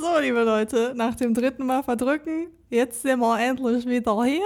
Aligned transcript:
So, 0.00 0.18
liebe 0.18 0.42
Leute, 0.42 0.94
nach 0.96 1.14
dem 1.14 1.34
dritten 1.34 1.66
Mal 1.66 1.82
verdrücken, 1.82 2.46
jetzt 2.70 3.02
sind 3.02 3.20
wir 3.20 3.38
endlich 3.38 3.86
wieder 3.86 4.24
hier 4.24 4.40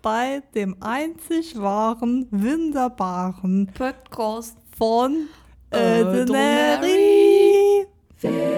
bei 0.00 0.42
dem 0.54 0.76
einzig 0.80 1.60
wahren, 1.60 2.26
wunderbaren 2.30 3.70
Podcast. 3.74 4.56
von 4.78 5.28
Ordinary. 5.70 7.86
Ordinary. 8.22 8.57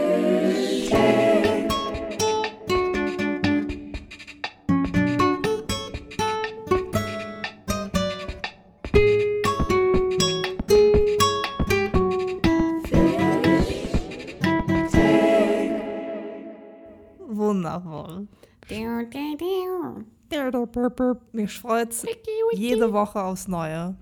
Mich 21.33 21.59
freut's 21.59 22.05
jede 22.53 22.93
Woche 22.93 23.23
aufs 23.23 23.49
Neue. 23.49 23.95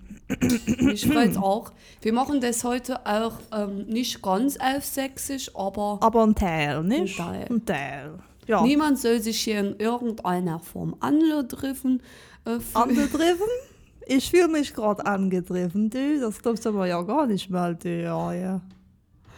Mich 0.81 1.07
freut's 1.07 1.37
auch. 1.37 1.73
Wir 2.03 2.13
machen 2.13 2.41
das 2.41 2.65
heute 2.65 3.05
auch 3.07 3.35
ähm, 3.53 3.87
nicht 3.87 4.23
ganz 4.23 4.59
auf 4.59 4.85
Sächsisch, 4.85 5.51
aber 5.55 5.99
Aber 6.01 6.25
ein 6.25 6.35
Teil, 6.35 6.83
nicht? 6.83 7.19
Ein 7.21 7.27
Teil. 7.27 7.47
Ein 7.51 7.65
Teil. 7.65 8.19
Ja. 8.47 8.63
niemand 8.63 8.99
soll 8.99 9.21
sich 9.21 9.41
hier 9.41 9.61
in 9.61 9.77
irgendeiner 9.77 10.59
Form 10.59 10.97
angegriffen 11.01 12.01
äh. 12.47 12.59
Angegriffen? 12.75 13.47
Ich 14.07 14.31
fühle 14.31 14.49
mich 14.49 14.73
gerade 14.73 15.05
angegriffen, 15.05 15.91
du. 15.91 16.21
Das 16.21 16.41
glaubst 16.41 16.65
du 16.65 16.71
aber 16.71 16.87
ja 16.87 17.03
gar 17.03 17.27
nicht 17.27 17.51
mal, 17.51 17.75
du. 17.75 17.91
Ja, 17.91 18.33
ja. 18.33 18.61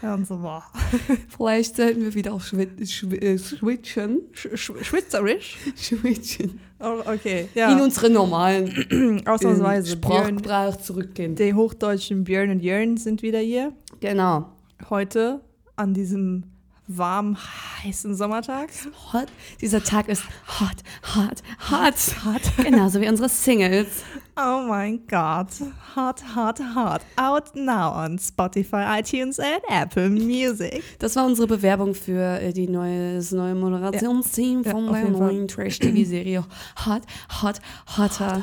Hören 0.00 0.24
Sie 0.24 0.36
mal. 0.36 0.62
Vielleicht 1.28 1.76
sollten 1.76 2.02
wir 2.02 2.14
wieder 2.14 2.38
schwi 2.40 2.68
schwi 2.86 3.16
äh, 3.18 3.36
switchen. 3.36 4.22
Sch 4.32 4.48
Sch 4.54 4.72
Schweizerisch? 4.82 5.58
Oh, 6.80 7.00
okay, 7.06 7.42
In 7.54 7.60
ja. 7.60 7.82
unseren 7.82 8.12
normalen 8.14 9.22
Ausnahmsweise. 9.26 9.92
Sprachgebrauch 9.92 10.76
zurückgehen. 10.76 11.34
die 11.34 11.52
hochdeutschen 11.54 12.24
Björn 12.24 12.50
und 12.50 12.60
Jörn 12.60 12.96
sind 12.96 13.22
wieder 13.22 13.38
hier. 13.40 13.72
Genau. 14.00 14.46
Heute 14.88 15.40
an 15.76 15.92
diesem 15.92 16.44
warm, 16.86 17.36
heißen 17.84 18.14
Sommertag. 18.14 18.70
Hot. 19.12 19.26
Dieser 19.60 19.82
Tag 19.82 20.08
ist 20.08 20.24
hot, 20.58 20.76
hot, 21.14 21.42
hot. 21.70 21.94
hot. 22.24 22.64
Genauso 22.64 23.00
wie 23.00 23.08
unsere 23.08 23.28
Singles. 23.28 24.02
Oh 24.42 24.62
mein 24.66 25.06
Gott. 25.06 25.48
Hot, 25.94 26.22
hot, 26.34 26.58
hot. 26.74 27.02
Out 27.18 27.54
now 27.54 27.92
on 27.92 28.18
Spotify, 28.18 28.98
iTunes 28.98 29.38
and 29.38 29.60
Apple 29.68 30.08
Music. 30.08 30.82
Das 30.98 31.14
war 31.16 31.26
unsere 31.26 31.46
Bewerbung 31.46 31.94
für 31.94 32.40
äh, 32.40 32.52
die 32.54 32.66
neue, 32.66 33.16
das 33.16 33.32
neue 33.32 33.54
Moderationsteam 33.54 34.62
Ja, 34.62 34.70
von 34.70 34.88
auf 34.88 34.96
der 34.96 35.10
neuen 35.10 35.46
Trash-TV-Serie 35.46 36.44
Hot, 36.86 37.02
Hot, 37.42 37.60
Hotter. 37.98 38.42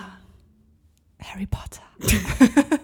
Harry 1.19 1.47
Potter. 1.47 1.81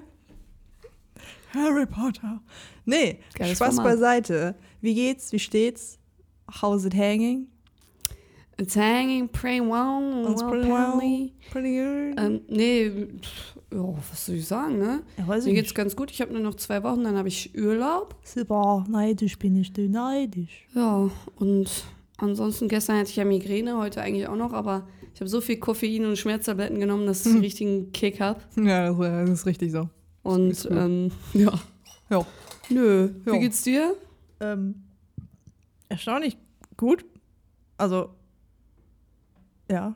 Harry 1.53 1.85
Potter. 1.85 2.41
Nee, 2.85 3.19
Geiles 3.35 3.57
Spaß 3.57 3.75
Format. 3.75 3.93
beiseite. 3.93 4.55
Wie 4.81 4.95
geht's? 4.95 5.31
Wie 5.31 5.39
steht's? 5.39 5.99
How's 6.61 6.83
it 6.85 6.95
hanging? 6.95 7.47
It's 8.57 8.75
hanging 8.75 9.27
pretty 9.29 9.61
well. 9.61 10.31
It's 10.31 10.43
pretty 10.43 10.69
well. 10.69 10.99
Pretty 11.51 11.75
good. 11.75 12.19
Ähm, 12.19 12.41
nee, 12.49 12.89
pff, 13.21 13.55
ja, 13.73 13.93
was 14.09 14.25
soll 14.27 14.35
ich 14.35 14.47
sagen, 14.47 14.77
ne? 14.77 15.01
Ja, 15.17 15.27
weiß 15.27 15.45
Mir 15.45 15.51
ich 15.51 15.55
geht's 15.55 15.69
nicht. 15.69 15.75
ganz 15.75 15.95
gut. 15.95 16.11
Ich 16.11 16.21
habe 16.21 16.31
nur 16.33 16.41
noch 16.41 16.55
zwei 16.55 16.83
Wochen, 16.83 17.03
dann 17.03 17.17
habe 17.17 17.27
ich 17.27 17.57
Urlaub. 17.57 18.15
Super, 18.23 18.85
neidisch 18.87 19.39
bin 19.39 19.55
ich, 19.55 19.73
du 19.73 19.89
neidisch. 19.89 20.67
Ja, 20.75 21.09
und 21.37 21.69
ansonsten 22.17 22.67
gestern 22.67 22.97
hatte 22.99 23.09
ich 23.09 23.15
ja 23.15 23.25
Migräne, 23.25 23.75
heute 23.77 24.01
eigentlich 24.01 24.27
auch 24.27 24.35
noch, 24.35 24.53
aber 24.53 24.87
ich 25.15 25.19
habe 25.19 25.29
so 25.29 25.41
viel 25.41 25.57
Koffein 25.57 26.05
und 26.05 26.17
Schmerztabletten 26.17 26.79
genommen, 26.79 27.07
dass 27.07 27.21
ich 27.21 27.25
Hm. 27.25 27.31
einen 27.33 27.41
richtigen 27.43 27.91
Kick 27.91 28.19
habe. 28.21 28.39
Ja, 28.55 28.89
das, 28.93 28.97
das 28.99 29.29
ist 29.31 29.45
richtig 29.47 29.71
so. 29.71 29.89
Und 30.21 30.67
ähm, 30.71 31.11
ja. 31.33 31.53
Ja. 32.09 32.25
Nö. 32.69 33.09
Ja. 33.25 33.33
Wie 33.33 33.39
geht's 33.39 33.63
dir? 33.63 33.95
Ähm, 34.39 34.75
erstaunlich 35.89 36.37
gut. 36.77 37.03
Also, 37.77 38.09
ja. 39.69 39.95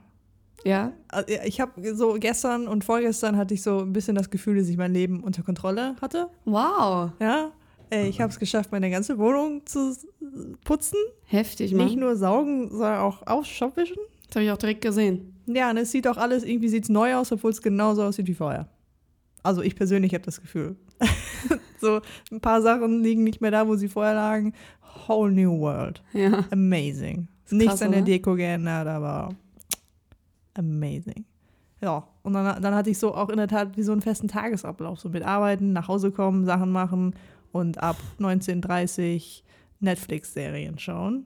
Ja. 0.63 0.91
Also, 1.09 1.31
ja, 1.33 1.41
Ich 1.45 1.61
habe 1.61 1.95
so 1.95 2.15
gestern 2.19 2.67
und 2.67 2.83
vorgestern 2.83 3.37
hatte 3.37 3.53
ich 3.53 3.61
so 3.61 3.79
ein 3.79 3.93
bisschen 3.93 4.15
das 4.15 4.29
Gefühl, 4.29 4.57
dass 4.57 4.67
ich 4.67 4.75
mein 4.77 4.91
Leben 4.93 5.23
unter 5.23 5.43
Kontrolle 5.43 5.95
hatte. 6.01 6.29
Wow. 6.45 7.11
Ja. 7.21 7.51
Äh, 7.91 8.07
Ich 8.07 8.19
habe 8.19 8.31
es 8.31 8.39
geschafft, 8.39 8.71
meine 8.71 8.89
ganze 8.89 9.17
Wohnung 9.17 9.65
zu 9.65 9.95
putzen. 10.65 10.97
Heftig, 11.25 11.71
Nicht 11.73 11.91
Mann. 11.91 11.99
nur 11.99 12.15
saugen, 12.15 12.69
sondern 12.71 12.99
auch 12.99 13.25
aufschopwischen. 13.27 13.97
Das 14.27 14.35
habe 14.37 14.45
ich 14.45 14.51
auch 14.51 14.57
direkt 14.57 14.81
gesehen. 14.81 15.35
Ja, 15.45 15.69
und 15.69 15.77
es 15.77 15.91
sieht 15.91 16.07
auch 16.07 16.17
alles, 16.17 16.43
irgendwie 16.43 16.67
sieht 16.69 16.83
es 16.83 16.89
neu 16.89 17.15
aus, 17.15 17.31
obwohl 17.31 17.51
es 17.51 17.61
genauso 17.61 18.03
aussieht 18.03 18.27
wie 18.27 18.33
vorher. 18.33 18.67
Also 19.43 19.61
ich 19.61 19.75
persönlich 19.75 20.13
habe 20.13 20.25
das 20.25 20.41
Gefühl. 20.41 20.75
so 21.79 22.01
ein 22.31 22.41
paar 22.41 22.61
Sachen 22.61 23.03
liegen 23.03 23.23
nicht 23.23 23.39
mehr 23.39 23.51
da, 23.51 23.67
wo 23.67 23.75
sie 23.75 23.87
vorher 23.87 24.15
lagen. 24.15 24.53
Whole 25.07 25.31
new 25.31 25.57
world. 25.59 26.03
Ja. 26.13 26.43
Amazing. 26.51 27.27
Nichts 27.51 27.73
krass, 27.73 27.81
an 27.83 27.91
der? 27.91 28.01
Deko 28.01 28.35
geändert, 28.35 28.87
aber 28.87 29.29
amazing. 30.57 31.25
Ja, 31.81 32.07
und 32.23 32.33
dann, 32.33 32.61
dann 32.61 32.73
hatte 32.73 32.89
ich 32.89 32.97
so 32.97 33.13
auch 33.13 33.29
in 33.29 33.37
der 33.37 33.47
Tat 33.47 33.77
wie 33.77 33.83
so 33.83 33.91
einen 33.91 34.01
festen 34.01 34.27
Tagesablauf. 34.27 34.99
So 34.99 35.09
mit 35.09 35.23
Arbeiten, 35.23 35.73
nach 35.73 35.87
Hause 35.87 36.11
kommen, 36.11 36.45
Sachen 36.45 36.71
machen 36.71 37.13
und 37.51 37.81
ab 37.81 37.97
19.30 38.19 39.43
Netflix-Serien 39.79 40.79
schauen. 40.79 41.25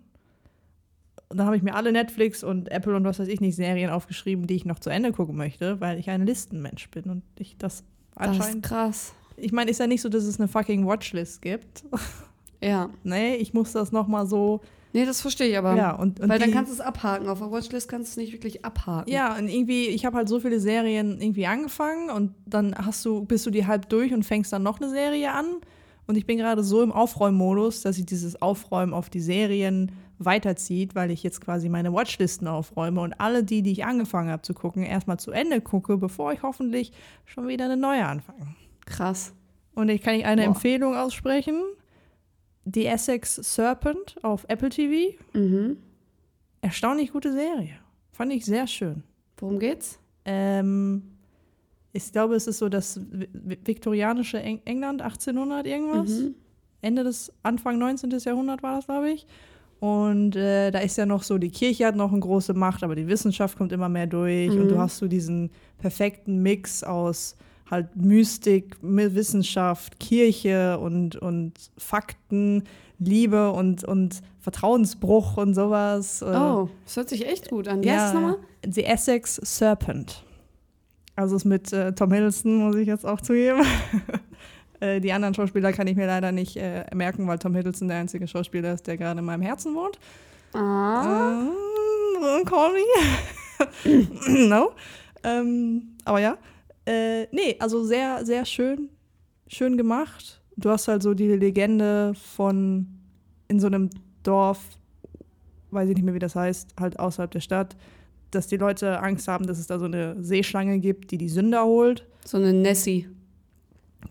Und 1.29 1.37
dann 1.37 1.45
habe 1.45 1.55
ich 1.55 1.63
mir 1.63 1.75
alle 1.75 1.93
Netflix 1.93 2.43
und 2.43 2.69
Apple 2.69 2.93
und 2.95 3.05
was 3.05 3.17
weiß 3.19 3.29
ich 3.29 3.39
nicht 3.39 3.55
Serien 3.55 3.89
aufgeschrieben, 3.89 4.47
die 4.47 4.55
ich 4.55 4.65
noch 4.65 4.79
zu 4.79 4.89
Ende 4.89 5.13
gucken 5.13 5.37
möchte, 5.37 5.79
weil 5.79 5.97
ich 5.97 6.09
ein 6.09 6.25
Listenmensch 6.25 6.89
bin 6.89 7.05
und 7.05 7.23
ich 7.39 7.57
das 7.57 7.85
Das 8.15 8.31
ist 8.31 8.41
anscheinend. 8.41 8.65
krass. 8.65 9.13
Ich 9.37 9.53
meine, 9.53 9.71
ist 9.71 9.79
ja 9.79 9.87
nicht 9.87 10.01
so, 10.01 10.09
dass 10.09 10.25
es 10.25 10.39
eine 10.39 10.49
fucking 10.49 10.85
Watchlist 10.85 11.41
gibt. 11.41 11.85
Ja. 12.61 12.89
nee, 13.03 13.35
ich 13.35 13.53
muss 13.53 13.71
das 13.71 13.93
nochmal 13.93 14.27
so. 14.27 14.59
Nee, 14.93 15.05
das 15.05 15.21
verstehe 15.21 15.47
ich 15.47 15.57
aber. 15.57 15.75
ja, 15.75 15.91
und, 15.95 16.19
und 16.19 16.27
Weil 16.29 16.39
dann 16.39 16.49
die- 16.49 16.53
kannst 16.55 16.69
du 16.71 16.73
es 16.75 16.81
abhaken. 16.81 17.27
Auf 17.29 17.39
der 17.39 17.51
Watchlist 17.51 17.87
kannst 17.89 18.09
du 18.09 18.11
es 18.11 18.17
nicht 18.17 18.33
wirklich 18.33 18.65
abhaken. 18.65 19.11
Ja, 19.11 19.37
und 19.37 19.47
irgendwie, 19.47 19.87
ich 19.87 20.05
habe 20.05 20.17
halt 20.17 20.27
so 20.29 20.39
viele 20.39 20.59
Serien 20.59 21.21
irgendwie 21.21 21.47
angefangen 21.47 22.09
und 22.09 22.33
dann 22.45 22.75
hast 22.75 23.05
du, 23.05 23.23
bist 23.25 23.45
du 23.45 23.51
die 23.51 23.67
halb 23.67 23.87
durch 23.89 24.13
und 24.13 24.23
fängst 24.23 24.51
dann 24.51 24.63
noch 24.63 24.81
eine 24.81 24.89
Serie 24.89 25.31
an. 25.31 25.45
Und 26.07 26.17
ich 26.17 26.25
bin 26.25 26.37
gerade 26.37 26.63
so 26.63 26.81
im 26.81 26.91
Aufräummodus, 26.91 27.81
dass 27.83 27.97
ich 27.97 28.05
dieses 28.05 28.41
Aufräumen 28.41 28.93
auf 28.93 29.09
die 29.09 29.21
Serien 29.21 29.91
weiterzieht, 30.19 30.93
weil 30.93 31.09
ich 31.09 31.23
jetzt 31.23 31.41
quasi 31.41 31.69
meine 31.69 31.93
Watchlisten 31.93 32.47
aufräume 32.47 33.01
und 33.01 33.13
alle 33.19 33.43
die, 33.43 33.61
die 33.61 33.71
ich 33.71 33.85
angefangen 33.85 34.29
habe 34.29 34.41
zu 34.41 34.53
gucken, 34.53 34.83
erstmal 34.83 35.19
zu 35.19 35.31
Ende 35.31 35.61
gucke, 35.61 35.97
bevor 35.97 36.33
ich 36.33 36.43
hoffentlich 36.43 36.91
schon 37.25 37.47
wieder 37.47 37.65
eine 37.65 37.77
neue 37.77 38.05
anfange. 38.05 38.55
Krass. 38.85 39.33
Und 39.73 39.89
ich 39.89 40.01
kann 40.01 40.15
ich 40.15 40.25
eine 40.25 40.41
Boah. 40.41 40.47
Empfehlung 40.49 40.95
aussprechen. 40.95 41.61
The 42.65 42.85
Essex 42.85 43.35
Serpent 43.35 44.15
auf 44.23 44.45
Apple 44.47 44.69
TV. 44.69 45.17
Mhm. 45.33 45.77
Erstaunlich 46.61 47.11
gute 47.11 47.31
Serie. 47.31 47.75
Fand 48.11 48.31
ich 48.33 48.45
sehr 48.45 48.67
schön. 48.67 49.03
Worum 49.37 49.57
geht's? 49.59 49.97
Ähm, 50.25 51.01
ich 51.93 52.11
glaube, 52.11 52.35
es 52.35 52.45
ist 52.47 52.59
so 52.59 52.69
das 52.69 52.99
vi- 52.99 53.27
vi- 53.33 53.57
viktorianische 53.65 54.39
Eng 54.39 54.61
England, 54.65 55.01
1800 55.01 55.65
irgendwas. 55.65 56.09
Mhm. 56.09 56.35
Ende 56.81 57.03
des, 57.03 57.31
Anfang 57.43 57.77
19. 57.79 58.11
Jahrhundert 58.19 58.61
war 58.63 58.75
das, 58.75 58.85
glaube 58.85 59.09
ich. 59.11 59.25
Und 59.79 60.35
äh, 60.35 60.69
da 60.69 60.79
ist 60.79 60.97
ja 60.97 61.07
noch 61.07 61.23
so, 61.23 61.39
die 61.39 61.49
Kirche 61.49 61.87
hat 61.87 61.95
noch 61.95 62.11
eine 62.11 62.19
große 62.19 62.53
Macht, 62.53 62.83
aber 62.83 62.95
die 62.95 63.07
Wissenschaft 63.07 63.57
kommt 63.57 63.71
immer 63.71 63.89
mehr 63.89 64.05
durch. 64.05 64.51
Und 64.51 64.67
du 64.69 64.75
Mhm. 64.75 64.79
hast 64.79 64.97
so 64.99 65.07
diesen 65.07 65.49
perfekten 65.79 66.43
Mix 66.43 66.83
aus 66.83 67.35
halt 67.71 67.95
Mystik, 67.95 68.75
Wissenschaft, 68.81 69.99
Kirche 69.99 70.77
und, 70.77 71.15
und 71.15 71.53
Fakten, 71.77 72.65
Liebe 72.99 73.51
und, 73.51 73.83
und 73.83 74.21
Vertrauensbruch 74.39 75.37
und 75.37 75.55
sowas. 75.55 76.21
Äh, 76.21 76.25
Oh, 76.25 76.69
das 76.83 76.97
hört 76.97 77.09
sich 77.09 77.25
echt 77.25 77.49
gut 77.49 77.67
an. 77.67 77.81
Wie 77.83 77.89
heißt 77.89 78.09
es 78.09 78.13
nochmal? 78.13 78.37
The 78.69 78.83
Essex 78.83 79.35
Serpent. 79.37 80.23
Also 81.15 81.35
ist 81.35 81.45
mit 81.45 81.71
äh, 81.73 81.93
Tom 81.93 82.11
Hiddleston, 82.11 82.57
muss 82.57 82.75
ich 82.75 82.87
jetzt 82.87 83.05
auch 83.05 83.21
zugeben. 83.21 83.63
äh, 84.79 84.99
die 84.99 85.11
anderen 85.13 85.33
Schauspieler 85.33 85.71
kann 85.73 85.87
ich 85.87 85.95
mir 85.95 86.07
leider 86.07 86.31
nicht 86.31 86.57
äh, 86.57 86.85
merken, 86.93 87.27
weil 87.27 87.39
Tom 87.39 87.55
Hiddleston 87.55 87.87
der 87.87 87.97
einzige 87.97 88.27
Schauspieler 88.27 88.73
ist, 88.73 88.85
der 88.87 88.97
gerade 88.97 89.19
in 89.19 89.25
meinem 89.25 89.41
Herzen 89.41 89.73
wohnt. 89.75 89.97
Ah. 90.53 91.43
Ähm, 92.21 92.45
call 92.45 92.71
me. 92.73 94.07
no. 94.47 94.71
Ähm, 95.23 95.95
aber 96.05 96.19
ja. 96.19 96.37
Äh, 96.85 97.23
nee, 97.31 97.55
also 97.59 97.83
sehr, 97.83 98.25
sehr 98.25 98.45
schön. 98.45 98.89
Schön 99.47 99.77
gemacht. 99.77 100.41
Du 100.57 100.69
hast 100.69 100.87
halt 100.87 101.03
so 101.03 101.13
die 101.13 101.27
Legende 101.27 102.13
von 102.15 102.87
in 103.47 103.59
so 103.59 103.67
einem 103.67 103.89
Dorf, 104.23 104.59
weiß 105.71 105.89
ich 105.89 105.95
nicht 105.95 106.03
mehr, 106.05 106.13
wie 106.13 106.19
das 106.19 106.35
heißt, 106.35 106.75
halt 106.79 106.99
außerhalb 106.99 107.31
der 107.31 107.39
Stadt, 107.39 107.75
dass 108.31 108.47
die 108.47 108.57
Leute 108.57 108.99
Angst 109.01 109.27
haben, 109.27 109.45
dass 109.45 109.59
es 109.59 109.67
da 109.67 109.77
so 109.79 109.85
eine 109.85 110.15
Seeschlange 110.23 110.79
gibt, 110.79 111.11
die 111.11 111.17
die 111.17 111.29
Sünder 111.29 111.65
holt. 111.65 112.05
So 112.25 112.37
eine 112.37 112.53
Nessie. 112.53 113.07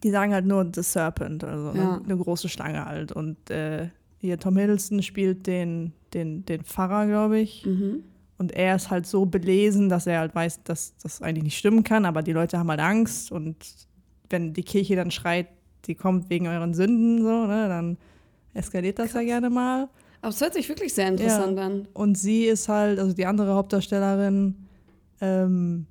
Die 0.02 0.10
sagen 0.10 0.32
halt 0.32 0.46
nur 0.46 0.68
The 0.74 0.82
Serpent, 0.82 1.42
also 1.44 1.66
Ja. 1.76 1.94
eine, 1.96 2.04
eine 2.04 2.16
große 2.16 2.48
Schlange 2.48 2.84
halt. 2.84 3.12
Und 3.12 3.50
äh, 3.50 3.88
hier 4.18 4.38
Tom 4.38 4.56
Hiddleston 4.56 5.02
spielt 5.02 5.46
den, 5.46 5.92
den, 6.14 6.44
den 6.44 6.62
Pfarrer, 6.64 7.06
glaube 7.06 7.38
ich. 7.38 7.64
Mhm. 7.66 8.04
Und 8.40 8.52
er 8.52 8.74
ist 8.74 8.88
halt 8.88 9.06
so 9.06 9.26
belesen, 9.26 9.90
dass 9.90 10.06
er 10.06 10.20
halt 10.20 10.34
weiß, 10.34 10.62
dass 10.62 10.96
das 11.02 11.20
eigentlich 11.20 11.44
nicht 11.44 11.58
stimmen 11.58 11.84
kann, 11.84 12.06
aber 12.06 12.22
die 12.22 12.32
Leute 12.32 12.58
haben 12.58 12.70
halt 12.70 12.80
Angst 12.80 13.30
und 13.30 13.54
wenn 14.30 14.54
die 14.54 14.62
Kirche 14.62 14.96
dann 14.96 15.10
schreit, 15.10 15.48
die 15.84 15.94
kommt 15.94 16.30
wegen 16.30 16.46
euren 16.46 16.72
Sünden, 16.72 17.20
so, 17.20 17.46
ne, 17.46 17.68
dann 17.68 17.98
eskaliert 18.54 18.98
das 18.98 19.12
ja 19.12 19.22
gerne 19.24 19.50
mal. 19.50 19.90
Aber 20.22 20.30
es 20.30 20.40
hört 20.40 20.54
sich 20.54 20.66
wirklich 20.70 20.94
sehr 20.94 21.08
interessant 21.08 21.58
an. 21.58 21.88
Und 21.92 22.16
sie 22.16 22.46
ist 22.46 22.66
halt, 22.70 22.98
also 22.98 23.12
die 23.12 23.26
andere 23.26 23.52
Hauptdarstellerin, 23.52 24.54
ähm, 25.20 25.84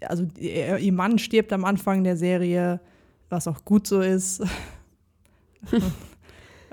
also 0.00 0.26
ihr 0.38 0.92
Mann 0.94 1.18
stirbt 1.18 1.52
am 1.52 1.66
Anfang 1.66 2.02
der 2.02 2.16
Serie, 2.16 2.80
was 3.28 3.46
auch 3.46 3.62
gut 3.66 3.86
so 3.86 4.00
ist. 4.00 4.42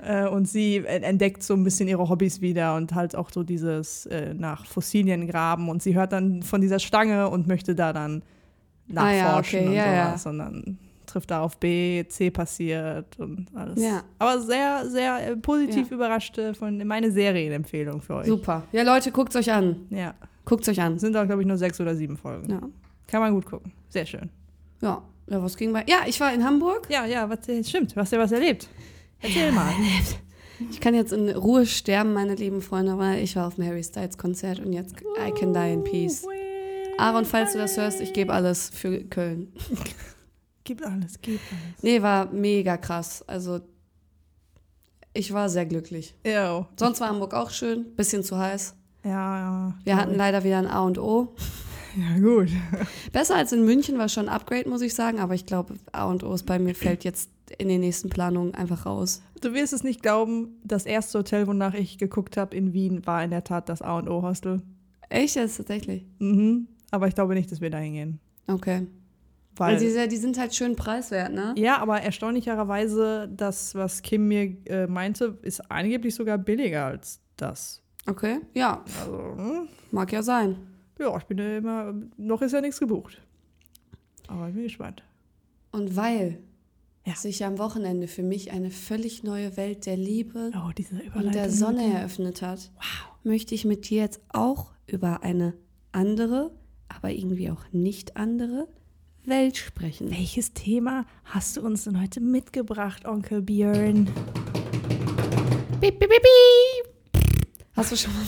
Äh, 0.02 0.28
und 0.28 0.48
sie 0.48 0.84
entdeckt 0.84 1.42
so 1.42 1.54
ein 1.54 1.64
bisschen 1.64 1.88
ihre 1.88 2.08
Hobbys 2.08 2.40
wieder 2.40 2.76
und 2.76 2.94
halt 2.94 3.16
auch 3.16 3.30
so 3.30 3.42
dieses 3.42 4.06
äh, 4.06 4.34
nach 4.34 4.64
Fossilien 4.66 5.26
graben. 5.26 5.68
Und 5.68 5.82
sie 5.82 5.94
hört 5.94 6.12
dann 6.12 6.42
von 6.42 6.60
dieser 6.60 6.78
Stange 6.78 7.28
und 7.28 7.46
möchte 7.46 7.74
da 7.74 7.92
dann 7.92 8.22
Ah 8.94 9.12
ja, 9.12 9.22
nachforschen 9.24 9.60
okay, 9.60 9.68
und 9.68 9.74
ja, 9.74 10.06
sowas. 10.06 10.26
Und 10.26 10.38
dann 10.38 10.78
trifft 11.06 11.30
da 11.30 11.40
auf 11.40 11.58
B, 11.58 12.04
C 12.08 12.30
passiert 12.30 13.18
und 13.18 13.46
alles. 13.54 13.82
Ja. 13.82 14.02
Aber 14.18 14.40
sehr, 14.40 14.88
sehr 14.88 15.30
äh, 15.30 15.36
positiv 15.36 15.90
Ja. 15.90 15.96
überrascht 15.96 16.38
von 16.58 16.86
meine 16.86 17.10
Serienempfehlung 17.10 18.00
für 18.00 18.16
euch. 18.16 18.26
Super. 18.26 18.64
Ja, 18.72 18.82
Leute, 18.82 19.10
guckt 19.10 19.34
euch 19.36 19.50
an. 19.52 19.86
Ja. 19.90 20.14
Guckt 20.44 20.68
euch 20.68 20.80
an. 20.80 20.98
Sind 20.98 21.16
auch, 21.16 21.26
glaube 21.26 21.42
ich, 21.42 21.48
nur 21.48 21.58
sechs 21.58 21.80
oder 21.80 21.94
sieben 21.94 22.16
Folgen. 22.16 22.50
Ja. 22.50 22.60
Kann 23.06 23.20
man 23.20 23.34
gut 23.34 23.46
gucken. 23.46 23.72
Sehr 23.88 24.06
schön. 24.06 24.30
Ja. 24.80 25.02
Ja, 25.30 25.42
was 25.42 25.56
ging 25.56 25.72
bei. 25.72 25.84
Ja, 25.86 25.98
ich 26.06 26.18
war 26.20 26.32
in 26.32 26.42
Hamburg. 26.42 26.86
Ja, 26.88 27.04
ja, 27.04 27.28
was, 27.28 27.40
stimmt. 27.68 27.94
Du 27.94 28.00
hast 28.00 28.12
ja 28.12 28.18
was 28.18 28.32
erlebt. 28.32 28.68
Erzähl 29.20 29.52
mal. 29.52 29.72
Ich 30.70 30.80
kann 30.80 30.94
jetzt 30.94 31.12
in 31.12 31.28
Ruhe 31.28 31.66
sterben, 31.66 32.12
meine 32.12 32.34
lieben 32.34 32.62
Freunde, 32.62 32.98
weil 32.98 33.22
ich 33.22 33.36
war 33.36 33.46
auf 33.46 33.54
dem 33.56 33.64
Harry 33.66 33.82
Styles 33.84 34.18
Konzert 34.18 34.58
und 34.60 34.72
jetzt 34.72 34.96
I 35.00 35.30
can 35.30 35.54
die 35.54 35.72
in 35.72 35.84
peace. 35.84 36.24
Aaron, 36.98 37.24
falls 37.24 37.52
du 37.52 37.58
das 37.58 37.76
hörst, 37.76 38.00
ich 38.00 38.12
gebe 38.12 38.32
alles 38.32 38.70
für 38.70 39.04
Köln. 39.04 39.52
Gib 40.64 40.84
alles, 40.84 41.14
gib 41.22 41.40
alles. 41.50 41.82
Nee, 41.82 42.02
war 42.02 42.30
mega 42.30 42.76
krass. 42.76 43.24
Also, 43.26 43.60
ich 45.14 45.32
war 45.32 45.48
sehr 45.48 45.64
glücklich. 45.64 46.14
Ja, 46.26 46.68
Sonst 46.78 47.00
war 47.00 47.08
Hamburg 47.08 47.32
auch 47.32 47.48
schön, 47.50 47.94
bisschen 47.96 48.22
zu 48.22 48.36
heiß. 48.36 48.74
ja, 49.02 49.10
ja. 49.38 49.74
Wir 49.84 49.96
hatten 49.96 50.14
leider 50.14 50.44
wieder 50.44 50.58
ein 50.58 50.66
A 50.66 50.80
und 50.82 50.98
O. 50.98 51.34
Ja, 51.96 52.18
gut. 52.20 52.48
Besser 53.12 53.36
als 53.36 53.52
in 53.52 53.64
München 53.64 53.98
war 53.98 54.08
schon 54.08 54.28
ein 54.28 54.34
Upgrade, 54.34 54.68
muss 54.68 54.82
ich 54.82 54.94
sagen, 54.94 55.18
aber 55.20 55.34
ich 55.34 55.46
glaube, 55.46 55.74
A 55.92 56.04
und 56.06 56.22
O 56.24 56.32
ist 56.34 56.44
bei 56.46 56.58
mir 56.58 56.74
fällt 56.74 57.04
jetzt 57.04 57.30
in 57.58 57.68
den 57.68 57.80
nächsten 57.80 58.08
Planungen 58.10 58.54
einfach 58.54 58.86
raus. 58.86 59.22
Du 59.40 59.54
wirst 59.54 59.72
es 59.72 59.82
nicht 59.84 60.02
glauben, 60.02 60.58
das 60.64 60.84
erste 60.86 61.18
Hotel, 61.20 61.46
wonach 61.46 61.74
ich 61.74 61.98
geguckt 61.98 62.36
habe 62.36 62.54
in 62.56 62.72
Wien, 62.72 63.06
war 63.06 63.22
in 63.24 63.30
der 63.30 63.44
Tat 63.44 63.68
das 63.68 63.82
A 63.82 63.96
und 63.98 64.08
O 64.08 64.22
Hostel. 64.22 64.62
Echt 65.08 65.36
jetzt 65.36 65.56
tatsächlich? 65.56 66.04
Mhm. 66.18 66.68
Aber 66.90 67.08
ich 67.08 67.14
glaube 67.14 67.34
nicht, 67.34 67.50
dass 67.50 67.60
wir 67.60 67.70
da 67.70 67.78
hingehen. 67.78 68.20
Okay. 68.46 68.86
Weil, 69.56 69.74
Weil 69.74 69.80
die, 69.80 69.90
sehr- 69.90 70.06
die 70.06 70.16
sind 70.16 70.38
halt 70.38 70.54
schön 70.54 70.76
preiswert, 70.76 71.32
ne? 71.32 71.54
ja, 71.56 71.78
aber 71.78 72.00
erstaunlicherweise, 72.02 73.28
das, 73.34 73.74
was 73.74 74.02
Kim 74.02 74.28
mir 74.28 74.56
äh, 74.66 74.86
meinte, 74.86 75.38
ist 75.42 75.70
angeblich 75.70 76.14
sogar 76.14 76.38
billiger 76.38 76.86
als 76.86 77.20
das. 77.36 77.82
Okay, 78.06 78.40
ja, 78.54 78.84
Also, 79.00 79.18
hm, 79.36 79.68
mag 79.90 80.12
ja 80.12 80.22
sein. 80.22 80.56
Ja, 80.98 81.16
ich 81.16 81.24
bin 81.24 81.38
ja 81.38 81.56
immer, 81.58 81.94
noch 82.16 82.42
ist 82.42 82.52
ja 82.52 82.60
nichts 82.60 82.80
gebucht. 82.80 83.20
Aber 84.26 84.48
ich 84.48 84.54
bin 84.54 84.64
gespannt. 84.64 85.02
Und 85.72 85.96
weil 85.96 86.38
Ja. 87.06 87.14
sich 87.14 87.44
am 87.44 87.58
Wochenende 87.58 88.08
für 88.08 88.22
mich 88.22 88.50
eine 88.52 88.70
völlig 88.70 89.22
neue 89.22 89.56
Welt 89.56 89.86
der 89.86 89.96
Liebe 89.96 90.50
Oh, 90.54 90.70
und 91.18 91.34
der 91.34 91.50
Sonne 91.50 91.94
eröffnet 91.94 92.42
hat, 92.42 92.70
möchte 93.24 93.54
ich 93.54 93.64
mit 93.64 93.88
dir 93.88 94.02
jetzt 94.02 94.20
auch 94.32 94.72
über 94.86 95.22
eine 95.22 95.54
andere, 95.92 96.50
aber 96.88 97.10
irgendwie 97.10 97.50
auch 97.50 97.64
nicht 97.72 98.16
andere 98.16 98.68
Welt 99.24 99.56
sprechen. 99.56 100.10
Welches 100.10 100.52
Thema 100.54 101.04
hast 101.24 101.56
du 101.56 101.62
uns 101.62 101.84
denn 101.84 102.00
heute 102.00 102.20
mitgebracht, 102.20 103.06
Onkel 103.06 103.42
Björn? 103.42 104.06
Piep, 105.80 105.98
piep, 105.98 106.10
piep, 106.10 106.22
piep. 106.22 107.22
Hast 107.74 107.92
du 107.92 107.96
schon 107.96 108.12
mal, 108.12 108.24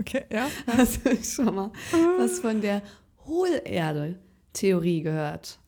Okay, 0.00 0.24
ja. 0.32 0.46
hast 0.66 1.04
du 1.06 1.16
schon 1.22 1.54
mal 1.54 1.70
was 2.18 2.40
von 2.40 2.60
der 2.60 2.82
Hohlerde-Theorie 3.26 5.02
gehört? 5.02 5.58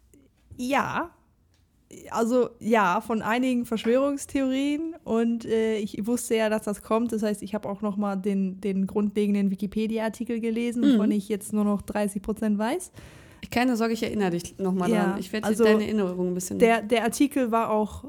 Ja. 0.56 1.10
Also 2.10 2.48
ja, 2.58 3.02
von 3.02 3.20
einigen 3.20 3.66
Verschwörungstheorien 3.66 4.94
und 5.04 5.44
äh, 5.44 5.76
ich 5.76 6.06
wusste 6.06 6.36
ja, 6.36 6.48
dass 6.48 6.62
das 6.62 6.82
kommt. 6.82 7.12
Das 7.12 7.22
heißt, 7.22 7.42
ich 7.42 7.54
habe 7.54 7.68
auch 7.68 7.82
noch 7.82 7.98
mal 7.98 8.16
den, 8.16 8.60
den 8.62 8.86
grundlegenden 8.86 9.50
Wikipedia-Artikel 9.50 10.40
gelesen, 10.40 10.82
Mhm. 10.82 10.94
wovon 10.94 11.10
ich 11.10 11.28
jetzt 11.28 11.52
nur 11.52 11.64
noch 11.64 11.82
30 11.82 12.22
Prozent 12.22 12.56
weiß. 12.58 12.92
Keine 13.50 13.76
Sorge, 13.76 13.92
ich 13.92 14.02
erinnere 14.02 14.30
dich 14.30 14.56
nochmal 14.58 14.88
Ja, 14.90 15.10
dran. 15.10 15.20
Ich 15.20 15.30
werde 15.34 15.46
also 15.48 15.64
deine 15.64 15.84
Erinnerung 15.84 16.28
ein 16.28 16.34
bisschen. 16.34 16.58
Der, 16.58 16.80
der 16.80 17.02
Artikel 17.04 17.50
war 17.50 17.68
auch 17.70 18.04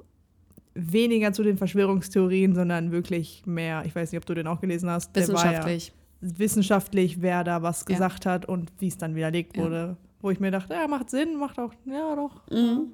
weniger 0.76 1.34
zu 1.34 1.44
den 1.44 1.58
Verschwörungstheorien, 1.58 2.56
sondern 2.56 2.92
wirklich 2.94 3.44
mehr, 3.46 3.84
ich 3.86 3.94
weiß 3.94 4.12
nicht, 4.14 4.20
ob 4.20 4.26
du 4.26 4.34
den 4.34 4.48
auch 4.48 4.62
gelesen 4.62 4.90
hast, 4.90 5.14
wissenschaftlich. 5.16 5.92
Ja 6.24 6.40
wissenschaftlich, 6.40 7.22
wer 7.22 7.44
da 7.44 7.62
was 7.62 7.82
Ja. 7.88 7.94
gesagt 7.96 8.26
hat 8.26 8.46
und 8.46 8.72
wie 8.80 8.88
es 8.88 8.98
dann 8.98 9.16
widerlegt 9.16 9.58
Ja. 9.58 9.64
wurde. 9.64 9.98
Wo 10.22 10.30
ich 10.30 10.40
mir 10.40 10.52
dachte, 10.52 10.74
ja, 10.74 10.88
macht 10.88 11.10
Sinn, 11.10 11.36
macht 11.38 11.60
auch, 11.60 11.74
ja 11.86 12.16
doch. 12.16 12.42
Mhm. 12.50 12.88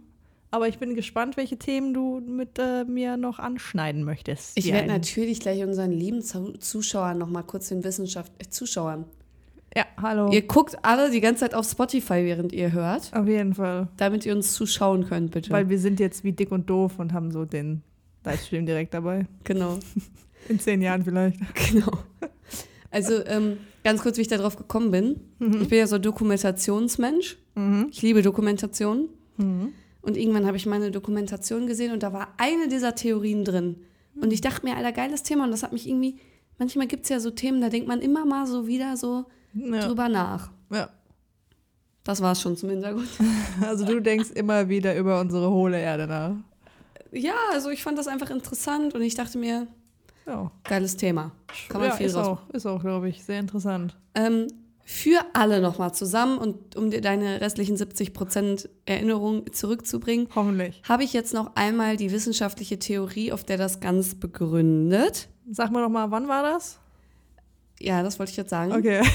Aber 0.51 0.67
ich 0.67 0.79
bin 0.79 0.95
gespannt, 0.95 1.37
welche 1.37 1.57
Themen 1.57 1.93
du 1.93 2.19
mit 2.21 2.57
äh, 2.57 2.83
mir 2.85 3.17
noch 3.17 3.37
anschneiden 3.37 4.03
möchtest. 4.03 4.57
Ich 4.57 4.71
werde 4.73 4.87
natürlich 4.87 5.39
gleich 5.39 5.61
unseren 5.63 5.91
lieben 5.91 6.23
Zu- 6.23 6.53
Zuschauern 6.53 7.19
nochmal 7.19 7.43
kurz 7.43 7.69
den 7.69 7.83
Wissenschaft. 7.83 8.31
Äh, 8.39 8.49
Zuschauern. 8.49 9.05
Ja, 9.77 9.85
hallo. 10.01 10.31
Ihr 10.31 10.41
guckt 10.47 10.77
alle 10.81 11.11
die 11.11 11.21
ganze 11.21 11.41
Zeit 11.41 11.53
auf 11.53 11.69
Spotify, 11.69 12.25
während 12.25 12.51
ihr 12.51 12.71
hört, 12.71 13.13
Auf 13.13 13.27
jeden 13.27 13.53
Fall. 13.53 13.87
damit 13.97 14.25
ihr 14.25 14.35
uns 14.35 14.55
zuschauen 14.55 15.05
könnt, 15.05 15.29
bitte. 15.29 15.51
Weil 15.51 15.69
wir 15.69 15.77
sind 15.77 15.99
jetzt 15.99 16.23
wie 16.23 16.31
dick 16.31 16.51
und 16.51 16.67
doof 16.67 16.97
und 16.97 17.13
haben 17.13 17.29
so 17.29 17.45
den 17.45 17.83
Livestream 18.25 18.65
direkt 18.65 18.95
dabei. 18.95 19.27
genau, 19.43 19.77
In 20.49 20.59
zehn 20.59 20.81
Jahren 20.81 21.03
vielleicht. 21.03 21.37
genau. 21.69 21.91
Also 22.91 23.23
ähm, 23.25 23.57
ganz 23.83 24.01
kurz, 24.01 24.17
wie 24.17 24.21
ich 24.21 24.27
darauf 24.27 24.55
gekommen 24.57 24.89
bin. 24.91 25.19
Ich 25.61 25.67
bin 25.69 25.77
ja 25.79 25.87
so 25.87 25.97
Dokumentationsmensch. 25.99 27.37
Mhm. 27.55 27.87
Ich 27.91 28.01
liebe 28.01 28.21
Dokumentation. 28.21 29.09
Mhm. 29.37 29.73
Und 30.01 30.17
irgendwann 30.17 30.45
habe 30.47 30.57
ich 30.57 30.65
meine 30.65 30.91
Dokumentation 30.91 31.67
gesehen 31.67 31.91
und 31.93 32.01
da 32.03 32.13
war 32.13 32.29
eine 32.37 32.67
dieser 32.67 32.95
Theorien 32.95 33.43
drin. 33.45 33.77
Und 34.19 34.33
ich 34.33 34.41
dachte 34.41 34.65
mir, 34.65 34.75
alter, 34.75 34.91
geiles 34.91 35.23
Thema. 35.23 35.43
Und 35.45 35.51
das 35.51 35.61
hat 35.63 35.71
mich 35.73 35.87
irgendwie, 35.87 36.17
manchmal 36.57 36.87
gibt 36.87 37.03
es 37.03 37.09
ja 37.09 37.19
so 37.19 37.29
Themen, 37.31 37.61
da 37.61 37.69
denkt 37.69 37.87
man 37.87 38.01
immer 38.01 38.25
mal 38.25 38.47
so 38.47 38.65
wieder 38.65 38.97
so 38.97 39.25
Ja. 39.53 39.85
drüber 39.87 40.09
nach. 40.09 40.51
ja. 40.71 40.89
Das 42.05 42.21
war 42.21 42.31
es 42.31 42.41
schon 42.41 42.57
zum 42.57 42.69
Hintergrund. 42.69 43.07
Also 43.61 43.85
du 43.85 43.99
denkst 44.01 44.29
immer 44.33 44.67
wieder 44.67 44.97
über 44.97 45.19
unsere 45.19 45.51
hohle 45.51 45.79
Erde 45.79 46.07
nach. 46.07 46.31
Ja, 47.11 47.33
also 47.51 47.69
ich 47.69 47.83
fand 47.83 47.99
das 47.99 48.07
einfach 48.07 48.29
interessant 48.31 48.95
und 48.95 49.01
ich 49.03 49.13
dachte 49.15 49.37
mir, 49.37 49.67
Ja. 50.29 50.51
geiles 50.63 50.95
Thema. 50.95 51.31
Kann 51.67 51.81
man 51.81 51.89
ja, 51.89 51.95
viel 51.95 52.05
ist 52.05 52.15
auch, 52.15 52.47
ist 52.49 52.65
auch, 52.65 52.81
glaube 52.81 53.09
ich, 53.09 53.23
sehr 53.23 53.39
interessant. 53.39 53.97
Ähm, 54.15 54.47
für 54.85 55.19
alle 55.33 55.61
nochmal 55.61 55.93
zusammen 55.93 56.37
und 56.39 56.75
um 56.75 56.89
dir 56.89 57.01
deine 57.01 57.41
restlichen 57.41 57.77
70% 57.77 58.67
Erinnerung 58.85 59.51
zurückzubringen, 59.53 60.27
Hoffentlich. 60.33 60.81
habe 60.87 61.03
ich 61.03 61.13
jetzt 61.13 61.33
noch 61.33 61.55
einmal 61.55 61.95
die 61.97 62.11
wissenschaftliche 62.11 62.79
Theorie, 62.79 63.31
auf 63.31 63.43
der 63.43 63.57
das 63.57 63.81
ganz 63.81 64.15
begründet. 64.15 65.29
Sag 65.51 65.71
mal 65.71 65.81
noch 65.81 65.89
mal, 65.89 66.09
wann 66.11 66.27
war 66.27 66.43
das? 66.43 66.79
Ja, 67.79 68.03
das 68.03 68.17
wollte 68.19 68.31
ich 68.31 68.37
jetzt 68.37 68.49
sagen. 68.49 68.71
Okay. 68.71 69.01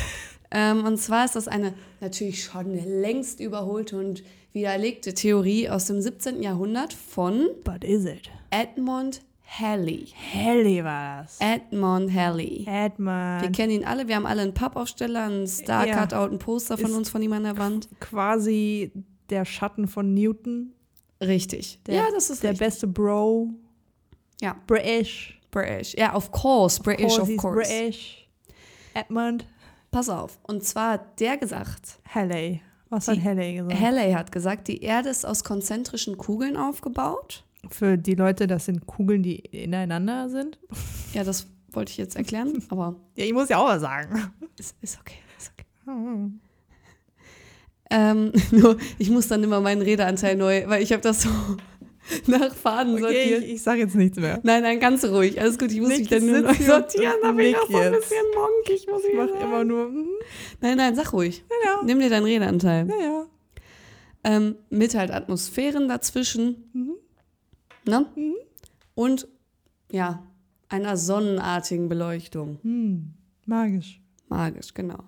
Ähm, 0.50 0.84
und 0.84 0.98
zwar 0.98 1.24
ist 1.24 1.34
das 1.34 1.48
eine 1.48 1.74
natürlich 2.00 2.44
schon 2.44 2.74
längst 2.74 3.40
überholte 3.40 3.98
und 3.98 4.22
widerlegte 4.52 5.12
Theorie 5.12 5.68
aus 5.68 5.86
dem 5.86 6.00
17. 6.00 6.42
Jahrhundert 6.44 6.92
von 6.92 7.48
But 7.64 7.82
is 7.82 8.04
it? 8.04 8.30
Edmund 8.50 9.22
Halley. 9.58 10.06
Halley 10.32 10.82
war 10.84 11.22
das. 11.22 11.38
Edmund 11.40 12.12
Halley. 12.12 12.62
Wir 12.66 12.72
Edmund. 12.86 13.54
kennen 13.56 13.70
ihn 13.72 13.84
alle, 13.84 14.08
wir 14.08 14.16
haben 14.16 14.26
alle 14.26 14.42
einen 14.42 14.54
Pappaufsteller, 14.54 15.24
einen 15.24 15.46
Star-Cutout, 15.46 16.32
ein 16.32 16.38
Poster 16.38 16.76
von 16.76 16.90
Ist- 16.90 16.96
uns 16.96 17.10
von 17.10 17.22
ihm 17.22 17.32
an 17.32 17.44
der 17.44 17.56
Wand. 17.58 17.88
Quasi 18.00 18.92
der 19.30 19.44
Schatten 19.44 19.86
von 19.88 20.12
Newton. 20.14 20.72
Richtig. 21.20 21.80
Der, 21.86 21.94
ja, 21.96 22.04
das 22.12 22.30
ist 22.30 22.42
der 22.42 22.50
richtig. 22.50 22.66
beste 22.66 22.86
Bro. 22.86 23.50
Ja. 24.40 24.56
British. 24.66 25.40
British. 25.50 25.94
Ja, 25.96 26.14
of 26.16 26.30
course. 26.32 26.82
British, 26.82 27.16
course, 27.16 27.22
of 27.22 27.36
course. 27.36 27.68
British. 27.70 28.28
Edmund 28.94 29.46
Pass 29.90 30.08
auf. 30.08 30.40
Und 30.42 30.64
zwar 30.64 30.94
hat 30.94 31.20
der 31.20 31.36
gesagt, 31.36 32.00
Halley. 32.12 32.60
Was 32.90 33.04
Die- 33.06 33.12
hat 33.12 33.22
Halley 33.24 33.54
gesagt? 33.54 33.80
Halley 33.80 34.12
hat 34.12 34.32
gesagt, 34.32 34.66
die 34.68 34.82
Erde 34.82 35.08
ist 35.10 35.24
aus 35.24 35.44
konzentrischen 35.44 36.18
Kugeln 36.18 36.56
aufgebaut. 36.56 37.44
Für 37.70 37.96
die 37.98 38.14
Leute, 38.14 38.46
das 38.46 38.66
sind 38.66 38.86
Kugeln, 38.86 39.22
die 39.22 39.36
ineinander 39.36 40.28
sind. 40.28 40.58
Ja, 41.12 41.24
das 41.24 41.46
wollte 41.72 41.90
ich 41.90 41.96
jetzt 41.98 42.16
erklären, 42.16 42.62
aber 42.68 42.96
Ja, 43.16 43.24
ich 43.24 43.32
muss 43.32 43.48
ja 43.48 43.58
auch 43.58 43.66
was 43.68 43.80
sagen. 43.82 44.32
ist, 44.58 44.76
ist 44.80 44.98
okay. 45.00 45.16
Ist 45.38 45.52
okay. 45.52 45.66
Ähm, 47.90 48.32
nur, 48.50 48.76
ich 48.98 49.10
muss 49.10 49.28
dann 49.28 49.42
immer 49.42 49.60
meinen 49.60 49.82
Redeanteil 49.82 50.36
neu, 50.36 50.64
weil 50.66 50.82
ich 50.82 50.92
habe 50.92 51.02
das 51.02 51.22
so, 51.22 51.28
nach 52.26 52.54
Fahnen 52.54 52.94
Okay, 52.94 53.02
sortiert. 53.02 53.42
ich, 53.44 53.52
ich 53.54 53.62
sag 53.62 53.78
jetzt 53.78 53.94
nichts 53.94 54.18
mehr. 54.18 54.40
Nein, 54.42 54.62
nein, 54.62 54.80
ganz 54.80 55.04
ruhig. 55.04 55.40
Alles 55.40 55.58
gut, 55.58 55.70
ich 55.72 55.80
muss 55.80 55.88
Nick 55.90 56.00
mich 56.00 56.08
dann 56.08 56.26
nur 56.26 56.40
neu 56.40 56.54
sortieren. 56.54 57.14
bin 57.36 57.46
ich 57.46 57.56
auch 57.56 57.68
so 57.70 57.76
ein 57.78 57.92
bisschen 57.92 58.16
monkig, 58.34 58.86
muss 58.90 59.02
ich 59.04 59.10
Ich 59.10 59.16
mach 59.16 59.28
sagen. 59.28 59.40
immer 59.42 59.64
nur. 59.64 59.88
mhm, 59.90 60.06
Nein, 60.60 60.76
nein, 60.76 60.94
sag 60.94 61.12
ruhig. 61.12 61.44
Ja, 61.64 61.82
Nimm 61.84 61.98
dir 62.00 62.10
deinen 62.10 62.24
Redeanteil. 62.24 62.88
ja, 62.88 62.96
ja. 63.04 63.26
Ähm, 64.26 64.54
mit 64.70 64.94
halt 64.94 65.10
Atmosphären 65.10 65.86
dazwischen. 65.88 66.70
Mhm. 66.72 66.94
Ne? 67.86 68.06
Mhm. 68.16 68.34
Und 68.94 69.28
ja, 69.90 70.22
einer 70.68 70.96
sonnenartigen 70.96 71.88
Beleuchtung. 71.88 72.58
Hm, 72.62 73.14
magisch. 73.46 74.00
Magisch, 74.28 74.74
genau. 74.74 74.98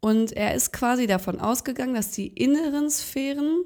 Und 0.00 0.32
er 0.32 0.54
ist 0.54 0.72
quasi 0.72 1.06
davon 1.06 1.38
ausgegangen, 1.40 1.94
dass 1.94 2.10
die 2.10 2.26
inneren 2.26 2.90
Sphären 2.90 3.64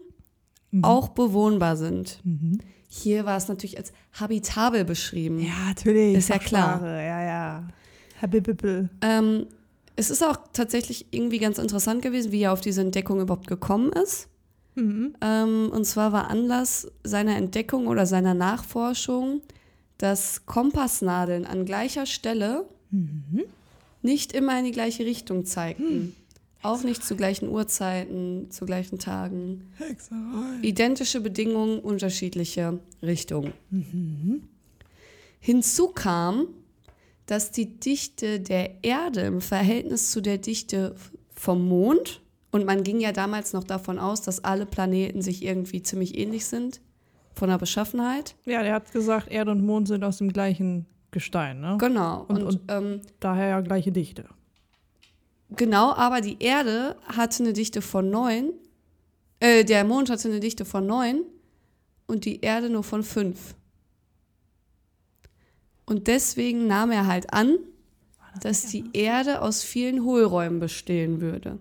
Mhm. 0.72 0.84
auch 0.84 1.08
bewohnbar 1.10 1.76
sind. 1.76 2.20
Mhm. 2.24 2.58
Hier 2.88 3.24
war 3.24 3.36
es 3.36 3.48
natürlich 3.48 3.78
als 3.78 3.92
habitabel 4.12 4.84
beschrieben. 4.84 5.38
Ja, 5.38 5.52
natürlich. 5.68 6.16
Ist 6.16 6.28
ja 6.28 6.38
klar. 6.38 6.82
Ja, 6.84 7.22
ja. 7.24 7.68
Habibibbel. 8.20 8.90
Ähm, 9.00 9.46
es 9.96 10.10
ist 10.10 10.22
auch 10.22 10.36
tatsächlich 10.52 11.06
irgendwie 11.10 11.38
ganz 11.38 11.58
interessant 11.58 12.02
gewesen, 12.02 12.32
wie 12.32 12.42
er 12.42 12.52
auf 12.52 12.60
diese 12.60 12.80
Entdeckung 12.80 13.20
überhaupt 13.20 13.46
gekommen 13.46 13.92
ist. 13.92 14.28
Mhm. 14.76 15.14
Ähm, 15.20 15.70
und 15.72 15.84
zwar 15.84 16.12
war 16.12 16.30
Anlass 16.30 16.90
seiner 17.02 17.36
Entdeckung 17.36 17.86
oder 17.88 18.06
seiner 18.06 18.34
Nachforschung, 18.34 19.40
dass 19.98 20.46
Kompassnadeln 20.46 21.44
an 21.46 21.64
gleicher 21.64 22.06
Stelle 22.06 22.66
Mhm. 22.90 23.42
nicht 24.02 24.32
immer 24.32 24.56
in 24.58 24.64
die 24.64 24.70
gleiche 24.70 25.04
Richtung 25.04 25.44
zeigten. 25.44 26.14
Auch 26.62 26.82
nicht 26.82 27.04
zu 27.04 27.16
gleichen 27.16 27.48
Uhrzeiten, 27.48 28.50
zu 28.50 28.64
gleichen 28.66 28.98
Tagen. 28.98 29.64
Hexerei. 29.76 30.58
Identische 30.62 31.20
Bedingungen, 31.20 31.78
unterschiedliche 31.80 32.78
Richtungen. 33.02 33.52
Mhm. 33.70 34.42
Hinzu 35.40 35.88
kam, 35.88 36.46
dass 37.26 37.50
die 37.50 37.78
Dichte 37.78 38.40
der 38.40 38.84
Erde 38.84 39.22
im 39.22 39.40
Verhältnis 39.40 40.10
zu 40.10 40.20
der 40.20 40.38
Dichte 40.38 40.94
vom 41.34 41.68
Mond, 41.68 42.20
und 42.56 42.66
man 42.66 42.82
ging 42.82 42.98
ja 43.00 43.12
damals 43.12 43.52
noch 43.52 43.64
davon 43.64 43.98
aus, 43.98 44.22
dass 44.22 44.42
alle 44.42 44.66
Planeten 44.66 45.22
sich 45.22 45.44
irgendwie 45.44 45.82
ziemlich 45.82 46.18
ähnlich 46.18 46.46
sind, 46.46 46.80
von 47.34 47.48
der 47.48 47.58
Beschaffenheit. 47.58 48.34
Ja, 48.46 48.62
der 48.62 48.74
hat 48.74 48.90
gesagt, 48.92 49.30
Erde 49.30 49.50
und 49.52 49.64
Mond 49.64 49.88
sind 49.88 50.02
aus 50.02 50.18
dem 50.18 50.32
gleichen 50.32 50.86
Gestein, 51.10 51.60
ne? 51.60 51.76
Genau. 51.78 52.24
Und- 52.28 52.42
Und, 52.42 52.46
und- 52.46 52.60
ähm, 52.68 53.00
Daher 53.20 53.48
ja 53.48 53.60
gleiche 53.60 53.92
Dichte. 53.92 54.24
genau, 55.54 55.92
aber 55.92 56.20
die 56.20 56.36
Erde 56.40 56.96
hatte 57.04 57.42
eine 57.44 57.52
Dichte 57.52 57.82
von 57.82 58.10
9, 58.10 58.50
äh, 59.40 59.64
der 59.64 59.84
Mond 59.84 60.08
hatte 60.10 60.28
eine 60.28 60.40
Dichte 60.40 60.64
von 60.64 60.86
9 60.86 61.20
und 62.06 62.24
die 62.24 62.40
Erde 62.40 62.70
nur 62.70 62.82
von 62.84 63.02
5. 63.02 63.54
Und 65.84 66.08
deswegen 66.08 66.66
nahm 66.66 66.90
er 66.90 67.06
halt 67.06 67.32
an, 67.32 67.58
dass 68.42 68.66
die 68.66 68.84
Erde 68.92 69.40
aus 69.40 69.62
vielen 69.62 70.04
Hohlräumen 70.04 70.58
bestehen 70.60 71.20
würde. 71.20 71.58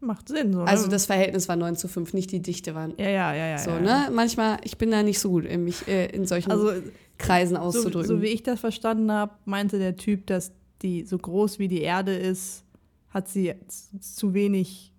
Macht 0.00 0.28
Sinn, 0.28 0.52
so. 0.52 0.60
Ne? 0.60 0.64
Also 0.66 0.86
das 0.88 1.06
Verhältnis 1.06 1.48
war 1.48 1.56
9 1.56 1.74
zu 1.76 1.88
5, 1.88 2.12
nicht 2.14 2.30
die 2.30 2.40
Dichte 2.40 2.74
waren. 2.74 2.94
Ja, 2.98 3.08
ja, 3.10 3.34
ja, 3.34 3.46
ja. 3.48 3.58
So, 3.58 3.70
ja. 3.70 3.80
ne? 3.80 4.10
Manchmal, 4.12 4.58
ich 4.62 4.78
bin 4.78 4.90
da 4.90 5.02
nicht 5.02 5.18
so 5.18 5.30
gut, 5.30 5.44
in 5.44 5.64
mich 5.64 5.88
äh, 5.88 6.06
in 6.06 6.26
solchen 6.26 6.50
Also, 6.52 6.72
Kreisen 7.18 7.56
so, 7.56 7.62
auszudrücken. 7.62 8.06
so 8.08 8.22
wie 8.22 8.28
ich 8.28 8.42
das 8.44 8.60
verstanden 8.60 9.10
habe, 9.10 9.32
meinte 9.44 9.78
der 9.78 9.96
Typ, 9.96 10.26
dass 10.28 10.52
die 10.82 11.04
so 11.04 11.18
groß 11.18 11.58
wie 11.58 11.66
die 11.66 11.80
Erde 11.82 12.14
ist, 12.14 12.64
hat 13.10 13.28
sie 13.28 13.54
zu 14.00 14.34
wenig 14.34 14.92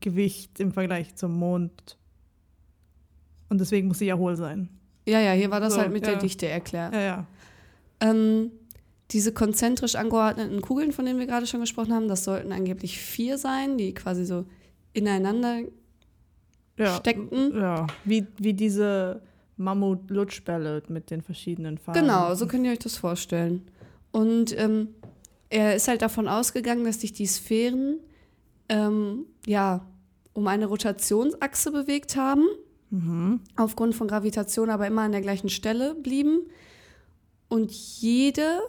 Gewicht 0.00 0.58
im 0.58 0.72
Vergleich 0.72 1.14
zum 1.14 1.38
Mond. 1.38 1.96
Und 3.48 3.60
deswegen 3.60 3.86
muss 3.88 3.98
sie 4.00 4.06
ja 4.06 4.16
hohl 4.16 4.34
sein. 4.36 4.68
ja, 5.06 5.20
ja, 5.20 5.32
hier 5.32 5.50
war 5.50 5.60
das 5.60 5.74
So, 5.74 5.80
halt 5.80 5.92
mit 5.92 6.04
der 6.04 6.14
ja. 6.14 6.18
Dichte 6.18 6.48
erklärt. 6.48 6.92
Ja, 6.94 7.00
ja. 7.00 7.26
Ähm, 8.00 8.50
diese 9.12 9.32
konzentrisch 9.32 9.94
angeordneten 9.94 10.60
Kugeln, 10.62 10.92
von 10.92 11.04
denen 11.04 11.18
wir 11.18 11.26
gerade 11.26 11.46
schon 11.46 11.60
gesprochen 11.60 11.92
haben, 11.92 12.08
das 12.08 12.24
sollten 12.24 12.52
angeblich 12.52 12.98
vier 12.98 13.38
sein, 13.38 13.76
die 13.78 13.94
quasi 13.94 14.24
so 14.24 14.44
ineinander. 14.92 15.60
ja. 16.78 16.96
Steckten. 16.96 17.54
Ja, 17.56 17.86
wie, 18.04 18.26
wie 18.38 18.54
diese 18.54 19.22
Mammut-Lutschbälle 19.56 20.82
mit 20.88 21.10
den 21.10 21.22
verschiedenen 21.22 21.78
Farben. 21.78 22.00
Genau, 22.00 22.34
so 22.34 22.46
könnt 22.46 22.64
ihr 22.64 22.72
euch 22.72 22.78
das 22.78 22.96
vorstellen. 22.96 23.62
Und 24.10 24.56
ähm, 24.58 24.88
er 25.50 25.76
ist 25.76 25.88
halt 25.88 26.02
davon 26.02 26.28
ausgegangen, 26.28 26.84
dass 26.84 27.00
sich 27.00 27.12
die 27.12 27.26
Sphären 27.26 27.98
ähm, 28.68 29.26
ja 29.46 29.86
um 30.32 30.46
eine 30.46 30.66
Rotationsachse 30.66 31.70
bewegt 31.72 32.16
haben, 32.16 32.44
Mhm. 32.90 33.40
aufgrund 33.56 33.94
von 33.94 34.06
Gravitation 34.06 34.68
aber 34.68 34.86
immer 34.86 35.00
an 35.02 35.12
der 35.12 35.22
gleichen 35.22 35.48
Stelle 35.48 35.94
blieben 35.94 36.40
und 37.48 37.70
jede 37.72 38.60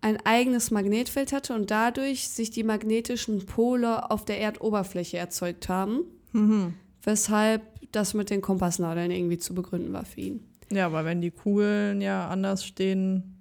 ein 0.00 0.18
eigenes 0.24 0.70
Magnetfeld 0.70 1.32
hatte 1.32 1.54
und 1.54 1.70
dadurch 1.70 2.28
sich 2.28 2.50
die 2.50 2.62
magnetischen 2.64 3.44
Pole 3.46 4.10
auf 4.10 4.24
der 4.24 4.40
Erdoberfläche 4.40 5.18
erzeugt 5.18 5.68
haben, 5.68 6.00
Mhm. 6.32 6.74
weshalb 7.02 7.62
das 7.92 8.14
mit 8.14 8.30
den 8.30 8.40
Kompassnadeln 8.42 9.10
irgendwie 9.10 9.38
zu 9.38 9.54
begründen 9.54 9.92
war 9.92 10.04
für 10.04 10.20
ihn. 10.20 10.40
Ja, 10.70 10.92
weil 10.92 11.04
wenn 11.04 11.20
die 11.20 11.30
Kugeln 11.30 12.00
ja 12.02 12.28
anders 12.28 12.64
stehen, 12.64 13.34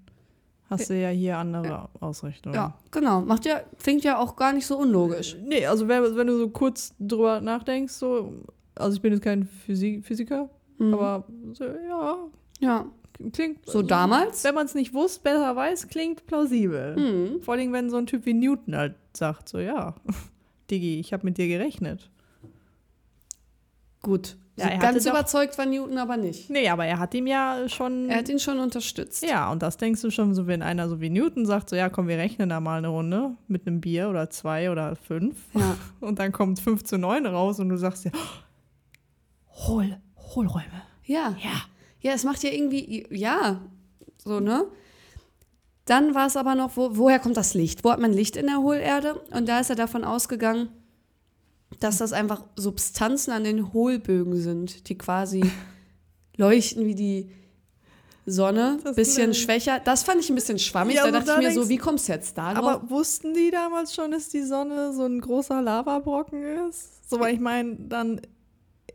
hast 0.70 0.90
du 0.90 0.96
ja 1.00 1.10
hier 1.10 1.38
andere 1.38 1.90
Ausrichtungen. 2.00 2.56
Ja, 2.56 2.74
genau. 2.92 3.22
Macht 3.22 3.46
ja, 3.46 3.62
klingt 3.82 4.04
ja 4.04 4.18
auch 4.18 4.36
gar 4.36 4.54
nicht 4.54 4.66
so 4.66 4.78
unlogisch. 4.78 5.36
Nee, 5.46 5.66
also 5.66 5.88
wenn, 5.88 6.16
wenn 6.16 6.28
du 6.28 6.38
so 6.38 6.50
kurz 6.50 6.94
drüber 7.00 7.42
nachdenkst, 7.42 7.94
so, 7.94 8.34
also 8.76 8.96
ich 8.96 9.02
bin 9.02 9.14
jetzt 9.14 9.22
kein 9.24 9.46
Physi 9.46 10.02
Physiker, 10.04 10.50
Mhm. 10.78 10.94
aber 10.94 11.26
so, 11.54 11.66
ja, 11.66 12.18
ja, 12.60 12.86
klingt. 13.34 13.66
so 13.66 13.82
damals. 13.82 14.44
Wenn 14.44 14.56
man 14.56 14.66
es 14.66 14.76
nicht 14.76 14.94
wusste, 14.94 15.22
besser 15.24 15.56
weiß, 15.56 15.88
klingt 15.88 16.26
plausibel. 16.28 16.96
Mhm. 16.96 17.42
Vor 17.42 17.54
allem, 17.56 17.74
wenn 17.74 17.90
so 17.90 17.98
ein 17.98 18.06
Typ 18.06 18.26
wie 18.26 18.34
Newton 18.34 18.76
halt 18.76 18.96
sagt, 19.14 19.50
so, 19.50 19.60
ja, 19.60 19.96
Diggi, 20.72 21.00
ich 21.00 21.14
habe 21.14 21.26
mit 21.26 21.38
dir 21.38 21.48
gerechnet. 21.48 22.10
Gut. 24.02 24.38
Ja, 24.56 24.72
so 24.72 24.78
ganz 24.80 25.06
überzeugt 25.06 25.56
war 25.60 25.68
Newton 25.68 26.00
aber 26.00 26.18
nicht. 26.18 26.50
Nee, 26.50 26.68
aber 26.70 26.86
er 26.86 26.98
hat 26.98 27.14
ihm 27.14 27.28
ja 27.28 27.70
schon. 27.70 28.10
Er 28.10 28.18
hat 28.20 28.30
ihn 28.30 28.40
schon 28.40 28.58
unterstützt. 28.58 29.24
ja, 29.24 29.52
und 29.52 29.62
das 29.62 29.78
denkst 29.78 30.02
du 30.02 30.10
schon, 30.10 30.34
so 30.34 30.48
wenn 30.48 30.64
einer 30.64 30.90
so 30.90 31.00
wie 31.00 31.12
Newton 31.12 31.46
sagt, 31.46 31.70
so, 31.70 31.76
ja, 31.76 31.90
komm, 31.90 32.08
wir 32.08 32.18
rechnen 32.18 32.50
da 32.50 32.60
mal 32.60 32.80
eine 32.80 32.88
Runde 32.88 33.36
mit 33.48 33.68
einem 33.68 33.82
Bier 33.82 34.10
oder 34.10 34.32
zwei 34.32 34.72
oder 34.72 34.96
fünf. 34.96 35.38
Ja. 35.54 35.78
Und 36.00 36.18
dann 36.18 36.32
kommt 36.32 36.60
5 36.60 36.84
zu 36.84 36.98
9 36.98 37.28
raus 37.28 37.60
und 37.60 37.70
du 37.70 37.78
sagst 37.78 38.06
ja, 38.06 38.12
Hohl, 39.52 39.98
Hohlräume. 40.16 40.82
Ja. 41.06 41.36
Ja. 41.44 41.62
Ja, 42.01 42.13
es 42.13 42.24
macht 42.24 42.44
ja 42.44 42.51
irgendwie, 42.51 43.06
ja, 43.10 43.62
so, 44.18 44.39
ne? 44.39 44.66
Dann 45.86 46.16
war 46.16 46.27
es 46.27 46.36
aber 46.36 46.56
noch, 46.56 46.75
wo, 46.75 46.98
woher 46.98 47.20
kommt 47.20 47.38
das 47.38 47.54
Licht? 47.54 47.84
Wo 47.84 47.92
hat 47.92 48.00
man 48.00 48.12
Licht 48.12 48.36
in 48.36 48.48
der 48.48 48.58
Hohlerde? 48.58 49.22
Und 49.32 49.48
da 49.48 49.60
ist 49.60 49.70
er 49.70 49.77
davon 49.77 50.04
ausgegangen, 50.04 50.70
dass 51.80 51.98
das 51.98 52.13
einfach 52.13 52.44
Substanzen 52.56 53.32
an 53.32 53.44
den 53.44 53.72
Hohlbögen 53.74 54.36
sind, 54.36 54.89
die 54.89 54.98
quasi 54.98 55.44
leuchten 56.38 56.86
wie 56.86 56.96
die 56.96 57.32
Sonne, 58.30 58.77
Das 58.84 58.98
bisschen 58.98 59.34
schwächer. 59.34 59.80
Das 59.80 60.04
fand 60.04 60.20
ich 60.20 60.30
ein 60.30 60.36
bisschen 60.36 60.60
schwammig. 60.60 60.98
Ja, 60.98 61.06
da 61.06 61.12
dachte 61.12 61.27
da 61.27 61.39
ich 61.39 61.48
mir 61.48 61.54
so, 61.54 61.70
wie 61.70 61.77
kommst 61.77 62.10
du 62.10 62.12
jetzt 62.12 62.38
da 62.38 62.54
drauf? 62.54 62.66
Aber 62.66 62.89
wussten 62.89 63.34
die 63.34 63.51
damals 63.51 63.96
schon, 63.96 64.12
dass 64.12 64.27
die 64.27 64.44
Sonne 64.44 64.92
so 64.92 65.06
ein 65.06 65.22
großer 65.22 65.62
Lavabrocken 65.62 66.44
ist? 66.68 67.10
So, 67.10 67.22
weil 67.22 67.34
ich 67.34 67.39
meine, 67.39 67.77
dann 67.80 68.20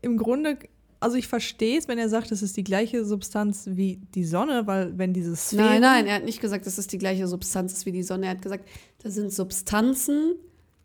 im 0.03 0.17
Grunde, 0.17 0.59
also 1.03 1.17
ich 1.17 1.27
verstehe 1.27 1.77
es, 1.77 1.89
wenn 1.89 1.99
er 1.99 2.07
sagt, 2.07 2.31
es 2.31 2.41
ist 2.41 2.55
die 2.55 2.63
gleiche 2.63 3.03
Substanz 3.03 3.67
wie 3.69 3.97
die 4.15 4.23
Sonne, 4.23 4.67
weil 4.67 4.97
wenn 4.97 5.13
dieses 5.13 5.49
Sphären, 5.49 5.65
Nein, 5.65 5.81
nein, 5.81 6.07
er 6.07 6.15
hat 6.15 6.23
nicht 6.23 6.39
gesagt, 6.39 6.65
dass 6.65 6.77
es 6.77 6.87
die 6.87 6.97
gleiche 6.97 7.27
Substanz 7.27 7.73
ist 7.73 7.85
wie 7.85 7.91
die 7.91 8.03
Sonne. 8.03 8.27
Er 8.27 8.31
hat 8.31 8.41
gesagt, 8.41 8.69
das 9.03 9.13
sind 9.13 9.33
Substanzen, 9.33 10.35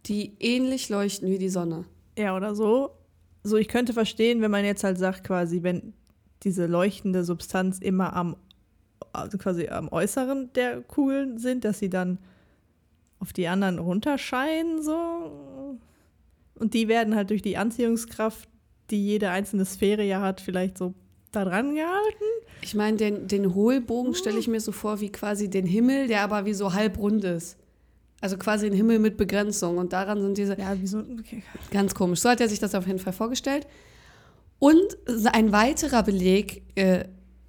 die 0.06 0.34
ähnlich 0.40 0.88
leuchten 0.88 1.30
wie 1.30 1.38
die 1.38 1.48
Sonne. 1.48 1.84
Ja, 2.18 2.36
oder 2.36 2.56
so. 2.56 2.90
So, 3.44 3.56
ich 3.56 3.68
könnte 3.68 3.92
verstehen, 3.92 4.42
wenn 4.42 4.50
man 4.50 4.64
jetzt 4.64 4.82
halt 4.82 4.98
sagt, 4.98 5.22
quasi, 5.22 5.62
wenn 5.62 5.94
diese 6.42 6.66
leuchtende 6.66 7.22
Substanz 7.22 7.78
immer 7.78 8.14
am, 8.16 8.36
also 9.12 9.38
quasi 9.38 9.68
am 9.68 9.88
Äußeren 9.88 10.52
der 10.54 10.80
Kugeln 10.80 11.38
sind, 11.38 11.64
dass 11.64 11.78
sie 11.78 11.90
dann 11.90 12.18
auf 13.20 13.32
die 13.32 13.46
anderen 13.46 13.78
runterscheinen, 13.78 14.82
so. 14.82 15.78
Und 16.56 16.74
die 16.74 16.88
werden 16.88 17.14
halt 17.14 17.30
durch 17.30 17.42
die 17.42 17.56
Anziehungskraft, 17.56 18.48
die 18.90 19.04
jede 19.04 19.30
einzelne 19.30 19.64
Sphäre 19.64 20.02
ja 20.04 20.20
hat, 20.20 20.40
vielleicht 20.40 20.78
so 20.78 20.94
da 21.32 21.44
dran 21.44 21.74
gehalten. 21.74 22.24
Ich 22.62 22.74
meine, 22.74 22.96
den, 22.96 23.28
den 23.28 23.54
Hohlbogen 23.54 24.14
stelle 24.14 24.38
ich 24.38 24.48
mir 24.48 24.60
so 24.60 24.72
vor 24.72 25.00
wie 25.00 25.10
quasi 25.10 25.48
den 25.48 25.66
Himmel, 25.66 26.08
der 26.08 26.22
aber 26.22 26.44
wie 26.46 26.54
so 26.54 26.72
halbrund 26.72 27.24
ist. 27.24 27.56
Also 28.20 28.36
quasi 28.36 28.66
ein 28.66 28.72
Himmel 28.72 28.98
mit 28.98 29.16
Begrenzung. 29.16 29.78
Und 29.78 29.92
daran 29.92 30.20
sind 30.20 30.38
diese. 30.38 30.58
Ja, 30.58 30.80
wie 30.80 30.86
so, 30.86 30.98
okay. 30.98 31.42
Ganz 31.70 31.94
komisch. 31.94 32.20
So 32.20 32.28
hat 32.30 32.40
er 32.40 32.48
sich 32.48 32.58
das 32.58 32.74
auf 32.74 32.86
jeden 32.86 32.98
Fall 32.98 33.12
vorgestellt. 33.12 33.66
Und 34.58 34.82
ein 35.32 35.52
weiterer 35.52 36.02
Beleg 36.02 36.62
äh, 36.74 37.04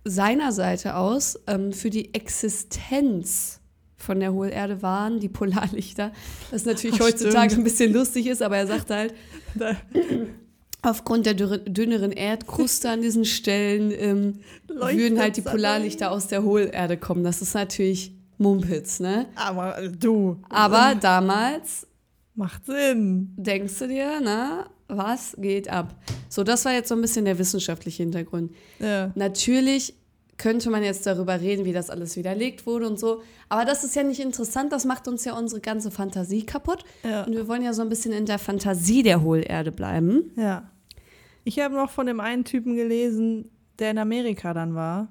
seiner 0.06 0.52
Seite 0.52 0.96
aus 0.96 1.40
ähm, 1.48 1.74
für 1.74 1.90
die 1.90 2.14
Existenz 2.14 3.62
von 3.98 4.20
der 4.20 4.32
Hohlerde 4.32 4.82
waren 4.84 5.20
die 5.20 5.28
Polarlichter. 5.30 6.12
Das 6.52 6.66
natürlich 6.66 6.98
Das 7.00 7.08
heutzutage 7.08 7.50
stimmt. 7.50 7.62
ein 7.62 7.64
bisschen 7.64 7.94
lustig 7.94 8.28
ist, 8.28 8.42
aber 8.44 8.58
er 8.58 8.68
sagt 8.68 8.92
halt, 8.92 9.14
aufgrund 10.82 11.26
der 11.26 11.34
dünneren 11.34 12.12
Erdkruste 12.12 12.90
an 12.90 13.02
diesen 13.02 13.26
Stellen 13.26 13.92
ähm, 13.92 14.40
würden 14.68 15.20
halt 15.20 15.38
die 15.38 15.42
Polarlichter 15.42 16.12
aus 16.12 16.28
der 16.28 16.44
Hohlerde 16.44 16.98
kommen. 16.98 17.24
Das 17.24 17.42
ist 17.42 17.54
natürlich 17.54 18.14
Mumpitz, 18.38 19.00
ne? 19.00 19.26
Aber 19.36 19.78
äh, 19.78 19.90
du. 19.90 20.42
Aber 20.50 20.96
damals 20.96 21.88
Macht 22.36 22.66
Sinn. 22.66 23.34
denkst 23.36 23.80
du 23.80 23.88
dir, 23.90 24.22
na, 24.24 24.70
was 24.88 25.36
geht 25.38 25.70
ab? 25.70 25.94
So, 26.30 26.44
das 26.44 26.64
war 26.64 26.72
jetzt 26.72 26.88
so 26.88 26.96
ein 26.96 27.02
bisschen 27.02 27.26
der 27.26 27.38
wissenschaftliche 27.38 28.04
Hintergrund. 28.04 28.54
Ja. 28.80 29.12
Natürlich 29.16 29.94
könnte 30.40 30.72
man 30.72 30.84
jetzt 30.84 31.06
darüber 31.06 31.40
reden, 31.40 31.66
wie 31.66 31.74
das 31.74 31.92
alles 31.92 32.16
widerlegt 32.16 32.66
wurde 32.66 32.88
und 32.88 32.98
so. 33.00 33.22
Aber 33.50 33.66
das 33.66 33.84
ist 33.84 33.96
ja 33.96 34.02
nicht 34.02 34.20
interessant, 34.20 34.72
das 34.74 34.86
macht 34.86 35.08
uns 35.08 35.24
ja 35.26 35.38
unsere 35.38 35.62
ganze 35.62 35.92
Fantasie 35.92 36.44
kaputt. 36.46 36.84
Ja. 37.04 37.26
Und 37.26 37.34
wir 37.34 37.48
wollen 37.48 37.62
ja 37.62 37.74
so 37.74 37.84
ein 37.84 37.90
bisschen 37.90 38.12
in 38.14 38.26
der 38.26 38.40
Fantasie 38.40 39.04
der 39.04 39.22
Hohlerde 39.22 39.72
bleiben. 39.72 40.32
Ja. 40.36 40.72
Ich 41.44 41.60
habe 41.60 41.76
noch 41.76 41.92
von 41.92 42.08
dem 42.08 42.20
einen 42.20 42.44
Typen 42.46 42.76
gelesen, 42.76 43.52
der 43.78 43.92
in 43.92 43.98
Amerika 44.00 44.54
dann 44.56 44.74
war. 44.74 45.10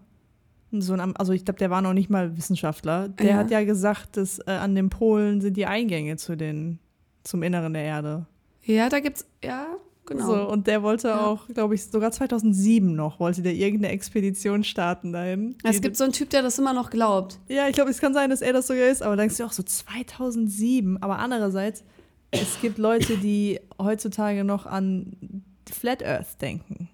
So 0.70 0.92
ein, 0.92 1.16
also 1.16 1.32
ich 1.32 1.44
glaube, 1.44 1.58
der 1.58 1.70
war 1.70 1.80
noch 1.80 1.94
nicht 1.94 2.10
mal 2.10 2.36
Wissenschaftler. 2.36 3.08
Der 3.08 3.26
Ja. 3.26 3.36
hat 3.36 3.50
ja 3.50 3.64
gesagt, 3.64 4.16
dass 4.16 4.38
äh, 4.40 4.50
an 4.50 4.74
den 4.74 4.90
Polen 4.90 5.40
sind 5.40 5.56
die 5.56 5.64
Eingänge 5.66 6.16
zu 6.16 6.36
den, 6.36 6.78
zum 7.24 7.42
Inneren 7.42 7.72
der 7.72 7.84
Erde. 7.84 8.26
Ja, 8.64 8.88
da 8.90 9.00
gibt's, 9.00 9.24
ja, 9.42 9.66
genau. 10.08 10.26
So, 10.26 10.48
und 10.50 10.66
der 10.66 10.82
wollte 10.82 11.08
Ja. 11.08 11.26
auch, 11.26 11.46
glaube 11.48 11.74
ich, 11.74 11.84
sogar 11.84 12.10
2007 12.10 12.94
noch, 12.94 13.20
wollte 13.20 13.42
der 13.42 13.54
irgendeine 13.54 13.92
Expedition 13.92 14.64
starten 14.64 15.12
dahin. 15.12 15.56
es 15.62 15.80
gibt 15.80 15.96
so 15.96 16.04
einen 16.04 16.12
Typ, 16.12 16.30
der 16.30 16.42
das 16.42 16.58
immer 16.58 16.72
noch 16.72 16.90
glaubt. 16.90 17.38
Ja, 17.48 17.68
ich 17.68 17.74
glaube, 17.74 17.90
es 17.90 17.98
kann 18.00 18.14
sein, 18.14 18.30
dass 18.30 18.40
er 18.40 18.52
das 18.52 18.66
sogar 18.66 18.86
ist, 18.88 19.02
aber 19.02 19.12
dann 19.16 19.24
denkst 19.24 19.36
du 19.36 19.44
auch 19.44 19.52
so 19.52 19.62
2007. 19.62 21.00
Aber 21.02 21.18
andererseits, 21.18 21.84
es 22.30 22.60
gibt 22.60 22.78
Leute, 22.78 23.16
die 23.16 23.60
heutzutage 23.80 24.44
noch 24.44 24.66
an 24.66 25.44
Flat 25.70 26.02
Earth 26.04 26.40
denken. 26.40 26.88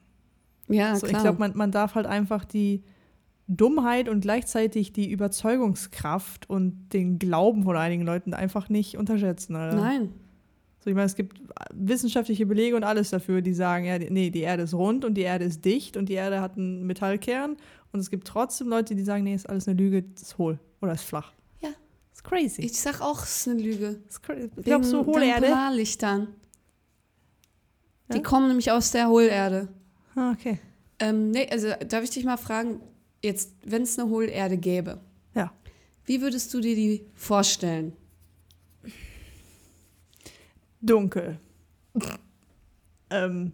Ja, 0.68 0.96
so, 0.96 1.06
ich 1.06 1.12
klar. 1.12 1.22
glaube, 1.22 1.38
man, 1.38 1.56
man 1.56 1.70
darf 1.70 1.94
halt 1.94 2.06
einfach 2.06 2.44
die 2.44 2.82
Dummheit 3.46 4.08
und 4.08 4.20
gleichzeitig 4.22 4.92
die 4.94 5.10
Überzeugungskraft 5.10 6.48
und 6.48 6.88
den 6.94 7.18
Glauben 7.18 7.64
von 7.64 7.76
einigen 7.76 8.04
Leuten 8.04 8.32
einfach 8.32 8.68
nicht 8.70 8.96
unterschätzen. 8.96 9.54
Alter. 9.56 9.76
Nein. 9.76 10.08
So, 10.84 10.90
ich 10.90 10.94
meine, 10.96 11.06
es 11.06 11.14
gibt 11.16 11.40
wissenschaftliche 11.72 12.44
Belege 12.44 12.76
und 12.76 12.84
alles 12.84 13.08
dafür, 13.08 13.40
die 13.40 13.54
sagen, 13.54 13.86
ja, 13.86 13.98
die- 13.98 14.10
nee, 14.10 14.28
die 14.28 14.40
Erde 14.42 14.64
ist 14.64 14.74
rund 14.74 15.06
und 15.06 15.14
die 15.14 15.22
Erde 15.22 15.46
ist 15.46 15.64
dicht 15.64 15.96
und 15.96 16.10
die 16.10 16.12
Erde 16.12 16.42
hat 16.42 16.58
einen 16.58 16.84
Metallkern. 16.86 17.56
Und 17.92 18.00
es 18.00 18.10
gibt 18.10 18.26
trotzdem 18.26 18.68
Leute, 18.68 18.94
die 18.94 19.02
sagen, 19.02 19.24
nee, 19.24 19.34
ist 19.34 19.48
alles 19.48 19.66
eine 19.66 19.78
Lüge, 19.78 20.02
das 20.02 20.22
ist 20.22 20.38
hohl 20.38 20.58
oder 20.82 20.92
ist 20.92 21.04
flach. 21.04 21.32
Ja. 21.62 21.70
Ist 22.12 22.22
crazy. 22.22 22.60
Ich 22.62 22.78
sag 22.78 23.00
auch, 23.00 23.22
es 23.22 23.38
ist 23.46 23.48
eine 23.48 23.62
Lüge. 23.62 23.98
ist 24.06 24.22
crazy. 24.22 24.50
Glaubst 24.62 24.92
du, 24.92 25.06
hohle 25.06 25.24
Erde? 25.26 25.46
Polarlichtern. 25.46 26.28
Die 28.12 28.16
Ja? 28.18 28.22
kommen 28.22 28.48
nämlich 28.48 28.70
aus 28.70 28.90
der 28.90 29.08
Hohlerde. 29.08 29.68
Ah, 30.14 30.32
okay. 30.32 30.58
Ähm, 30.98 31.30
nee, 31.30 31.48
also 31.50 31.68
darf 31.88 32.04
ich 32.04 32.10
dich 32.10 32.24
mal 32.24 32.36
fragen, 32.36 32.80
jetzt, 33.22 33.54
wenn 33.64 33.82
es 33.82 33.98
eine 33.98 34.10
Hohlerde 34.10 34.58
gäbe, 34.58 35.00
Ja. 35.34 35.50
wie 36.04 36.20
würdest 36.20 36.52
du 36.52 36.60
dir 36.60 36.74
die 36.76 37.06
vorstellen? 37.14 37.94
Dunkel. 40.84 41.38
ähm, 43.10 43.52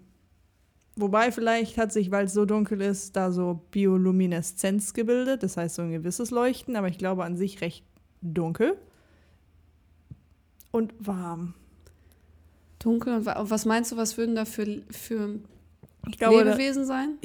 wobei 0.96 1.32
vielleicht 1.32 1.78
hat 1.78 1.92
sich, 1.92 2.10
weil 2.10 2.26
es 2.26 2.32
so 2.32 2.44
dunkel 2.44 2.80
ist, 2.80 3.16
da 3.16 3.30
so 3.30 3.62
Biolumineszenz 3.70 4.94
gebildet, 4.94 5.42
das 5.42 5.56
heißt 5.56 5.76
so 5.76 5.82
ein 5.82 5.92
gewisses 5.92 6.30
Leuchten, 6.30 6.76
aber 6.76 6.88
ich 6.88 6.98
glaube 6.98 7.24
an 7.24 7.36
sich 7.36 7.60
recht 7.60 7.84
dunkel. 8.22 8.76
Und 10.72 10.94
warm. 10.98 11.54
Dunkel 12.78 13.14
und 13.14 13.26
wa- 13.26 13.40
und 13.40 13.50
was 13.50 13.64
meinst 13.64 13.92
du, 13.92 13.96
was 13.96 14.16
würden 14.16 14.34
da 14.34 14.44
für, 14.44 14.82
für 14.90 15.40
glaube, 16.16 16.44
da, 16.44 16.50
Lebewesen 16.52 16.86
sein? 16.86 17.18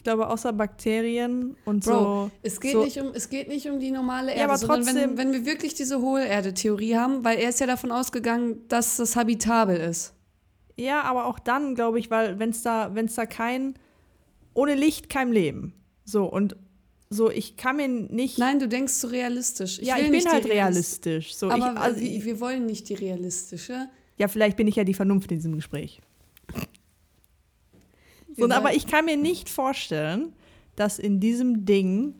Ich 0.00 0.04
glaube 0.04 0.28
außer 0.28 0.54
Bakterien 0.54 1.56
und 1.66 1.84
Bro, 1.84 1.92
so. 1.92 2.30
Es 2.42 2.58
geht, 2.58 2.72
so 2.72 2.84
nicht 2.84 2.98
um, 2.98 3.08
es 3.12 3.28
geht 3.28 3.48
nicht 3.48 3.68
um 3.68 3.78
die 3.80 3.90
normale 3.90 4.30
Erde, 4.30 4.40
Ja, 4.40 4.48
aber 4.48 4.58
trotzdem- 4.58 4.96
wenn, 4.96 5.18
wenn 5.18 5.32
wir 5.34 5.44
wirklich 5.44 5.74
diese 5.74 6.00
Hohlerde-Theorie 6.00 6.96
haben, 6.96 7.22
weil 7.22 7.38
er 7.38 7.50
ist 7.50 7.60
ja 7.60 7.66
davon 7.66 7.92
ausgegangen, 7.92 8.62
dass 8.68 8.96
das 8.96 9.14
habitabel 9.14 9.76
ist. 9.76 10.14
Ja, 10.78 11.02
aber 11.02 11.26
auch 11.26 11.38
dann, 11.38 11.74
glaube 11.74 11.98
ich, 11.98 12.10
weil 12.10 12.38
wenn 12.38 12.48
es 12.48 12.62
da, 12.62 12.94
wenn 12.94 13.04
es 13.04 13.14
da 13.14 13.26
kein, 13.26 13.74
ohne 14.54 14.74
Licht 14.74 15.10
kein 15.10 15.32
Leben. 15.34 15.74
So, 16.06 16.24
und 16.24 16.56
so, 17.10 17.30
ich 17.30 17.58
kann 17.58 17.76
mir 17.76 17.86
nicht. 17.88 18.38
Nein, 18.38 18.58
du 18.58 18.68
denkst 18.68 18.94
so 18.94 19.08
realistisch. 19.08 19.80
ja, 19.82 19.96
will 19.96 20.04
ich 20.06 20.10
bin 20.24 20.32
halt 20.32 20.46
Realist- 20.46 21.04
realistisch. 21.04 21.34
So, 21.34 21.50
Aber 21.50 21.72
ich, 21.74 21.78
also, 21.78 22.00
wir, 22.00 22.24
wir 22.24 22.40
wollen 22.40 22.64
nicht 22.64 22.88
die 22.88 22.94
realistische. 22.94 23.90
ja, 24.16 24.28
vielleicht 24.28 24.56
bin 24.56 24.66
ich 24.66 24.76
ja 24.76 24.84
die 24.84 24.94
Vernunft 24.94 25.30
in 25.30 25.36
diesem 25.40 25.56
Gespräch. 25.56 26.00
So, 28.40 28.50
aber 28.50 28.74
ich 28.74 28.86
kann 28.86 29.04
mir 29.04 29.16
nicht 29.16 29.48
vorstellen, 29.48 30.32
dass 30.76 30.98
in 30.98 31.20
diesem 31.20 31.64
Ding, 31.64 32.14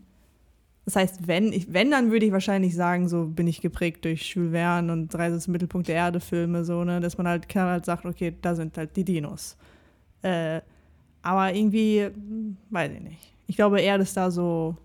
das 0.85 0.97
heißt, 0.97 1.27
wenn, 1.27 1.53
ich, 1.53 1.73
wenn, 1.73 1.91
dann 1.91 2.11
würde 2.11 2.27
ich 2.27 2.33
wahrscheinlich 2.33 2.75
sagen, 2.75 3.09
so 3.09 3.27
bin 3.27 3.47
ich 3.47 3.61
geprägt 3.61 4.05
durch 4.05 4.35
Jules 4.35 4.53
Verne 4.53 4.93
und 4.93 5.15
Reise 5.15 5.39
zum 5.39 5.53
Mittelpunkt 5.53 5.89
der 5.89 5.97
Erde 5.97 6.21
Filme, 6.21 6.65
so, 6.65 6.85
ne, 6.85 7.01
dass 7.01 7.17
man 7.17 7.27
halt, 7.27 7.49
kann 7.49 7.69
halt 7.69 7.85
sagt, 7.85 8.05
okay, 8.05 8.35
da 8.41 8.55
sind 8.55 8.77
halt 8.77 8.97
die 8.97 9.05
Dinos. 9.05 9.57
Äh, 10.23 10.61
aber 11.23 11.55
irgendwie, 11.55 12.05
hm, 12.05 12.57
weiß 12.71 12.93
ich 12.93 13.01
nicht. 13.01 13.35
Ich 13.47 13.57
glaube, 13.57 13.81
Erde 13.81 14.03
ist 14.03 14.17
da 14.17 14.31
so, 14.31 14.77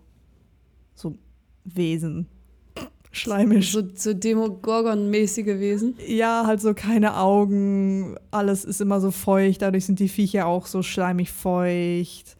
so 0.94 1.14
Wesen. 1.64 2.26
Schleimisch. 3.16 3.72
So, 3.72 3.82
so 3.94 4.12
Demogorgon-mäßige 4.12 5.58
Wesen. 5.58 5.94
Ja, 6.06 6.44
halt 6.46 6.60
so 6.60 6.74
keine 6.74 7.16
Augen, 7.16 8.16
alles 8.30 8.64
ist 8.64 8.82
immer 8.82 9.00
so 9.00 9.10
feucht, 9.10 9.62
dadurch 9.62 9.86
sind 9.86 10.00
die 10.00 10.08
Viecher 10.08 10.46
auch 10.46 10.66
so 10.66 10.82
schleimig 10.82 11.32
feucht. 11.32 12.36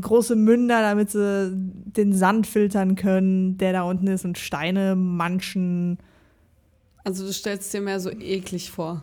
Große 0.00 0.36
Münder, 0.36 0.82
damit 0.82 1.10
sie 1.10 1.52
den 1.54 2.12
Sand 2.12 2.46
filtern 2.46 2.96
können, 2.96 3.56
der 3.56 3.72
da 3.72 3.82
unten 3.84 4.08
ist, 4.08 4.26
und 4.26 4.36
Steine 4.36 4.94
manchen. 4.94 5.96
Also 7.02 7.24
du 7.24 7.32
stellst 7.32 7.72
dir 7.72 7.80
mehr 7.80 7.98
so 7.98 8.10
eklig 8.10 8.70
vor. 8.70 9.02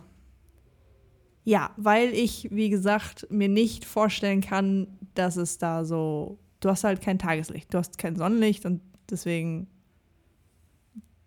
Ja, 1.42 1.70
weil 1.78 2.14
ich, 2.14 2.48
wie 2.52 2.70
gesagt, 2.70 3.26
mir 3.28 3.48
nicht 3.48 3.84
vorstellen 3.84 4.40
kann, 4.40 4.86
dass 5.14 5.36
es 5.36 5.58
da 5.58 5.84
so. 5.84 6.38
Du 6.60 6.68
hast 6.68 6.84
halt 6.84 7.00
kein 7.00 7.18
Tageslicht, 7.18 7.74
du 7.74 7.78
hast 7.78 7.98
kein 7.98 8.14
Sonnenlicht 8.14 8.66
und 8.66 8.82
deswegen 9.10 9.66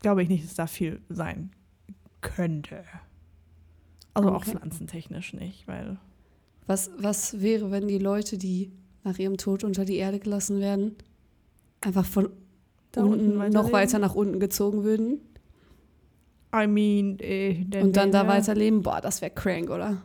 glaube 0.03 0.21
ich 0.21 0.29
nicht, 0.29 0.45
dass 0.45 0.53
da 0.53 0.67
viel 0.67 1.01
sein 1.09 1.49
könnte. 2.21 2.83
Also 4.13 4.29
auch 4.29 4.35
Okay. 4.35 4.51
pflanzentechnisch 4.51 5.33
nicht, 5.33 5.67
weil. 5.67 5.97
Was, 6.67 6.91
was 6.97 7.41
wäre, 7.41 7.71
wenn 7.71 7.87
die 7.87 7.97
Leute, 7.97 8.37
die 8.37 8.71
nach 9.03 9.17
ihrem 9.17 9.37
Tod 9.37 9.63
unter 9.63 9.83
die 9.83 9.95
Erde 9.95 10.19
gelassen 10.19 10.59
werden, 10.59 10.95
einfach 11.81 12.05
von 12.05 12.29
Da 12.91 13.03
unten 13.03 13.37
unten 13.37 13.51
noch 13.51 13.71
weiter 13.71 13.97
nach 13.97 14.13
unten 14.13 14.39
gezogen 14.39 14.83
würden 14.83 15.19
I 16.55 16.67
mean, 16.67 17.17
äh, 17.19 17.65
und 17.81 17.97
dann 17.97 18.11
da 18.11 18.27
weiterleben? 18.27 18.83
Boah, 18.83 19.01
das 19.01 19.21
wäre 19.21 19.31
crank, 19.31 19.71
oder? 19.71 20.03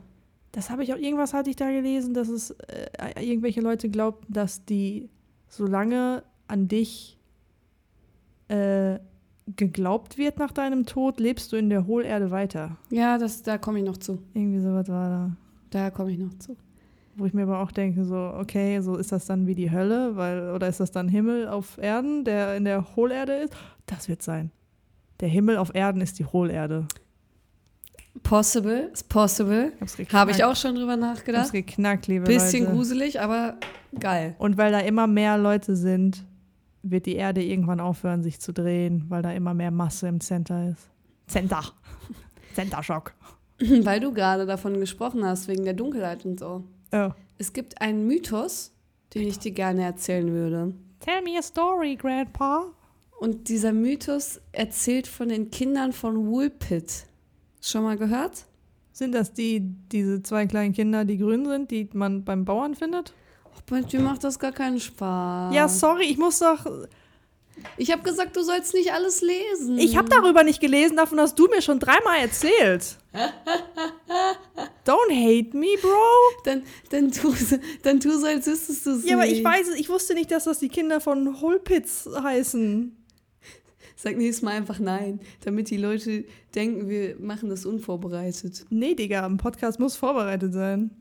Das 0.53 0.71
habe 0.71 0.83
ich 0.83 0.95
auch, 0.95 0.99
irgendwas 0.99 1.35
hatte 1.35 1.51
ich 1.51 1.57
da 1.57 1.71
gelesen, 1.71 2.15
dass 2.15 2.29
es 2.29 2.53
äh, 2.53 3.23
irgendwelche 3.23 3.61
Leute 3.61 3.91
glaubten, 3.91 4.33
dass 4.33 4.65
die, 4.65 5.11
solange 5.49 6.23
an 6.47 6.67
dich 6.67 7.19
äh, 8.49 8.99
geglaubt 9.57 10.19
wird 10.19 10.39
nach 10.39 10.53
deinem 10.53 10.87
Tod, 10.87 11.21
lebst 11.21 11.53
du 11.53 11.57
in 11.57 11.71
der 11.71 11.87
Hohlerde 11.87 12.31
weiter. 12.31 12.77
Ja, 12.91 13.19
das, 13.19 13.43
da 13.43 13.59
komme 13.59 13.79
ich 13.79 13.85
noch 13.85 13.97
zu. 13.97 14.23
Irgendwie 14.35 14.61
sowas 14.61 14.89
war 14.89 15.09
da. 15.09 15.37
Da 15.71 15.91
komme 15.91 16.13
ich 16.13 16.19
noch 16.19 16.35
zu. 16.39 16.57
Wo 17.17 17.27
ich 17.27 17.35
mir 17.35 17.43
aber 17.43 17.61
auch 17.61 17.73
denke, 17.73 18.05
so, 18.05 18.33
okay, 18.39 18.81
so 18.81 18.97
ist 18.97 19.11
das 19.11 19.27
dann 19.27 19.47
wie 19.47 19.55
die 19.55 19.71
Hölle, 19.71 20.17
weil, 20.17 20.51
oder 20.53 20.69
ist 20.69 20.81
das 20.81 20.93
dann 20.93 21.09
Himmel 21.09 21.49
auf 21.49 21.79
Erden, 21.79 22.25
der 22.25 22.57
in 22.57 22.65
der 22.65 22.95
Hohlerde 22.97 23.33
ist? 23.35 23.55
Das 23.87 24.09
wird 24.09 24.23
sein. 24.23 24.51
Der 25.21 25.29
Himmel 25.29 25.57
auf 25.57 25.75
Erden 25.75 26.01
ist 26.01 26.19
die 26.19 26.27
Hohlerde. 26.27 26.87
Possible, 28.23 28.91
ist 28.93 29.09
possible. 29.09 29.73
Habe 30.13 30.31
ich 30.31 30.45
auch 30.45 30.57
schon 30.57 30.75
drüber 30.75 30.97
nachgedacht. 30.97 31.43
hab's 31.45 31.53
geknackt, 31.53 32.07
liebe 32.07 32.25
Bisschen 32.25 32.65
Leute. 32.65 32.75
gruselig, 32.77 33.21
aber 33.21 33.57
geil. 33.99 34.35
Und 34.39 34.57
weil 34.57 34.73
da 34.73 34.81
immer 34.81 35.07
mehr 35.07 35.39
Leute 35.39 35.77
sind, 35.77 36.25
wird 36.83 37.07
die 37.07 37.17
Erde 37.17 37.43
irgendwann 37.43 37.81
aufhören, 37.81 38.23
sich 38.23 38.41
zu 38.41 38.53
drehen, 38.53 39.05
weil 39.09 39.23
da 39.23 39.33
immer 39.33 39.55
mehr 39.55 39.71
Masse 39.71 40.09
im 40.09 40.21
Center 40.21 40.71
ist. 40.71 40.89
Center. 41.27 41.63
Center-Schock. 42.55 43.15
Weil 43.61 44.01
du 44.01 44.13
gerade 44.13 44.47
davon 44.47 44.79
gesprochen 44.79 45.25
hast, 45.25 45.49
wegen 45.49 45.65
der 45.65 45.75
Dunkelheit 45.75 46.25
und 46.25 46.39
so. 46.39 46.65
Oh. 46.93 47.11
Es 47.39 47.53
gibt 47.53 47.81
einen 47.81 48.07
Mythos, 48.07 48.73
den 49.15 49.27
ich 49.27 49.39
dir 49.39 49.53
gerne 49.53 49.83
erzählen 49.83 50.31
würde. 50.31 50.75
Tell 51.01 51.23
me 51.23 51.39
a 51.39 51.43
story, 51.43 51.97
Grandpa. 51.97 52.73
Und 53.21 53.49
dieser 53.49 53.73
Mythos 53.73 54.41
erzählt 54.53 55.07
von 55.07 55.29
den 55.29 55.51
Kindern 55.51 55.93
von 55.93 56.29
Woolpit. 56.29 57.07
Schon 57.61 57.83
mal 57.83 57.97
gehört? 57.97 58.45
Sind 58.93 59.13
das 59.13 59.33
die, 59.33 59.61
diese 59.93 60.23
zwei 60.23 60.47
kleinen 60.47 60.73
Kinder, 60.73 61.05
die 61.05 61.19
grün 61.19 61.45
sind, 61.45 61.71
die 61.71 61.89
man 61.93 62.25
beim 62.25 62.45
Bauern 62.45 62.75
findet? 62.75 63.13
Bei 63.67 63.81
dir 63.81 64.01
macht 64.01 64.25
das 64.25 64.39
gar 64.39 64.53
keinen 64.53 64.81
Spaß. 64.81 65.55
Ja, 65.55 65.69
sorry, 65.69 66.05
ich 66.05 66.19
muss 66.19 66.39
doch. 66.39 66.67
Ich 67.77 67.91
habe 67.91 68.03
gesagt, 68.03 68.37
du 68.37 68.43
sollst 68.43 68.75
nicht 68.75 68.93
alles 68.93 69.21
lesen. 69.21 69.79
Ich 69.79 69.97
habe 69.97 70.09
darüber 70.09 70.45
nicht 70.45 70.61
gelesen, 70.61 70.97
davon 70.97 71.21
hast 71.21 71.39
du 71.39 71.49
mir 71.49 71.63
schon 71.63 71.79
dreimal 71.81 72.19
erzählt. 72.21 72.97
Don't 74.87 75.11
hate 75.11 75.57
me, 75.57 75.77
Bro. 75.81 75.89
Dann, 76.45 76.63
dann, 76.91 77.11
tu, 77.11 77.35
dann 77.83 78.01
tu 78.01 78.17
so, 78.19 78.27
als 78.27 78.47
wüsstest 78.47 78.87
du 78.87 78.91
es 78.93 79.05
Ja, 79.05 79.17
aber 79.17 79.27
ich 79.27 79.43
weiß 79.43 79.69
es, 79.69 79.75
ich 79.77 79.89
wusste 79.89 80.15
nicht, 80.15 80.31
dass 80.31 80.45
das 80.45 80.61
die 80.61 80.69
Kinder 80.69 81.01
von 81.01 81.41
Holpitz 81.41 82.09
heißen. 82.23 82.95
Sag 83.97 84.17
nächstes 84.17 84.43
Mal 84.43 84.53
einfach 84.53 84.79
nein, 84.79 85.19
damit 85.45 85.71
die 85.71 85.77
Leute 85.77 86.25
denken, 86.55 86.89
wir 86.89 87.17
machen 87.19 87.49
das 87.49 87.67
unvorbereitet. 87.67 88.65
Nee, 88.71 88.95
Digga, 88.95 89.27
ein 89.27 89.39
Podcast 89.39 89.81
muss 89.81 89.97
vorbereitet 89.97 90.53
sein. 90.53 90.93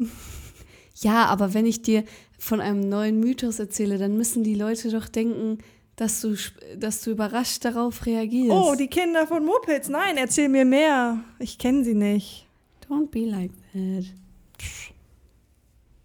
Ja, 0.96 1.26
aber 1.26 1.54
wenn 1.54 1.68
ich 1.68 1.84
dir 1.84 2.04
von 2.38 2.62
einem 2.62 2.88
neuen 2.88 3.20
Mythos 3.20 3.60
erzähle, 3.60 3.98
dann 3.98 4.18
müssen 4.18 4.44
die 4.44 4.56
Leute 4.56 4.90
doch 4.92 5.08
denken, 5.08 5.58
dass 5.96 6.22
du, 6.22 6.36
dass 6.78 7.02
du 7.02 7.12
überrascht 7.12 7.66
darauf 7.66 8.06
reagierst. 8.06 8.52
Oh, 8.52 8.76
die 8.76 8.88
Kinder 8.88 9.26
von 9.26 9.44
Muppets. 9.44 9.90
Nein, 9.90 10.18
erzähl 10.18 10.48
mir 10.48 10.66
mehr. 10.66 11.20
Ich 11.40 11.58
kenne 11.58 11.84
sie 11.84 11.96
nicht. 11.96 12.48
Don't 12.88 13.08
be 13.10 13.26
like 13.26 13.52
that. 13.74 14.06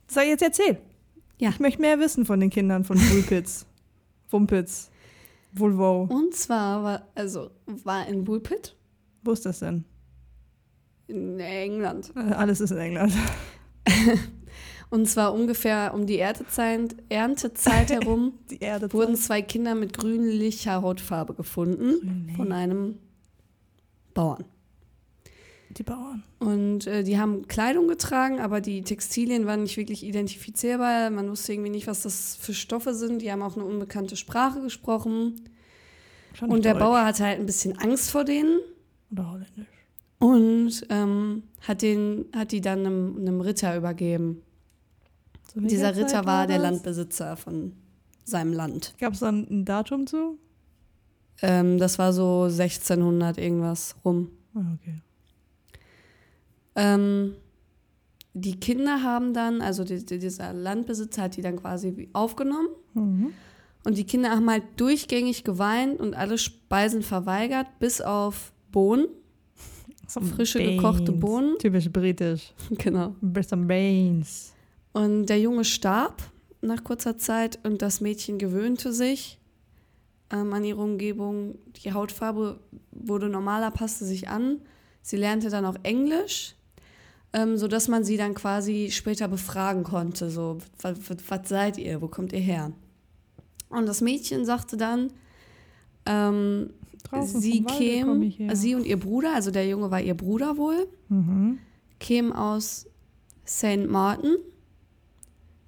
So, 0.09 0.21
jetzt 0.21 0.43
erzähl. 0.43 0.79
Ja. 1.39 1.51
Ich 1.51 1.61
möchte 1.61 1.81
mehr 1.81 1.99
wissen 1.99 2.25
von 2.25 2.41
den 2.41 2.51
Kindern 2.51 2.85
von 2.85 2.99
Wumpitz. 2.99 3.67
Wumpitz. 4.31 4.91
Vulvo. 5.53 6.05
Und 6.09 6.35
zwar 6.35 6.83
war, 6.83 7.09
also, 7.15 7.51
war 7.67 8.07
in 8.09 8.27
Woolpit 8.27 8.75
Wo 9.23 9.33
ist 9.33 9.45
das 9.45 9.59
denn? 9.61 9.85
in 11.09 11.39
England. 11.41 12.11
Äh, 12.17 12.33
Alles 12.33 12.61
ist 12.61 12.71
in 12.71 12.79
England. 12.79 13.13
Und 14.93 15.07
zwar 15.09 15.33
ungefähr 15.33 15.93
um 15.95 16.05
die 16.07 16.19
Erntezeit, 16.19 16.95
Erntezeit 17.09 17.91
herum 17.91 18.35
Die 18.51 18.59
Erde. 18.61 18.93
wurden 18.93 19.17
zwei 19.17 19.41
Kinder 19.41 19.75
mit 19.75 19.97
grünlicher 19.97 20.83
Hautfarbe 20.83 21.33
gefunden 21.33 21.99
Grünlich. 22.01 22.37
von 22.37 22.53
einem 22.53 22.99
Bauern. 24.13 24.45
Die 25.71 25.83
Bauern. 25.83 26.23
Und 26.41 26.87
äh, 26.87 27.03
die 27.05 27.19
haben 27.19 27.49
Kleidung 27.49 27.89
getragen, 27.89 28.39
aber 28.41 28.61
die 28.61 28.83
Textilien 28.83 29.47
waren 29.47 29.63
nicht 29.63 29.79
wirklich 29.79 30.03
identifizierbar. 30.05 31.09
Man 31.09 31.31
wusste 31.31 31.55
irgendwie 31.55 31.71
nicht, 31.71 31.87
was 31.87 32.03
das 32.03 32.37
für 32.39 32.53
Stoffe 32.53 32.93
sind. 32.93 33.23
Die 33.23 33.33
haben 33.33 33.41
auch 33.41 33.57
eine 33.57 33.65
unbekannte 33.65 34.17
Sprache 34.17 34.61
gesprochen. 34.61 35.41
Schon 36.35 36.51
Und 36.51 36.67
der 36.67 36.75
Deutsch. 36.75 36.83
Bauer 36.83 37.07
hatte 37.07 37.25
halt 37.25 37.41
ein 37.41 37.47
bisschen 37.47 37.79
Angst 37.79 38.11
vor 38.11 38.25
denen 38.25 38.59
Oder 39.11 39.31
holländisch. 39.31 39.67
und 40.19 40.87
ähm, 40.91 41.45
hat, 41.63 41.81
den, 41.81 42.27
hat 42.37 42.53
die 42.53 42.61
dann 42.61 42.81
einem, 42.81 43.17
einem 43.17 43.41
Ritter 43.41 43.75
übergeben. 43.75 44.43
Dieser 45.55 45.95
Ritter 45.97 46.25
war 46.25 46.47
der 46.47 46.59
das? 46.59 46.71
Landbesitzer 46.71 47.37
von 47.37 47.73
seinem 48.25 48.53
Land. 48.53 48.95
Gab 48.99 49.15
es 49.15 49.21
dann 49.21 49.47
ein 49.51 49.65
Datum 49.65 50.07
zu? 50.07 50.39
Ähm, 51.43 51.79
das 51.79 51.99
war 51.99 52.13
so 52.13 52.45
1600 52.45 53.39
irgendwas 53.39 53.97
rum. 54.05 54.29
Ah, 54.55 54.61
okay. 54.81 54.95
Ähm, 56.75 57.35
die 58.35 58.59
Kinder 58.59 59.03
haben 59.03 59.35
dann, 59.35 59.61
also 59.61 59.85
die, 59.85 60.05
die, 60.05 60.19
dieser 60.19 60.53
Landbesitzer 60.53 61.23
hat 61.23 61.37
die 61.37 61.43
dann 61.43 61.57
quasi 61.57 62.09
aufgenommen 62.13 62.69
Mhm. 62.95 63.33
und 63.85 63.97
die 63.99 64.05
Kinder 64.05 64.31
haben 64.31 64.49
halt 64.51 64.63
durchgängig 64.77 65.45
geweint 65.45 65.99
und 66.01 66.15
alle 66.15 66.37
Speisen 66.39 67.03
verweigert, 67.03 67.67
bis 67.79 68.01
auf 68.01 68.53
Bohnen, 68.71 69.07
Some 70.07 70.27
frische 70.27 70.59
gekochte 70.63 71.13
Beans. 71.13 71.21
Bohnen. 71.21 71.59
Typisch 71.59 71.91
britisch. 71.91 72.53
genau. 72.71 73.15
Some 73.43 73.65
Beans. 73.67 74.52
Und 74.93 75.27
der 75.27 75.41
Junge 75.41 75.65
starb 75.65 76.23
nach 76.61 76.85
kurzer 76.85 77.17
Zeit 77.19 77.59
und 77.65 77.83
das 77.83 78.01
Mädchen 78.01 78.39
gewöhnte 78.39 78.93
sich 78.93 79.39
ähm, 80.31 80.53
an 80.53 80.65
ihre 80.65 80.81
Umgebung. 80.81 81.57
Die 81.83 81.93
Hautfarbe 81.93 82.61
wurde 82.91 83.29
normaler, 83.29 83.71
passte 83.71 84.05
sich 84.05 84.29
an. 84.29 84.61
Sie 85.01 85.17
lernte 85.17 85.51
dann 85.51 85.65
auch 85.65 85.77
Englisch, 85.83 86.55
ähm, 87.33 87.57
sodass 87.57 87.89
man 87.89 88.05
sie 88.05 88.17
dann 88.17 88.35
quasi 88.35 88.91
später 88.93 89.27
befragen 89.29 89.83
konnte. 89.83 90.31
So, 90.31 90.59
was, 90.81 90.99
seid 91.49 91.79
ihr? 91.79 92.01
Wo 92.01 92.09
kommt 92.09 92.33
ihr 92.33 92.41
her? 92.41 92.73
Und 93.71 93.87
das 93.87 94.01
Mädchen 94.03 94.45
sagte 94.45 94.77
dann, 94.77 95.13
ähm, 96.07 96.71
sie 97.25 97.63
vom 97.63 97.65
Walde 97.67 98.01
komm 98.05 98.21
käme, 98.21 98.25
ich 98.27 98.39
her. 98.39 98.57
sie 98.57 98.75
und 98.75 98.85
ihr 98.87 98.99
Bruder, 99.01 99.35
also 99.35 99.51
der 99.51 99.67
Junge 99.67 99.91
war 99.91 100.01
ihr 100.01 100.15
Bruder 100.15 100.57
wohl, 100.57 100.87
Mhm. 101.09 101.59
kämen 101.99 102.33
aus 102.33 102.87
St. 103.47 103.87
Martin. 103.89 104.37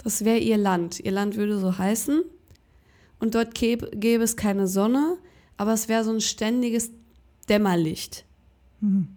Das 0.04 0.24
wäre 0.24 0.38
ihr 0.38 0.58
Land. 0.58 1.00
Ihr 1.00 1.12
Land 1.12 1.36
würde 1.36 1.58
so 1.58 1.76
heißen. 1.76 2.22
Und 3.18 3.34
dort 3.34 3.54
gäbe, 3.54 3.90
gäbe 3.96 4.22
es 4.22 4.36
keine 4.36 4.68
Sonne, 4.68 5.16
aber 5.56 5.72
es 5.72 5.88
wäre 5.88 6.04
so 6.04 6.12
ein 6.12 6.20
ständiges 6.20 6.90
Dämmerlicht. 7.48 8.24
Mhm. 8.80 9.08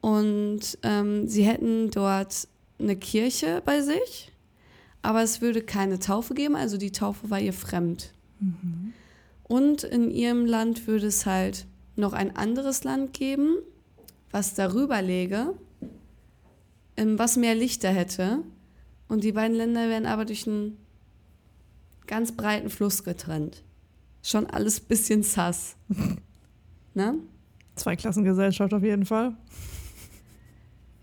Und 0.00 0.78
ähm, 0.82 1.28
sie 1.28 1.44
hätten 1.44 1.90
dort 1.90 2.48
eine 2.78 2.96
Kirche 2.96 3.62
bei 3.64 3.80
sich, 3.80 4.32
aber 5.00 5.22
es 5.22 5.40
würde 5.40 5.62
keine 5.62 5.98
Taufe 5.98 6.34
geben, 6.34 6.56
also 6.56 6.76
die 6.76 6.92
Taufe 6.92 7.30
war 7.30 7.40
ihr 7.40 7.52
fremd. 7.52 8.12
Mhm. 8.40 8.92
Und 9.44 9.84
in 9.84 10.10
ihrem 10.10 10.46
Land 10.46 10.86
würde 10.86 11.06
es 11.06 11.26
halt 11.26 11.66
noch 11.96 12.12
ein 12.12 12.36
anderes 12.36 12.84
Land 12.84 13.12
geben, 13.12 13.56
was 14.30 14.54
darüber 14.54 15.02
läge, 15.02 15.54
ähm, 16.96 17.18
was 17.18 17.36
mehr 17.36 17.54
Lichter 17.54 17.90
hätte. 17.90 18.40
Und 19.12 19.24
die 19.24 19.32
beiden 19.32 19.54
Länder 19.54 19.90
wären 19.90 20.06
aber 20.06 20.24
durch 20.24 20.46
einen 20.46 20.78
ganz 22.06 22.32
breiten 22.32 22.70
Fluss 22.70 23.04
getrennt. 23.04 23.62
Schon 24.22 24.46
alles 24.46 24.80
bisschen 24.80 25.22
sass. 25.22 25.76
ne? 26.94 27.16
Zweiklassengesellschaft 27.76 28.72
auf 28.72 28.82
jeden 28.82 29.04
Fall. 29.04 29.34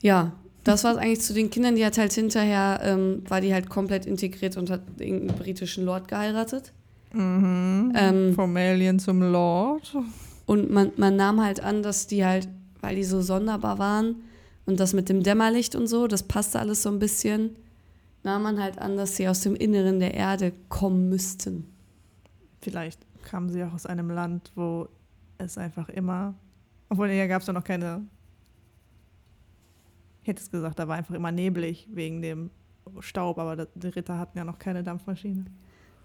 Ja, 0.01 0.31
das 0.63 0.85
war 0.85 0.93
es 0.93 0.97
eigentlich 0.97 1.21
zu 1.21 1.35
den 1.35 1.51
Kindern. 1.51 1.75
Die 1.75 1.85
hat 1.85 1.99
halt 1.99 2.11
hinterher, 2.11 2.79
ähm, 2.81 3.21
war 3.27 3.41
die 3.41 3.53
halt 3.53 3.69
komplett 3.69 4.07
integriert 4.07 4.57
und 4.57 4.71
hat 4.71 4.81
irgendeinen 4.97 5.37
britischen 5.37 5.85
Lord 5.85 6.07
geheiratet. 6.07 6.73
Mhm. 7.13 7.93
Ähm, 7.95 8.33
Vom 8.33 8.57
Alien 8.57 8.97
zum 8.97 9.21
Lord. 9.21 9.95
Und 10.47 10.71
man, 10.71 10.93
man 10.97 11.15
nahm 11.15 11.43
halt 11.43 11.59
an, 11.59 11.83
dass 11.83 12.07
die 12.07 12.25
halt, 12.25 12.47
weil 12.81 12.95
die 12.95 13.03
so 13.03 13.21
sonderbar 13.21 13.77
waren 13.77 14.15
und 14.65 14.79
das 14.79 14.93
mit 14.93 15.09
dem 15.09 15.21
Dämmerlicht 15.21 15.75
und 15.75 15.85
so, 15.85 16.07
das 16.07 16.23
passte 16.23 16.57
alles 16.57 16.81
so 16.81 16.89
ein 16.89 16.97
bisschen, 16.97 17.55
nahm 18.29 18.43
man 18.43 18.61
halt 18.61 18.77
an, 18.77 18.95
dass 18.95 19.15
sie 19.15 19.27
aus 19.27 19.41
dem 19.41 19.55
Inneren 19.55 19.99
der 19.99 20.13
Erde 20.13 20.53
kommen 20.69 21.09
müssten. 21.09 21.65
Vielleicht 22.61 22.99
kamen 23.23 23.49
sie 23.49 23.63
auch 23.63 23.73
aus 23.73 23.87
einem 23.87 24.11
Land, 24.11 24.51
wo 24.53 24.87
es 25.39 25.57
einfach 25.57 25.89
immer. 25.89 26.35
Obwohl, 26.89 27.09
ja, 27.09 27.25
gab 27.25 27.41
es 27.41 27.47
ja 27.47 27.53
noch 27.53 27.63
keine. 27.63 28.05
Ich 30.21 30.27
hätte 30.27 30.43
es 30.43 30.51
gesagt, 30.51 30.77
da 30.77 30.87
war 30.87 30.95
einfach 30.95 31.15
immer 31.15 31.31
neblig 31.31 31.87
wegen 31.91 32.21
dem 32.21 32.51
Staub, 32.99 33.39
aber 33.39 33.65
die 33.65 33.87
Ritter 33.87 34.19
hatten 34.19 34.37
ja 34.37 34.43
noch 34.43 34.59
keine 34.59 34.83
Dampfmaschine. 34.83 35.45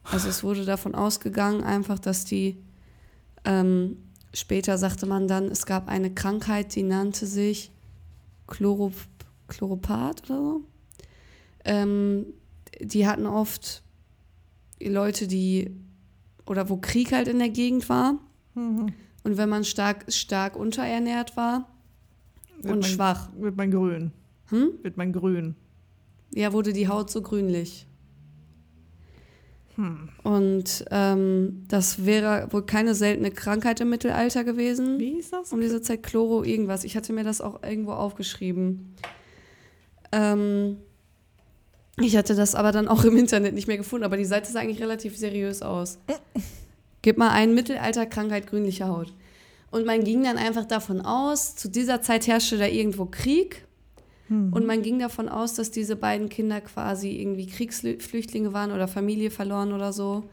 Also 0.05 0.31
es 0.31 0.43
wurde 0.43 0.65
davon 0.65 0.95
ausgegangen, 0.95 1.63
einfach, 1.63 1.99
dass 1.99 2.25
die, 2.25 2.57
ähm, 3.45 3.99
später 4.33 4.79
sagte 4.79 5.05
man 5.05 5.29
dann, 5.29 5.45
es 5.45 5.67
gab 5.67 5.89
eine 5.89 6.15
Krankheit, 6.15 6.75
die 6.75 6.85
nannte 6.85 7.27
sich 7.27 7.71
Chloro, 8.47 8.93
Chloropat 9.49 10.31
oder 10.31 10.41
so. 10.41 10.65
Ähm, 11.65 12.27
die 12.81 13.07
hatten 13.07 13.27
oft 13.27 13.83
Leute, 14.83 15.27
die, 15.27 15.71
oder 16.47 16.69
wo 16.69 16.77
Krieg 16.77 17.13
halt 17.13 17.29
in 17.29 17.39
der 17.39 17.49
Gegend 17.49 17.89
war. 17.89 18.19
Mhm. 18.55 18.93
Und 19.23 19.37
wenn 19.37 19.49
man 19.49 19.65
stark, 19.65 20.05
stark 20.13 20.57
unterernährt 20.57 21.37
war 21.37 21.69
Wird 22.61 22.75
und 22.75 22.81
man, 22.81 22.91
schwach, 22.91 23.31
Wird 23.39 23.57
man 23.57 23.71
grün. 23.71 24.13
hm? 24.49 24.71
Wird 24.83 24.97
man 24.97 25.13
grün. 25.13 25.55
ja, 26.35 26.53
wurde 26.53 26.73
die 26.73 26.89
Haut 26.89 27.11
so 27.11 27.23
grünlich. 27.23 27.87
Hm. 29.77 30.09
Und 30.23 30.85
ähm, 30.93 31.65
das 31.67 32.05
wäre 32.05 32.47
wohl 32.53 32.65
keine 32.65 32.95
seltene 32.95 33.31
Krankheit 33.33 33.81
im 33.81 33.91
Mittelalter 33.91 34.45
gewesen. 34.45 34.99
Wie 35.01 35.19
ist 35.19 35.33
das? 35.33 35.53
Um 35.53 35.61
diese 35.61 35.83
Zeit 35.83 36.03
Chloro 36.05 36.45
irgendwas. 36.45 36.85
Ich 36.85 36.97
hatte 36.97 37.13
mir 37.13 37.25
das 37.25 37.41
auch 37.41 37.63
irgendwo 37.65 37.93
aufgeschrieben. 37.93 38.95
Ähm, 40.13 40.77
ich 42.01 42.17
hatte 42.17 42.35
das 42.35 42.55
aber 42.55 42.73
dann 42.73 42.89
auch 42.89 43.05
im 43.05 43.17
Internet 43.17 43.55
nicht 43.55 43.69
mehr 43.69 43.77
gefunden, 43.77 44.05
aber 44.05 44.17
die 44.17 44.25
Seite 44.25 44.51
sah 44.51 44.61
eigentlich 44.61 44.83
relativ 44.83 45.17
seriös 45.17 45.63
aus. 45.63 45.99
Gib 47.03 47.19
mal 47.19 47.31
ein 47.31 47.55
Mittelalterkrankheit 47.55 48.47
grünliche 48.47 48.89
Haut. 48.89 49.13
Und 49.71 49.87
man 49.87 50.05
ging 50.05 50.23
dann 50.23 50.39
einfach 50.39 50.65
davon 50.65 51.01
aus, 51.01 51.57
zu 51.57 51.69
dieser 51.69 52.01
Zeit 52.01 52.27
herrschte 52.27 52.59
da 52.59 52.67
irgendwo 52.67 53.07
Krieg. 53.07 53.67
Hm. 54.29 54.53
Und 54.53 54.67
man 54.67 54.83
ging 54.83 54.99
davon 54.99 55.29
aus, 55.29 55.55
dass 55.55 55.71
diese 55.71 55.97
beiden 55.97 56.29
Kinder 56.29 56.61
quasi 56.61 57.11
irgendwie 57.11 57.47
Kriegsflüchtlinge 57.47 58.53
waren 58.53 58.73
oder 58.73 58.89
Familie 58.89 59.31
verloren 59.31 59.73
oder 59.73 59.93
so. 59.93 60.25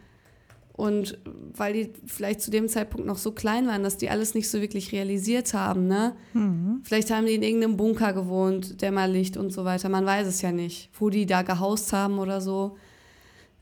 Und 0.82 1.20
weil 1.54 1.74
die 1.74 1.94
vielleicht 2.08 2.42
zu 2.42 2.50
dem 2.50 2.68
Zeitpunkt 2.68 3.06
noch 3.06 3.20
so 3.20 3.32
klein 3.34 3.68
waren, 3.68 3.84
dass 3.84 3.98
die 3.98 4.10
alles 4.10 4.34
nicht 4.34 4.50
so 4.50 4.62
wirklich 4.62 4.92
realisiert 4.92 5.54
haben, 5.54 5.86
ne? 5.86 6.16
Mhm. 6.34 6.82
Vielleicht 6.84 7.12
haben 7.12 7.28
die 7.28 7.36
in 7.36 7.44
irgendeinem 7.44 7.78
Bunker 7.78 8.14
gewohnt, 8.14 8.82
Dämmerlicht 8.82 9.38
und 9.38 9.54
so 9.54 9.64
weiter. 9.64 9.90
Man 9.90 10.08
weiß 10.08 10.26
es 10.26 10.42
ja 10.42 10.52
nicht, 10.52 10.90
wo 11.00 11.12
die 11.12 11.28
da 11.28 11.44
gehaust 11.44 11.94
haben 11.94 12.18
oder 12.18 12.42
so. 12.42 12.78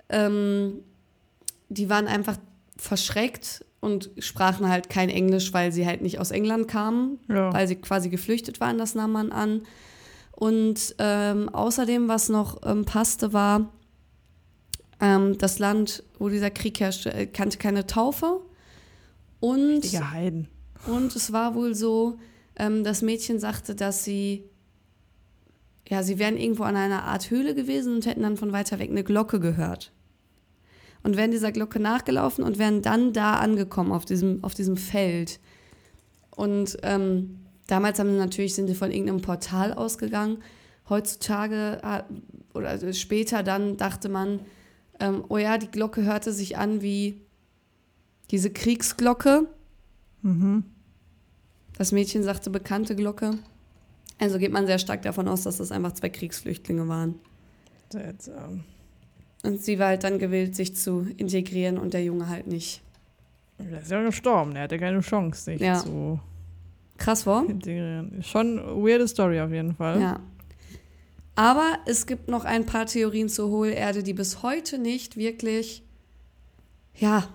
Ähm, 0.08 0.80
die 1.68 1.90
waren 1.90 2.08
einfach 2.08 2.38
verschreckt 2.78 3.66
und 3.82 4.12
sprachen 4.20 4.70
halt 4.70 4.90
kein 4.90 5.10
Englisch, 5.10 5.52
weil 5.54 5.74
sie 5.74 5.86
halt 5.86 6.02
nicht 6.02 6.20
aus 6.20 6.32
England 6.32 6.68
kamen 6.70 7.20
Ja. 7.28 7.52
weil 7.54 7.68
sie 7.68 7.76
quasi 7.76 8.08
geflüchtet 8.10 8.62
waren, 8.62 8.78
das 8.78 8.96
nahm 8.96 9.12
man 9.12 9.34
an. 9.34 9.64
Und 10.32 10.96
ähm, 11.00 11.50
außerdem, 11.50 12.08
was 12.08 12.30
noch 12.30 12.62
ähm, 12.66 12.86
passte, 12.86 13.34
war, 13.34 13.74
ähm, 15.00 15.38
das 15.38 15.60
Land, 15.60 16.04
wo 16.18 16.30
dieser 16.30 16.50
Krieg 16.50 16.80
herrschte, 16.80 17.14
äh, 17.14 17.26
kannte 17.26 17.58
keine 17.58 17.88
Taufe. 17.88 18.42
Und, 19.40 19.84
Richtige 19.84 20.12
Heiden. 20.12 20.48
und 20.88 21.16
es 21.16 21.32
war 21.32 21.56
wohl 21.56 21.74
so, 21.74 22.20
ähm, 22.58 22.84
das 22.84 23.02
Mädchen 23.02 23.40
sagte, 23.40 23.74
dass 23.74 24.04
sie, 24.04 24.44
ja, 25.88 26.04
sie 26.04 26.20
wären 26.20 26.38
irgendwo 26.38 26.64
an 26.64 26.76
einer 26.76 27.04
Art 27.06 27.32
Höhle 27.32 27.56
gewesen 27.56 27.96
und 27.96 28.06
hätten 28.06 28.22
dann 28.22 28.38
von 28.38 28.52
weiter 28.52 28.80
weg 28.80 28.90
eine 28.90 29.04
Glocke 29.04 29.40
gehört. 29.40 29.94
Und 31.02 31.16
wären 31.16 31.32
dieser 31.32 31.54
Glocke 31.54 31.80
nachgelaufen 31.80 32.44
und 32.44 32.60
wären 32.60 32.82
dann 32.82 33.14
da 33.14 33.36
angekommen, 33.36 33.94
auf 33.94 34.04
diesem, 34.04 34.44
auf 34.44 34.54
diesem 34.54 34.76
Feld. 34.76 35.40
Und 36.36 36.78
ähm, 36.84 37.40
damals 37.68 38.00
haben 38.00 38.12
sie 38.12 38.18
natürlich 38.18 38.54
sind 38.54 38.68
sie 38.68 38.76
von 38.76 38.92
irgendeinem 38.92 39.22
Portal 39.22 39.74
ausgegangen. 39.74 40.44
Heutzutage 40.90 41.80
äh, 41.82 42.04
oder 42.54 42.68
also 42.68 42.92
später 42.92 43.44
dann 43.44 43.78
dachte 43.78 44.10
man, 44.10 44.42
ähm, 45.00 45.24
oh 45.30 45.38
ja, 45.38 45.58
die 45.58 45.68
Glocke 45.72 46.04
hörte 46.04 46.32
sich 46.34 46.58
an 46.58 46.82
wie 46.82 47.22
diese 48.32 48.50
Kriegsglocke. 48.52 49.48
Mhm. 50.22 50.64
Das 51.78 51.92
Mädchen 51.92 52.24
sagte 52.24 52.50
bekannte 52.50 52.96
Glocke. 52.96 53.38
Also 54.20 54.38
geht 54.38 54.52
man 54.52 54.66
sehr 54.68 54.80
stark 54.80 55.02
davon 55.02 55.28
aus, 55.28 55.44
dass 55.44 55.58
das 55.58 55.72
einfach 55.72 55.94
zwei 55.94 56.10
Kriegsflüchtlinge 56.10 56.88
waren. 56.88 57.16
Seltsam. 57.90 58.64
Und 59.44 59.62
sie 59.64 59.80
war 59.80 59.88
halt 59.88 60.04
dann 60.04 60.20
gewillt, 60.20 60.56
sich 60.56 60.76
zu 60.76 61.08
integrieren 61.16 61.78
und 61.78 61.94
der 61.94 62.04
Junge 62.04 62.28
halt 62.28 62.46
nicht. 62.48 62.82
Der 63.58 63.82
ist 63.82 63.90
ja 63.92 64.04
gestorben, 64.04 64.54
der 64.54 64.64
hatte 64.64 64.78
keine 64.78 65.00
Chance, 65.00 65.44
sich 65.44 65.62
Ja. 65.62 65.76
zu 65.80 66.20
Krass, 66.98 67.26
war? 67.26 67.48
integrieren. 67.48 68.22
Schon 68.24 68.60
eine 68.60 68.76
weirde 68.76 69.08
Story 69.08 69.40
auf 69.40 69.52
jeden 69.52 69.74
Fall. 69.74 70.02
Ja. 70.02 70.20
Aber 71.40 71.78
es 71.86 72.06
gibt 72.06 72.28
noch 72.28 72.44
ein 72.44 72.66
paar 72.66 72.86
Theorien 72.86 73.30
zur 73.30 73.50
Hohlerde, 73.50 74.04
die 74.04 74.14
bis 74.14 74.44
heute 74.44 74.78
nicht 74.78 75.16
wirklich, 75.16 75.84
ja, 76.96 77.30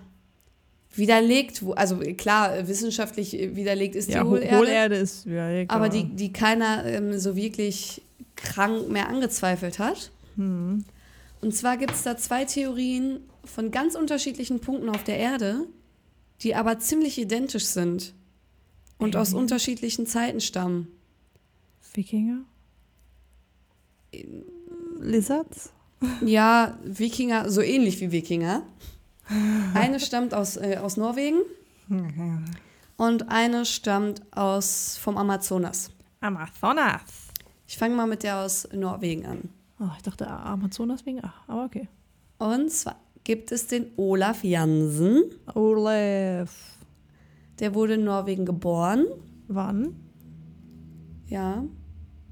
widerlegt, 0.93 1.63
also 1.75 1.97
klar, 2.15 2.67
wissenschaftlich 2.67 3.31
widerlegt 3.55 3.95
ist 3.95 4.09
Ja, 4.09 4.19
die 4.23 4.27
Ho- 4.27 4.31
Hohlerde, 4.33 4.57
Hohlerde 4.57 4.95
ist 4.97 5.25
ja 5.25 5.49
egal. 5.49 5.75
aber 5.75 5.89
die, 5.89 6.03
die 6.03 6.31
keiner 6.31 6.85
ähm, 6.85 7.17
so 7.17 7.35
wirklich 7.35 8.03
krank 8.35 8.89
mehr 8.89 9.09
angezweifelt 9.09 9.79
hat. 9.79 10.11
Hm. 10.35 10.85
Und 11.41 11.55
zwar 11.55 11.77
gibt 11.77 11.93
es 11.93 12.03
da 12.03 12.15
zwei 12.15 12.45
Theorien 12.45 13.21
von 13.43 13.71
ganz 13.71 13.95
unterschiedlichen 13.95 14.59
Punkten 14.59 14.89
auf 14.89 15.03
der 15.03 15.17
Erde, 15.17 15.65
die 16.41 16.53
aber 16.53 16.77
ziemlich 16.77 17.17
identisch 17.17 17.65
sind 17.65 18.13
und 18.99 19.15
aus 19.15 19.31
Mhm. 19.31 19.39
unterschiedlichen 19.39 20.05
Zeiten 20.05 20.41
stammen. 20.41 20.89
Wikinger? 21.95 22.41
Lizards? 24.99 25.71
Ja, 26.23 26.77
Wikinger, 26.83 27.49
so 27.49 27.61
ähnlich 27.61 27.99
wie 28.01 28.11
Wikinger. 28.11 28.63
Eine 29.73 29.99
stammt 29.99 30.33
aus, 30.33 30.57
äh, 30.57 30.77
aus 30.81 30.97
Norwegen 30.97 31.37
und 32.97 33.29
eine 33.29 33.65
stammt 33.65 34.21
aus, 34.35 34.97
vom 34.97 35.17
Amazonas. 35.17 35.91
Amazonas. 36.21 37.29
Ich 37.67 37.77
fange 37.77 37.95
mal 37.95 38.05
mit 38.05 38.23
der 38.23 38.39
aus 38.39 38.67
Norwegen 38.71 39.25
an. 39.25 39.49
Oh, 39.79 39.89
ich 39.97 40.03
dachte 40.03 40.27
Amazonas 40.27 41.05
wegen 41.05 41.23
A, 41.23 41.33
aber 41.47 41.65
okay. 41.65 41.87
Und 42.37 42.71
zwar 42.71 42.97
gibt 43.23 43.51
es 43.51 43.67
den 43.67 43.87
Olaf 43.97 44.43
Jansen. 44.43 45.23
Olaf. 45.55 46.77
Der 47.59 47.73
wurde 47.73 47.95
in 47.95 48.03
Norwegen 48.03 48.45
geboren. 48.45 49.05
Wann? 49.47 49.95
Ja, 51.27 51.63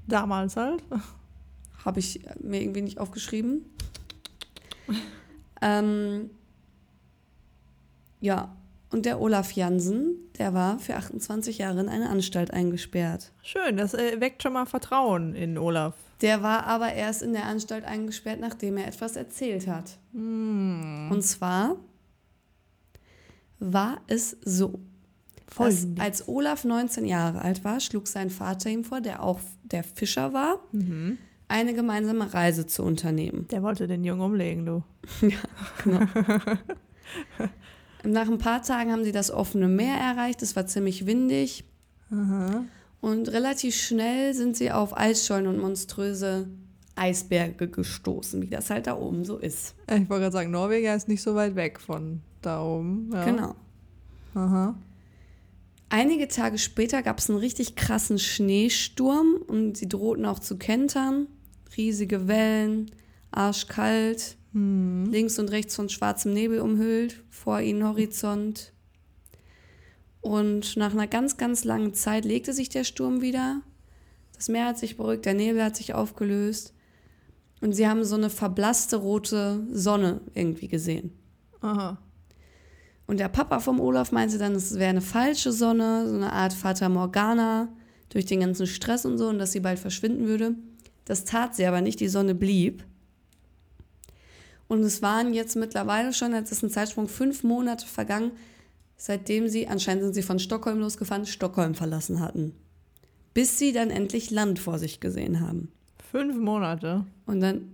Damals 0.06 0.56
halt. 0.56 0.82
Habe 1.84 2.00
ich 2.00 2.20
mir 2.40 2.60
irgendwie 2.62 2.82
nicht 2.82 2.98
aufgeschrieben. 2.98 3.64
ähm, 5.62 6.30
ja, 8.20 8.56
und 8.90 9.06
der 9.06 9.20
Olaf 9.20 9.52
Jansen, 9.52 10.14
der 10.38 10.54
war 10.54 10.78
für 10.78 10.94
28 10.96 11.58
Jahre 11.58 11.80
in 11.80 11.88
eine 11.88 12.08
Anstalt 12.08 12.52
eingesperrt. 12.52 13.32
Schön, 13.42 13.76
das 13.76 13.92
äh, 13.94 14.20
weckt 14.20 14.42
schon 14.42 14.52
mal 14.52 14.66
Vertrauen 14.66 15.34
in 15.34 15.58
Olaf. 15.58 15.94
Der 16.20 16.42
war 16.42 16.64
aber 16.66 16.92
erst 16.92 17.22
in 17.22 17.32
der 17.32 17.44
Anstalt 17.46 17.84
eingesperrt, 17.84 18.40
nachdem 18.40 18.76
er 18.76 18.86
etwas 18.86 19.16
erzählt 19.16 19.66
hat. 19.66 19.98
Und 20.12 21.20
zwar 21.22 21.76
war 23.58 24.00
es 24.06 24.36
so, 24.42 24.78
Folgendes. 25.48 26.00
als 26.02 26.28
Olaf 26.28 26.64
19 26.64 27.04
Jahre 27.04 27.42
alt 27.42 27.64
war, 27.64 27.80
schlug 27.80 28.06
sein 28.06 28.30
Vater 28.30 28.70
ihm 28.70 28.84
vor, 28.84 29.00
der 29.00 29.22
auch 29.22 29.40
der 29.64 29.82
Fischer 29.82 30.32
war, 30.32 30.60
Mhm. 30.72 31.18
Eine 31.54 31.72
gemeinsame 31.72 32.34
Reise 32.34 32.66
zu 32.66 32.82
unternehmen. 32.82 33.46
Der 33.52 33.62
wollte 33.62 33.86
den 33.86 34.02
Jungen 34.02 34.22
umlegen, 34.22 34.66
du. 34.66 34.82
Nach 38.04 38.28
ein 38.28 38.38
paar 38.38 38.62
Tagen 38.62 38.90
haben 38.90 39.04
sie 39.04 39.12
das 39.12 39.30
offene 39.30 39.68
Meer 39.68 39.96
erreicht. 39.96 40.42
Es 40.42 40.56
war 40.56 40.66
ziemlich 40.66 41.06
windig. 41.06 41.64
Und 43.00 43.28
relativ 43.28 43.76
schnell 43.76 44.34
sind 44.34 44.56
sie 44.56 44.72
auf 44.72 44.96
Eisschollen 44.96 45.46
und 45.46 45.60
monströse 45.60 46.48
Eisberge 46.96 47.68
gestoßen, 47.68 48.42
wie 48.42 48.48
das 48.48 48.70
halt 48.70 48.88
da 48.88 48.96
oben 48.96 49.24
so 49.24 49.38
ist. 49.38 49.76
Ich 49.88 50.10
wollte 50.10 50.22
gerade 50.22 50.32
sagen, 50.32 50.50
Norwegen 50.50 50.88
ist 50.88 51.06
nicht 51.08 51.22
so 51.22 51.36
weit 51.36 51.54
weg 51.54 51.80
von 51.80 52.20
da 52.42 52.62
oben. 52.62 53.10
Ja. 53.12 53.24
Genau. 53.24 53.54
Aha. 54.34 54.74
Einige 55.88 56.26
Tage 56.26 56.58
später 56.58 57.02
gab 57.02 57.18
es 57.18 57.30
einen 57.30 57.38
richtig 57.38 57.76
krassen 57.76 58.18
Schneesturm 58.18 59.36
und 59.46 59.76
sie 59.76 59.88
drohten 59.88 60.26
auch 60.26 60.40
zu 60.40 60.58
kentern. 60.58 61.28
Riesige 61.76 62.28
Wellen, 62.28 62.90
arschkalt, 63.30 64.36
links 64.52 65.38
und 65.38 65.50
rechts 65.50 65.74
von 65.74 65.88
schwarzem 65.88 66.32
Nebel 66.32 66.60
umhüllt, 66.60 67.22
vor 67.30 67.60
ihnen 67.60 67.84
Horizont. 67.84 68.72
Und 70.20 70.76
nach 70.76 70.92
einer 70.92 71.06
ganz, 71.06 71.36
ganz 71.36 71.64
langen 71.64 71.92
Zeit 71.92 72.24
legte 72.24 72.52
sich 72.52 72.68
der 72.68 72.84
Sturm 72.84 73.20
wieder. 73.20 73.60
Das 74.34 74.48
Meer 74.48 74.66
hat 74.66 74.78
sich 74.78 74.96
beruhigt, 74.96 75.26
der 75.26 75.34
Nebel 75.34 75.62
hat 75.62 75.76
sich 75.76 75.94
aufgelöst. 75.94 76.72
Und 77.60 77.72
sie 77.72 77.88
haben 77.88 78.04
so 78.04 78.14
eine 78.14 78.30
verblasste 78.30 78.96
rote 78.96 79.66
Sonne 79.72 80.20
irgendwie 80.34 80.68
gesehen. 80.68 81.12
Aha. 81.60 81.98
Und 83.06 83.20
der 83.20 83.28
Papa 83.28 83.60
vom 83.60 83.80
Olaf 83.80 84.12
meinte 84.12 84.38
dann, 84.38 84.54
es 84.54 84.78
wäre 84.78 84.90
eine 84.90 85.00
falsche 85.00 85.52
Sonne, 85.52 86.08
so 86.08 86.14
eine 86.14 86.32
Art 86.32 86.52
Fata 86.52 86.88
Morgana 86.88 87.68
durch 88.08 88.26
den 88.26 88.40
ganzen 88.40 88.66
Stress 88.66 89.04
und 89.04 89.18
so 89.18 89.28
und 89.28 89.38
dass 89.38 89.52
sie 89.52 89.60
bald 89.60 89.78
verschwinden 89.78 90.26
würde. 90.26 90.54
Das 91.04 91.24
tat 91.24 91.54
sie 91.54 91.66
aber 91.66 91.80
nicht, 91.80 92.00
die 92.00 92.08
Sonne 92.08 92.34
blieb. 92.34 92.84
Und 94.68 94.82
es 94.82 95.02
waren 95.02 95.34
jetzt 95.34 95.56
mittlerweile 95.56 96.12
schon, 96.12 96.32
jetzt 96.32 96.50
ist 96.50 96.62
ein 96.62 96.70
Zeitsprung, 96.70 97.08
fünf 97.08 97.44
Monate 97.44 97.86
vergangen, 97.86 98.32
seitdem 98.96 99.48
sie, 99.48 99.68
anscheinend 99.68 100.04
sind 100.04 100.14
sie 100.14 100.22
von 100.22 100.38
Stockholm 100.38 100.80
losgefahren, 100.80 101.26
Stockholm 101.26 101.74
verlassen 101.74 102.20
hatten. 102.20 102.54
Bis 103.34 103.58
sie 103.58 103.72
dann 103.72 103.90
endlich 103.90 104.30
Land 104.30 104.58
vor 104.58 104.78
sich 104.78 105.00
gesehen 105.00 105.40
haben. 105.40 105.70
Fünf 106.10 106.36
Monate. 106.36 107.04
Und 107.26 107.40
dann 107.40 107.72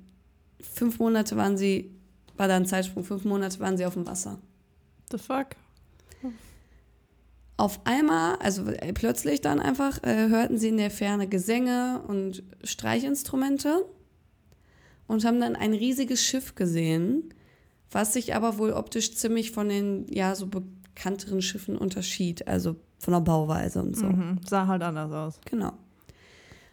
fünf 0.61 0.99
Monate 0.99 1.37
waren 1.37 1.57
sie, 1.57 1.91
war 2.37 2.49
da 2.49 2.57
ein 2.57 2.67
Zeitsprung, 2.67 3.05
fünf 3.05 3.25
Monate 3.25 3.61
waren 3.61 3.77
sie 3.77 3.85
auf 3.85 3.95
dem 3.95 4.07
Wasser. 4.07 4.39
The 5.11 5.19
fuck? 5.19 5.49
Auf 7.61 7.79
einmal, 7.85 8.37
also 8.37 8.65
äh, 8.69 8.95
plötzlich 8.95 9.43
dann 9.43 9.61
einfach, 9.61 10.03
äh, 10.03 10.31
hörten 10.31 10.57
sie 10.57 10.69
in 10.69 10.79
der 10.79 10.91
Ferne 10.91 11.29
Gesänge 11.29 12.01
und 12.09 12.43
Streichinstrumente 12.65 13.85
und 15.07 15.27
haben 15.27 15.41
dann 15.41 15.57
ein 15.57 15.75
riesiges 15.75 16.25
Schiff 16.25 16.55
gesehen, 16.55 17.35
was 17.91 18.15
sich 18.15 18.35
aber 18.35 18.57
wohl 18.57 18.73
optisch 18.73 19.15
ziemlich 19.15 19.51
von 19.51 19.69
den, 19.69 20.07
ja, 20.09 20.35
so 20.35 20.47
bekannteren 20.47 21.43
Schiffen 21.43 21.77
unterschied, 21.77 22.49
also 22.49 22.77
von 22.99 23.13
der 23.13 23.21
Bauweise 23.21 23.83
und 23.83 23.95
so. 23.95 24.07
Mhm. 24.07 24.41
Sah 24.49 24.67
halt 24.67 24.83
anders 24.83 25.13
aus. 25.13 25.39
Genau. 25.45 25.75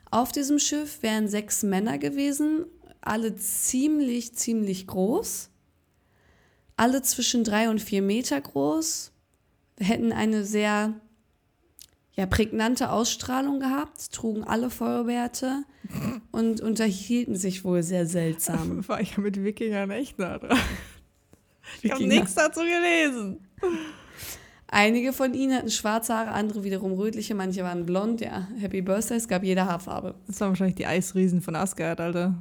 Auf 0.10 0.32
diesem 0.32 0.58
Schiff 0.58 1.04
wären 1.04 1.28
sechs 1.28 1.64
Männer 1.64 1.98
gewesen, 1.98 2.66
alle 3.02 3.36
ziemlich, 3.36 4.36
ziemlich 4.36 4.88
groß. 4.88 5.50
Alle 6.78 7.02
zwischen 7.02 7.44
drei 7.44 7.70
und 7.70 7.82
vier 7.82 8.02
Meter 8.02 8.40
groß. 8.40 9.12
Hätten 9.80 10.12
eine 10.12 10.44
sehr 10.44 10.94
ja, 12.18 12.26
prägnante 12.26 12.90
Ausstrahlung 12.90 13.60
gehabt, 13.60 14.12
trugen 14.12 14.44
alle 14.44 14.70
Vollbärte 14.70 15.64
und 16.32 16.62
unterhielten 16.62 17.36
sich 17.36 17.64
wohl 17.64 17.84
sehr 17.84 18.08
seltsam. 18.08 18.88
War 18.88 19.00
ich 19.00 19.16
ja 19.16 19.22
mit 19.22 19.44
Wikingern 19.44 19.92
echt 19.92 20.18
nah 20.20 20.40
dran. 20.40 20.58
Ich 21.82 21.92
habe 21.92 22.08
nichts 22.08 22.34
dazu 22.34 22.62
gelesen. 22.62 23.40
Einige 24.68 25.14
von 25.14 25.34
ihnen 25.34 25.58
hatten 25.58 25.70
schwarze 25.70 26.14
Haare, 26.14 26.32
andere 26.32 26.64
wiederum 26.64 26.94
rötliche, 26.94 27.36
manche 27.36 27.64
waren 27.64 27.86
blond. 27.86 28.20
Ja, 28.20 28.48
Happy 28.58 28.82
Birthday, 28.82 29.18
es 29.18 29.28
gab 29.28 29.44
jede 29.44 29.66
Haarfarbe. 29.66 30.16
Das 30.28 30.42
waren 30.42 30.50
wahrscheinlich 30.50 30.76
die 30.76 30.86
Eisriesen 30.86 31.42
von 31.42 31.56
Asgard, 31.56 32.02
Alter. 32.02 32.36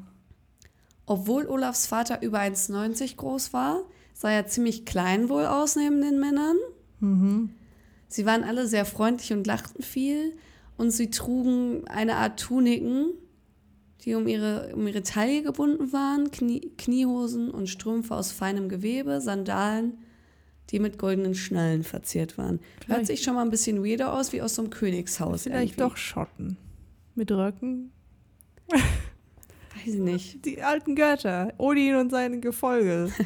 Obwohl 1.06 1.46
Olafs 1.46 1.86
Vater 1.86 2.22
über 2.22 2.40
1,90 2.40 3.16
groß 3.16 3.52
war, 3.52 3.82
sah 4.12 4.30
er 4.30 4.46
ziemlich 4.48 4.86
klein 4.86 5.28
wohl 5.28 5.46
aus 5.46 5.76
neben 5.76 6.00
den 6.00 6.18
Männern. 6.18 6.56
Sie 7.00 8.24
waren 8.26 8.44
alle 8.44 8.66
sehr 8.66 8.84
freundlich 8.84 9.32
und 9.32 9.46
lachten 9.46 9.82
viel 9.82 10.36
und 10.76 10.90
sie 10.90 11.10
trugen 11.10 11.86
eine 11.88 12.16
Art 12.16 12.40
Tuniken, 12.40 13.12
die 14.02 14.14
um 14.14 14.26
ihre, 14.28 14.74
um 14.74 14.86
ihre 14.86 15.02
Taille 15.02 15.42
gebunden 15.42 15.92
waren, 15.92 16.30
Knie, 16.30 16.72
Kniehosen 16.78 17.50
und 17.50 17.68
Strümpfe 17.68 18.14
aus 18.14 18.32
feinem 18.32 18.68
Gewebe, 18.68 19.20
Sandalen, 19.20 19.98
die 20.70 20.78
mit 20.80 20.98
goldenen 20.98 21.34
Schnallen 21.34 21.82
verziert 21.84 22.38
waren. 22.38 22.58
Hört 22.58 22.84
Vielleicht- 22.84 23.06
sich 23.06 23.22
schon 23.22 23.34
mal 23.34 23.42
ein 23.42 23.50
bisschen 23.50 23.84
weirder 23.84 24.12
aus, 24.12 24.32
wie 24.32 24.42
aus 24.42 24.54
so 24.54 24.62
einem 24.62 24.70
Königshaus. 24.70 25.42
Vielleicht 25.44 25.72
irgendwie. 25.78 25.80
doch 25.90 25.96
Schotten. 25.96 26.56
Mit 27.14 27.30
Röcken. 27.32 27.92
Weiß 28.68 28.80
ich 29.94 30.00
nicht. 30.00 30.44
Die 30.44 30.62
alten 30.62 30.94
Götter. 30.96 31.52
Odin 31.58 31.96
und 31.96 32.10
sein 32.10 32.40
Gefolge. 32.40 33.10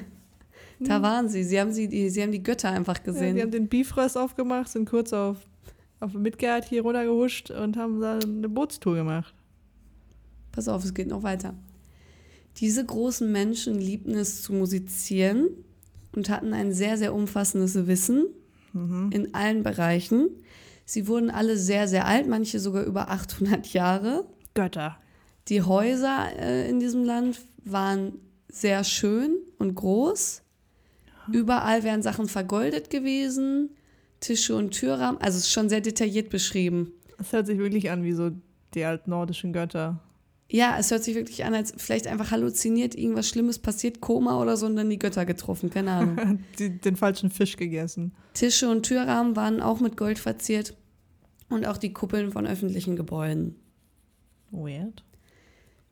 Da 0.80 1.02
waren 1.02 1.28
sie. 1.28 1.44
Sie 1.44 1.60
haben, 1.60 1.72
sie, 1.72 1.88
die, 1.88 2.08
sie 2.10 2.22
haben 2.22 2.32
die 2.32 2.42
Götter 2.42 2.70
einfach 2.70 2.96
Ja, 2.98 3.04
gesehen. 3.04 3.36
die 3.36 3.42
haben 3.42 3.50
den 3.50 3.68
Bifröst 3.68 4.16
aufgemacht, 4.16 4.68
sind 4.68 4.88
kurz 4.88 5.12
auf, 5.12 5.36
auf 6.00 6.14
Midgard 6.14 6.64
hier 6.64 6.82
runtergehuscht 6.82 7.50
und 7.50 7.76
haben 7.76 8.00
da 8.00 8.18
eine 8.18 8.48
Bootstour 8.48 8.94
gemacht. 8.96 9.34
Pass 10.52 10.68
auf, 10.68 10.82
es 10.84 10.94
geht 10.94 11.08
noch 11.08 11.22
weiter. 11.22 11.54
Diese 12.56 12.84
großen 12.84 13.30
Menschen 13.30 13.78
liebten 13.78 14.14
es 14.14 14.42
zu 14.42 14.52
musizieren 14.52 15.48
und 16.14 16.28
hatten 16.28 16.52
ein 16.52 16.72
sehr, 16.72 16.96
sehr 16.98 17.14
umfassendes 17.14 17.86
Wissen 17.86 18.26
Mhm. 18.72 19.10
in 19.12 19.34
allen 19.34 19.62
Bereichen. 19.64 20.28
Sie 20.84 21.08
wurden 21.08 21.28
alle 21.30 21.56
sehr, 21.56 21.88
sehr 21.88 22.06
alt, 22.06 22.28
manche 22.28 22.60
sogar 22.60 22.84
über 22.84 23.10
800 23.10 23.72
Jahre. 23.72 24.24
Götter. 24.54 24.96
Die 25.48 25.62
Häuser 25.62 26.28
äh, 26.38 26.68
in 26.70 26.78
diesem 26.78 27.04
Land 27.04 27.40
waren 27.64 28.12
sehr 28.48 28.84
schön 28.84 29.36
und 29.58 29.74
groß. 29.74 30.42
Überall 31.32 31.82
wären 31.82 32.02
Sachen 32.02 32.28
vergoldet 32.28 32.90
gewesen, 32.90 33.70
Tische 34.20 34.54
und 34.54 34.72
Türrahmen. 34.72 35.20
Also 35.20 35.38
es 35.38 35.44
ist 35.44 35.52
schon 35.52 35.68
sehr 35.68 35.80
detailliert 35.80 36.30
beschrieben. 36.30 36.92
Das 37.18 37.32
hört 37.32 37.46
sich 37.46 37.58
wirklich 37.58 37.90
an 37.90 38.04
wie 38.04 38.12
so 38.12 38.30
die 38.74 38.84
alten 38.84 39.10
nordischen 39.10 39.52
Götter. 39.52 40.00
Ja, 40.52 40.76
es 40.78 40.90
hört 40.90 41.04
sich 41.04 41.14
wirklich 41.14 41.44
an, 41.44 41.54
als 41.54 41.72
vielleicht 41.76 42.08
einfach 42.08 42.32
halluziniert, 42.32 42.96
irgendwas 42.96 43.28
Schlimmes 43.28 43.60
passiert, 43.60 44.00
Koma 44.00 44.40
oder 44.40 44.56
so 44.56 44.66
und 44.66 44.74
dann 44.74 44.90
die 44.90 44.98
Götter 44.98 45.24
getroffen, 45.24 45.70
keine 45.70 45.92
Ahnung. 45.92 46.40
die, 46.58 46.76
den 46.76 46.96
falschen 46.96 47.30
Fisch 47.30 47.56
gegessen. 47.56 48.12
Tische 48.34 48.68
und 48.68 48.84
Türrahmen 48.84 49.36
waren 49.36 49.60
auch 49.60 49.78
mit 49.78 49.96
Gold 49.96 50.18
verziert 50.18 50.76
und 51.48 51.66
auch 51.66 51.76
die 51.76 51.92
Kuppeln 51.92 52.32
von 52.32 52.48
öffentlichen 52.48 52.96
Gebäuden. 52.96 53.54
Weird. 54.50 55.04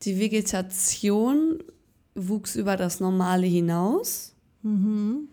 Die 0.02 0.18
Vegetation 0.18 1.62
wuchs 2.16 2.56
über 2.56 2.76
das 2.76 2.98
Normale 2.98 3.46
hinaus. 3.46 4.34
Mhm. 4.62 5.28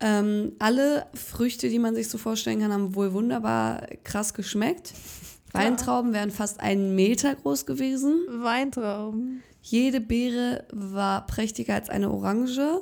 Ähm, 0.00 0.52
alle 0.58 1.06
Früchte, 1.14 1.68
die 1.68 1.78
man 1.78 1.94
sich 1.94 2.08
so 2.08 2.18
vorstellen 2.18 2.60
kann, 2.60 2.72
haben 2.72 2.94
wohl 2.94 3.12
wunderbar 3.12 3.86
krass 4.04 4.34
geschmeckt. 4.34 4.94
Weintrauben 5.52 6.12
wären 6.12 6.30
fast 6.30 6.60
einen 6.60 6.94
Meter 6.94 7.34
groß 7.34 7.66
gewesen. 7.66 8.20
Weintrauben. 8.28 9.42
Jede 9.62 10.00
Beere 10.00 10.66
war 10.72 11.26
prächtiger 11.26 11.74
als 11.74 11.88
eine 11.88 12.10
Orange 12.10 12.80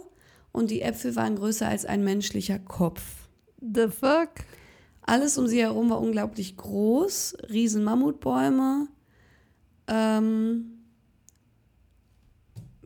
und 0.52 0.70
die 0.70 0.82
Äpfel 0.82 1.16
waren 1.16 1.36
größer 1.36 1.68
als 1.68 1.84
ein 1.84 2.04
menschlicher 2.04 2.58
Kopf. 2.58 3.02
The 3.60 3.88
fuck? 3.88 4.30
Alles 5.02 5.38
um 5.38 5.46
sie 5.46 5.60
herum 5.60 5.88
war 5.90 6.00
unglaublich 6.00 6.56
groß, 6.56 7.36
riesen 7.50 7.84
Mammutbäume, 7.84 8.88
ähm, 9.86 10.75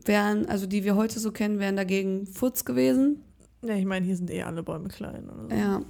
wären, 0.07 0.45
also 0.47 0.65
die 0.67 0.83
wir 0.83 0.95
heute 0.95 1.19
so 1.19 1.31
kennen, 1.31 1.59
wären 1.59 1.75
dagegen 1.75 2.27
Futz 2.27 2.65
gewesen. 2.65 3.23
Ja, 3.63 3.75
ich 3.75 3.85
meine, 3.85 4.05
hier 4.05 4.15
sind 4.15 4.29
eh 4.31 4.43
alle 4.43 4.63
Bäume 4.63 4.89
klein. 4.89 5.29
Oder 5.29 5.43
so. 5.49 5.55
Ja. 5.55 5.81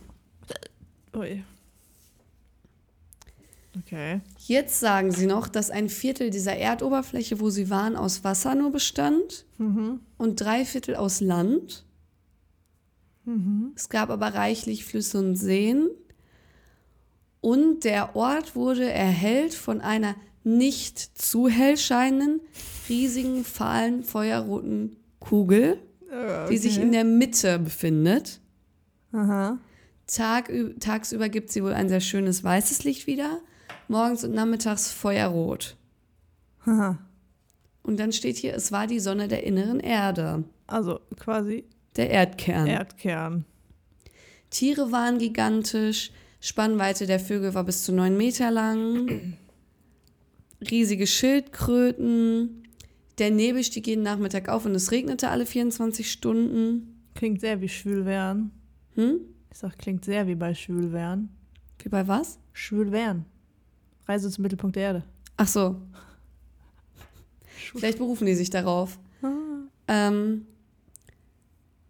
Ui. 1.15 1.43
Okay. 3.80 4.19
Jetzt 4.38 4.80
sagen 4.82 5.12
sie 5.12 5.26
noch, 5.28 5.47
dass 5.47 5.69
ein 5.71 5.88
Viertel 5.88 6.30
dieser 6.30 6.58
Erdoberfläche, 6.58 7.39
wo 7.39 7.50
sie 7.50 7.69
waren, 7.69 7.95
aus 7.95 8.24
Wasser 8.26 8.54
nur 8.56 8.71
bestand 8.71 9.45
Mhm. 9.58 10.02
und 10.17 10.41
drei 10.41 10.65
Viertel 10.65 10.95
aus 10.95 11.21
Land. 11.21 11.86
Mhm. 13.24 13.71
Es 13.76 13.88
gab 13.88 14.10
aber 14.10 14.34
reichlich 14.34 14.84
Flüsse 14.84 15.19
und 15.19 15.36
Seen. 15.38 15.88
Und 17.39 17.86
der 17.86 18.15
Ort 18.15 18.56
wurde 18.56 18.89
erhellt 18.91 19.54
von 19.54 19.80
einer 19.80 20.15
nicht 20.43 21.00
zu 21.00 21.47
hell 21.47 21.78
scheinenden, 21.78 22.41
riesigen, 22.92 23.44
fahlen, 23.44 24.04
feuerroten 24.04 24.98
Kugel, 25.20 25.80
Äh, 26.12 26.50
die 26.50 26.58
sich 26.58 26.74
okay. 26.78 26.86
in 26.86 26.92
der 26.92 27.06
Mitte 27.06 27.58
befindet. 27.60 28.40
Aha. 29.14 29.58
Tag, 30.08 30.52
tagsüber 30.80 31.30
gibt 31.30 31.52
sie 31.52 31.64
wohl 31.64 31.74
ein 31.74 31.88
sehr 31.88 32.02
schönes 32.02 32.44
weißes 32.44 32.84
Licht 32.84 33.08
wieder, 33.08 33.40
morgens 33.88 34.24
und 34.26 34.34
nachmittags 34.34 34.92
feuerrot. 34.92 35.78
Haha. 36.66 37.00
Und 37.82 37.98
dann 38.00 38.12
steht 38.12 38.38
hier, 38.38 38.54
es 38.54 38.72
war 38.72 38.88
die 38.88 39.00
Sonne 39.00 39.28
der 39.28 39.44
inneren 39.44 39.80
Erde, 39.80 40.44
Also 40.68 41.00
quasi 41.18 41.64
der 41.96 42.10
Erdkern. 42.10 42.68
Erdkern. 42.68 43.46
Tiere 44.50 44.92
waren 44.92 45.18
gigantisch, 45.18 46.12
Spannweite 46.42 47.06
der 47.08 47.20
Vögel 47.20 47.54
war 47.54 47.64
bis 47.64 47.84
zu 47.84 47.94
neun 47.94 48.18
Meter 48.18 48.52
lang, 48.52 49.38
riesige 50.70 51.08
Schildkröten, 51.08 52.64
der 53.22 53.30
Nebel 53.30 53.64
stieg 53.64 53.86
jeden 53.86 54.02
Nachmittag 54.02 54.50
auf 54.50 54.66
und 54.66 54.74
es 54.74 54.90
regnete 54.90 55.30
alle 55.30 55.46
24 55.46 56.12
Stunden. 56.12 57.06
Klingt 57.14 57.40
sehr 57.40 57.62
wie 57.62 57.70
Schwül 57.70 58.06
Verne. 58.06 58.50
Hm? 58.96 59.20
Ich 59.52 59.60
sag, 59.60 59.78
klingt 59.78 60.04
sehr 60.04 60.26
wie 60.26 60.34
bei 60.34 60.56
Schwül 60.56 60.90
Verne. 60.90 61.30
Wie 61.84 61.90
bei 61.90 62.08
was? 62.08 62.40
Schwül 62.52 62.90
Verne. 62.90 63.26
Reise 64.08 64.32
zum 64.32 64.42
Mittelpunkt 64.42 64.76
der 64.76 64.84
Erde. 64.84 65.04
Ach 65.38 65.48
so. 65.48 65.76
Vielleicht 67.76 68.00
berufen 68.00 68.26
die 68.26 68.34
sich 68.34 68.50
darauf. 68.50 68.98
Ähm, 69.88 70.48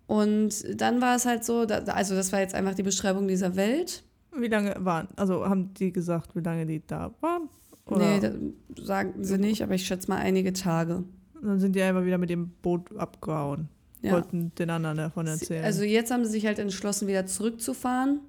und 0.07 0.81
dann 0.81 0.99
war 0.99 1.15
es 1.15 1.25
halt 1.25 1.45
so, 1.45 1.65
da, 1.65 1.77
also 1.77 2.13
das 2.13 2.33
war 2.33 2.41
jetzt 2.41 2.55
einfach 2.55 2.75
die 2.75 2.83
Beschreibung 2.83 3.29
dieser 3.29 3.55
Welt. 3.55 4.03
Wie 4.35 4.47
lange 4.47 4.75
waren, 4.79 5.07
also 5.15 5.47
haben 5.47 5.73
die 5.75 5.93
gesagt, 5.93 6.35
wie 6.35 6.41
lange 6.41 6.65
die 6.65 6.85
da 6.85 7.13
waren? 7.21 7.47
Oder 7.85 8.19
Nee, 8.19 8.19
das 8.19 8.85
sagen 8.85 9.23
sie 9.23 9.37
nicht, 9.37 9.63
aber 9.63 9.75
ich 9.75 9.87
schätze 9.87 10.09
mal 10.09 10.17
einige 10.17 10.51
Tage. 10.51 11.05
Dann 11.41 11.59
sind 11.59 11.75
die 11.75 11.81
einfach 11.81 12.05
wieder 12.05 12.17
mit 12.17 12.29
dem 12.29 12.49
Boot 12.61 12.95
abgehauen. 12.95 13.69
Ja. 14.01 14.13
Wollten 14.13 14.53
den 14.55 14.69
anderen 14.69 14.97
davon 14.97 15.27
erzählen. 15.27 15.63
Also 15.63 15.83
jetzt 15.83 16.11
haben 16.11 16.25
sie 16.25 16.31
sich 16.31 16.45
halt 16.45 16.57
entschlossen, 16.57 17.07
wieder 17.07 17.25
zurückzufahren. 17.27 18.19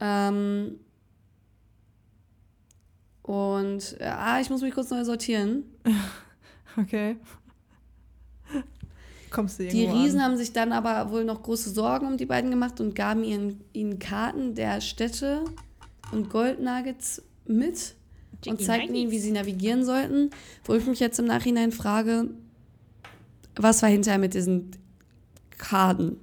Ähm 0.00 0.78
und 3.22 3.96
äh, 4.00 4.04
ah, 4.04 4.40
ich 4.40 4.48
muss 4.48 4.62
mich 4.62 4.72
kurz 4.72 4.90
neu 4.90 5.04
sortieren. 5.04 5.64
okay. 6.78 7.16
Kommst 9.30 9.58
du 9.58 9.68
Die 9.68 9.82
irgendwo 9.82 10.02
Riesen 10.02 10.20
an? 10.20 10.26
haben 10.26 10.36
sich 10.38 10.54
dann 10.54 10.72
aber 10.72 11.10
wohl 11.10 11.24
noch 11.24 11.42
große 11.42 11.68
Sorgen 11.68 12.06
um 12.06 12.16
die 12.16 12.24
beiden 12.24 12.50
gemacht 12.50 12.80
und 12.80 12.94
gaben 12.94 13.22
ihren, 13.24 13.60
ihnen 13.74 13.98
Karten 13.98 14.54
der 14.54 14.80
Städte 14.80 15.44
und 16.12 16.30
Goldnuggets 16.30 17.22
mit 17.44 17.94
und 18.46 18.62
zeigten 18.62 18.94
ihnen, 18.94 19.10
wie 19.10 19.18
sie 19.18 19.32
navigieren 19.32 19.84
sollten. 19.84 20.30
Wo 20.64 20.74
ich 20.74 20.86
mich 20.86 21.00
jetzt 21.00 21.18
im 21.18 21.26
Nachhinein 21.26 21.72
frage, 21.72 22.30
was 23.56 23.82
war 23.82 23.88
hinterher 23.88 24.18
mit 24.18 24.34
diesen 24.34 24.70
Karten? 25.56 26.18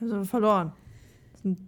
Also 0.00 0.24
verloren. 0.24 0.72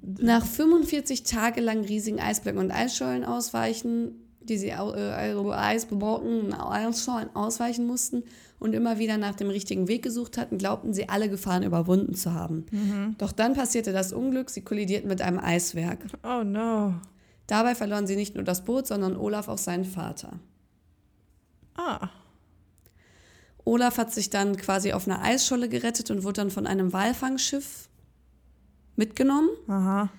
Nach 0.03 0.45
45 0.45 1.23
Tage 1.25 1.61
lang 1.61 1.85
riesigen 1.85 2.21
Eisblöcken 2.21 2.61
und 2.61 2.71
Eisschollen 2.71 3.25
ausweichen, 3.25 4.13
die 4.41 4.59
sie 4.59 4.69
äh, 4.69 4.75
also 4.75 5.53
Eisbrocken 5.53 6.47
und 6.47 6.55
Eisschollen 6.55 7.35
ausweichen 7.35 7.87
mussten 7.87 8.23
und 8.59 8.75
immer 8.75 8.99
wieder 8.99 9.17
nach 9.17 9.35
dem 9.35 9.49
richtigen 9.49 9.89
Weg 9.89 10.03
gesucht 10.03 10.37
hatten, 10.39 10.59
glaubten 10.59 10.93
sie 10.93 11.09
alle 11.09 11.29
Gefahren 11.29 11.63
überwunden 11.63 12.15
zu 12.15 12.35
haben. 12.35 12.67
Mhm. 12.71 13.17
Doch 13.19 13.33
dann 13.33 13.55
passierte 13.55 13.93
das 13.93 14.13
Unglück, 14.13 14.51
sie 14.51 14.61
kollidierten 14.61 15.09
mit 15.09 15.23
einem 15.23 15.39
Eiswerk. 15.39 15.99
Oh 16.23 16.45
no. 16.45 16.95
Dabei 17.47 17.75
verloren 17.75 18.07
sie 18.07 18.17
nicht 18.17 18.35
nur 18.35 18.45
das 18.45 18.65
Boot, 18.65 18.87
sondern 18.87 19.17
Olaf 19.17 19.49
auch 19.49 19.59
seinen 19.59 19.85
Vater. 19.85 20.39
Ah. 21.75 22.09
Olaf 23.65 23.99
hat 23.99 24.13
sich 24.13 24.31
dann 24.31 24.57
quasi 24.57 24.93
auf 24.93 25.07
einer 25.07 25.23
Eisscholle 25.23 25.69
gerettet 25.69 26.11
und 26.11 26.25
wurde 26.25 26.41
dann 26.41 26.51
von 26.51 26.67
einem 26.67 26.93
Walfangschiff 26.93 27.89
mitgenommen 28.97 29.51
Aha. 29.69 30.11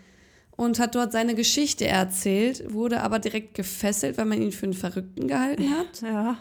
und 0.51 0.79
hat 0.79 0.95
dort 0.95 1.11
seine 1.11 1.35
Geschichte 1.35 1.85
erzählt, 1.87 2.73
wurde 2.73 3.01
aber 3.01 3.19
direkt 3.19 3.53
gefesselt, 3.53 4.17
weil 4.17 4.25
man 4.25 4.41
ihn 4.41 4.51
für 4.51 4.65
einen 4.65 4.73
Verrückten 4.73 5.27
gehalten 5.27 5.69
hat. 5.71 6.01
Ja. 6.01 6.37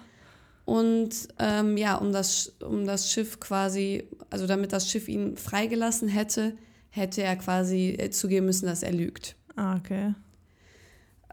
Und 0.64 1.10
ähm, 1.38 1.76
ja, 1.76 1.96
um 1.96 2.12
das, 2.12 2.52
um 2.60 2.86
das 2.86 3.10
Schiff 3.10 3.40
quasi, 3.40 4.04
also 4.30 4.46
damit 4.46 4.72
das 4.72 4.88
Schiff 4.88 5.08
ihn 5.08 5.36
freigelassen 5.36 6.08
hätte, 6.08 6.56
hätte 6.90 7.22
er 7.22 7.36
quasi 7.36 7.96
äh, 7.98 8.10
zugeben 8.10 8.46
müssen, 8.46 8.66
dass 8.66 8.82
er 8.82 8.92
lügt. 8.92 9.34
Ah, 9.56 9.76
okay. 9.76 10.14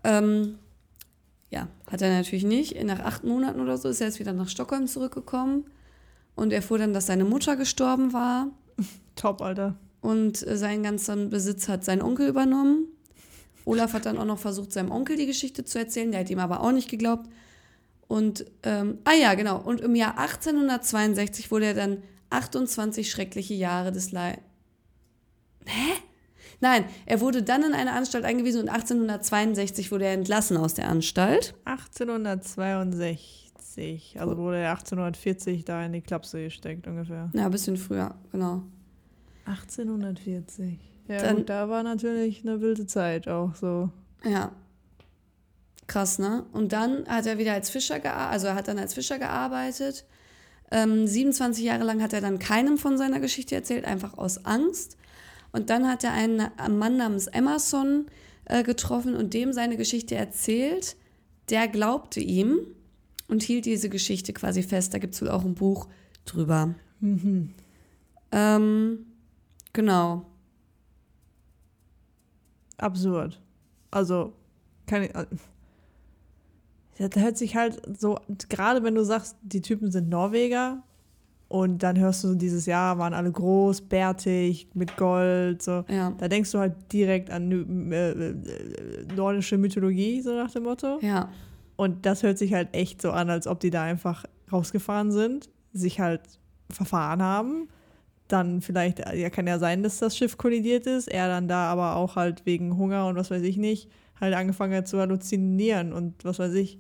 Ähm, 0.04 0.60
ja, 1.50 1.68
hat 1.92 2.02
er 2.02 2.16
natürlich 2.16 2.44
nicht. 2.44 2.82
Nach 2.84 3.00
acht 3.00 3.24
Monaten 3.24 3.60
oder 3.60 3.78
so 3.78 3.90
ist 3.90 4.02
er 4.02 4.08
jetzt 4.08 4.20
wieder 4.20 4.34
nach 4.34 4.50
Stockholm 4.50 4.88
zurückgekommen 4.88 5.66
und 6.36 6.54
erfuhr 6.54 6.78
dann, 6.78 6.94
dass 6.94 7.08
seine 7.08 7.26
Mutter 7.26 7.56
gestorben 7.56 8.14
war 8.14 8.48
Top, 9.16 9.42
Alter. 9.42 9.76
und 10.02 10.46
äh, 10.48 10.58
seinen 10.58 10.84
ganzen 10.84 11.30
Besitz 11.30 11.68
hat 11.68 11.84
sein 11.84 12.02
Onkel 12.02 12.28
übernommen. 12.28 12.86
Olaf 13.66 13.94
hat 13.94 14.06
dann 14.06 14.18
auch 14.18 14.26
noch 14.26 14.40
versucht, 14.40 14.72
seinem 14.72 14.92
Onkel 14.92 15.16
die 15.18 15.26
Geschichte 15.26 15.66
zu 15.66 15.78
erzählen, 15.78 16.12
der 16.12 16.22
hat 16.22 16.30
ihm 16.30 16.40
aber 16.40 16.62
auch 16.62 16.72
nicht 16.72 16.90
geglaubt. 16.90 17.30
Und, 18.08 18.46
ähm, 18.64 18.98
ah 19.04 19.14
ja, 19.14 19.36
genau. 19.36 19.60
Und 19.60 19.82
im 19.82 19.94
Jahr 19.96 20.18
1862 20.18 21.52
wurde 21.52 21.66
er 21.68 21.74
dann 21.76 22.04
28 22.32 23.10
schreckliche 23.10 23.54
Jahre 23.54 23.92
des 23.92 24.12
Leid. 24.12 24.40
Hä? 25.66 25.92
Nein, 26.62 26.86
er 27.06 27.22
wurde 27.22 27.42
dann 27.44 27.64
in 27.64 27.74
eine 27.74 27.94
Anstalt 27.94 28.26
eingewiesen 28.26 28.62
und 28.62 28.70
1862 28.70 29.92
wurde 29.92 30.06
er 30.06 30.14
entlassen 30.14 30.58
aus 30.58 30.74
der 30.74 30.90
Anstalt. 30.90 31.54
1862. 31.66 34.18
Also 34.20 34.38
wurde 34.38 34.58
er 34.58 34.72
1840 34.72 35.64
da 35.66 35.86
in 35.86 35.94
die 35.94 36.02
Klapse 36.02 36.42
gesteckt 36.44 36.88
ungefähr. 36.88 37.30
Ja, 37.34 37.46
ein 37.46 37.52
bisschen 37.52 37.78
früher, 37.78 38.16
genau. 38.32 38.64
1840. 39.46 40.80
Ja, 41.08 41.22
Dann- 41.22 41.38
gut, 41.38 41.50
da 41.50 41.70
war 41.70 41.84
natürlich 41.84 42.42
eine 42.46 42.62
wilde 42.62 42.86
Zeit 42.86 43.28
auch 43.28 43.56
so. 43.56 43.90
Ja. 44.24 44.52
Krass, 45.88 46.20
ne? 46.20 46.46
Und 46.52 46.72
dann 46.72 47.08
hat 47.08 47.26
er 47.26 47.40
wieder 47.40 47.54
als 47.54 47.70
Fischer 47.72 48.00
gearbeitet, 48.00 48.34
also 48.34 48.48
er 48.48 48.56
hat 48.56 48.68
dann 48.68 48.78
als 48.78 48.94
Fischer 48.94 49.18
gearbeitet. 49.18 50.06
Ähm, 50.72 51.08
27 51.08 51.64
Jahre 51.64 51.84
lang 51.84 52.04
hat 52.04 52.14
er 52.14 52.22
dann 52.22 52.38
keinem 52.38 52.78
von 52.78 52.96
seiner 52.98 53.20
Geschichte 53.20 53.56
erzählt, 53.56 53.86
einfach 53.86 54.18
aus 54.20 54.46
Angst. 54.46 54.98
Und 55.52 55.70
dann 55.70 55.88
hat 55.88 56.04
er 56.04 56.14
einen 56.14 56.50
Mann 56.78 56.98
namens 56.98 57.28
Emerson 57.28 58.06
äh, 58.46 58.64
getroffen 58.64 59.16
und 59.16 59.34
dem 59.34 59.54
seine 59.54 59.78
Geschichte 59.78 60.16
erzählt. 60.16 60.96
Der 61.50 61.68
glaubte 61.68 62.20
ihm 62.20 62.60
und 63.28 63.44
hielt 63.44 63.66
diese 63.66 63.90
Geschichte 63.90 64.34
quasi 64.34 64.64
fest. 64.64 64.94
Da 64.94 65.00
gibt 65.00 65.16
es 65.16 65.22
wohl 65.22 65.30
auch 65.30 65.46
ein 65.46 65.56
Buch 65.56 65.88
drüber. 66.26 66.76
Ähm, 68.32 69.06
genau. 69.74 70.26
Absurd. 72.78 73.42
Also, 73.92 74.34
kann 74.86 75.04
ich. 75.04 75.12
Das 76.98 77.24
hört 77.24 77.38
sich 77.38 77.56
halt 77.56 77.82
so, 78.00 78.20
gerade 78.50 78.84
wenn 78.84 78.96
du 78.96 79.04
sagst, 79.04 79.38
die 79.42 79.62
Typen 79.62 79.92
sind 79.92 80.10
Norweger 80.10 80.84
und 81.50 81.82
dann 81.82 81.98
hörst 81.98 82.24
du 82.24 82.36
dieses 82.36 82.68
Jahr, 82.68 83.00
waren 83.00 83.16
alle 83.16 83.32
groß, 83.32 83.82
bärtig, 83.82 84.70
mit 84.76 84.96
Gold, 84.98 85.64
so. 85.64 85.84
Ja. 85.90 86.12
Da 86.12 86.28
denkst 86.28 86.52
du 86.52 86.60
halt 86.60 86.76
direkt 86.94 87.32
an 87.32 87.92
äh, 87.92 88.12
äh, 88.12 88.36
nordische 89.16 89.58
Mythologie, 89.58 90.22
so 90.22 90.36
nach 90.36 90.52
dem 90.52 90.64
Motto. 90.64 91.00
Ja. 91.02 91.30
Und 91.76 92.06
das 92.06 92.22
hört 92.22 92.38
sich 92.38 92.54
halt 92.54 92.70
echt 92.74 93.02
so 93.02 93.12
an, 93.12 93.32
als 93.32 93.48
ob 93.48 93.60
die 93.60 93.72
da 93.72 93.82
einfach 93.82 94.26
rausgefahren 94.52 95.12
sind, 95.12 95.50
sich 95.74 96.00
halt 96.00 96.22
verfahren 96.70 97.24
haben. 97.24 97.68
Dann 98.28 98.62
vielleicht, 98.62 99.00
ja, 99.00 99.32
kann 99.32 99.48
ja 99.48 99.58
sein, 99.58 99.82
dass 99.82 99.98
das 99.98 100.16
Schiff 100.16 100.38
kollidiert 100.38 100.86
ist, 100.86 101.08
er 101.08 101.30
dann 101.30 101.48
da 101.48 101.72
aber 101.72 101.96
auch 101.96 102.16
halt 102.16 102.46
wegen 102.46 102.78
Hunger 102.78 103.08
und 103.08 103.16
was 103.16 103.32
weiß 103.32 103.42
ich 103.42 103.58
nicht, 103.58 103.90
halt 104.22 104.36
angefangen 104.36 104.76
hat 104.76 104.88
zu 104.88 105.00
halluzinieren 105.00 105.94
und 105.94 106.24
was 106.24 106.38
weiß 106.38 106.54
ich. 106.54 106.78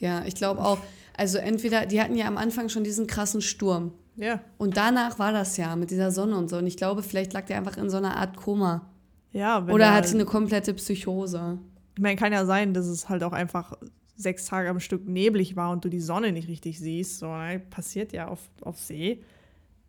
Ja, 0.00 0.24
ich 0.24 0.34
glaube 0.34 0.64
auch. 0.64 0.78
Also 1.20 1.36
entweder, 1.36 1.84
die 1.84 2.00
hatten 2.00 2.16
ja 2.16 2.26
am 2.26 2.38
Anfang 2.38 2.70
schon 2.70 2.82
diesen 2.82 3.06
krassen 3.06 3.42
Sturm. 3.42 3.92
Ja. 4.16 4.40
Und 4.56 4.78
danach 4.78 5.18
war 5.18 5.32
das 5.32 5.58
ja 5.58 5.76
mit 5.76 5.90
dieser 5.90 6.10
Sonne 6.12 6.34
und 6.38 6.48
so. 6.48 6.56
Und 6.56 6.66
ich 6.66 6.78
glaube, 6.78 7.02
vielleicht 7.02 7.34
lag 7.34 7.44
der 7.44 7.58
einfach 7.58 7.76
in 7.76 7.90
so 7.90 7.98
einer 7.98 8.16
Art 8.16 8.36
Koma. 8.38 8.88
Ja, 9.30 9.66
wenn 9.66 9.74
Oder 9.74 9.84
er- 9.86 9.94
hatte 9.94 10.14
eine 10.14 10.24
komplette 10.24 10.72
Psychose. 10.72 11.58
Ich 11.96 12.00
meine, 12.02 12.16
kann 12.16 12.32
ja 12.32 12.46
sein, 12.46 12.72
dass 12.72 12.86
es 12.86 13.10
halt 13.10 13.22
auch 13.22 13.32
einfach 13.34 13.76
sechs 14.16 14.46
Tage 14.46 14.70
am 14.70 14.80
Stück 14.80 15.06
neblig 15.06 15.56
war 15.56 15.72
und 15.72 15.84
du 15.84 15.90
die 15.90 16.00
Sonne 16.00 16.32
nicht 16.32 16.48
richtig 16.48 16.78
siehst. 16.78 17.18
So, 17.18 17.26
ne? 17.26 17.60
Passiert 17.68 18.14
ja 18.14 18.28
auf, 18.28 18.40
auf 18.62 18.78
See. 18.78 19.22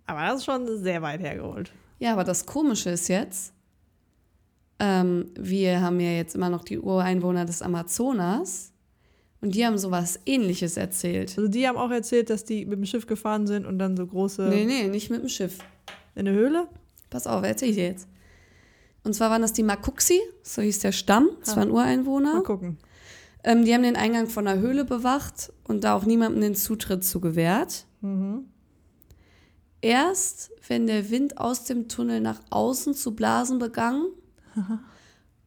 Aber 0.07 0.23
das 0.23 0.39
ist 0.39 0.45
schon 0.45 0.67
sehr 0.83 1.01
weit 1.01 1.21
hergeholt. 1.21 1.71
Ja, 1.99 2.11
aber 2.11 2.25
das 2.25 2.45
Komische 2.45 2.89
ist 2.89 3.07
jetzt, 3.07 3.53
ähm, 4.79 5.31
wir 5.39 5.79
haben 5.81 5.99
ja 6.01 6.11
jetzt 6.11 6.35
immer 6.35 6.49
noch 6.49 6.65
die 6.65 6.77
Ureinwohner 6.79 7.45
des 7.45 7.61
Amazonas. 7.61 8.70
Und 9.41 9.55
die 9.55 9.65
haben 9.65 9.77
sowas 9.79 10.19
ähnliches 10.25 10.77
erzählt. 10.77 11.35
Also 11.37 11.47
die 11.49 11.67
haben 11.67 11.77
auch 11.77 11.89
erzählt, 11.91 12.29
dass 12.29 12.43
die 12.45 12.65
mit 12.65 12.77
dem 12.77 12.85
Schiff 12.85 13.07
gefahren 13.07 13.47
sind 13.47 13.65
und 13.65 13.79
dann 13.79 13.97
so 13.97 14.05
große 14.05 14.43
Nee, 14.49 14.65
nee, 14.65 14.87
nicht 14.87 15.09
mit 15.09 15.21
dem 15.21 15.29
Schiff. 15.29 15.57
in 16.15 16.25
der 16.25 16.33
Höhle. 16.35 16.67
Pass 17.09 17.25
auf, 17.27 17.43
erzähl 17.43 17.69
ich 17.69 17.75
dir 17.75 17.85
jetzt. 17.87 18.07
Und 19.03 19.13
zwar 19.15 19.31
waren 19.31 19.41
das 19.41 19.53
die 19.53 19.63
Makuxi, 19.63 20.19
so 20.43 20.61
hieß 20.61 20.79
der 20.79 20.91
Stamm, 20.91 21.29
das 21.39 21.53
Ah. 21.53 21.55
waren 21.57 21.71
Ureinwohner. 21.71 22.33
Mal 22.35 22.43
gucken. 22.43 22.77
Ähm, 23.43 23.65
die 23.65 23.73
haben 23.73 23.81
den 23.81 23.95
Eingang 23.95 24.27
von 24.27 24.45
der 24.45 24.59
Höhle 24.59 24.85
bewacht 24.85 25.51
und 25.67 25.83
da 25.83 25.95
auch 25.95 26.05
niemandem 26.05 26.41
den 26.41 26.53
Zutritt 26.55 27.03
zu 27.03 27.19
gewährt. 27.19 27.85
Mhm. 28.01 28.45
Erst 29.81 30.51
wenn 30.67 30.85
der 30.85 31.09
Wind 31.09 31.39
aus 31.39 31.63
dem 31.63 31.87
Tunnel 31.87 32.21
nach 32.21 32.39
außen 32.51 32.93
zu 32.93 33.15
blasen 33.15 33.57
begann, 33.57 34.05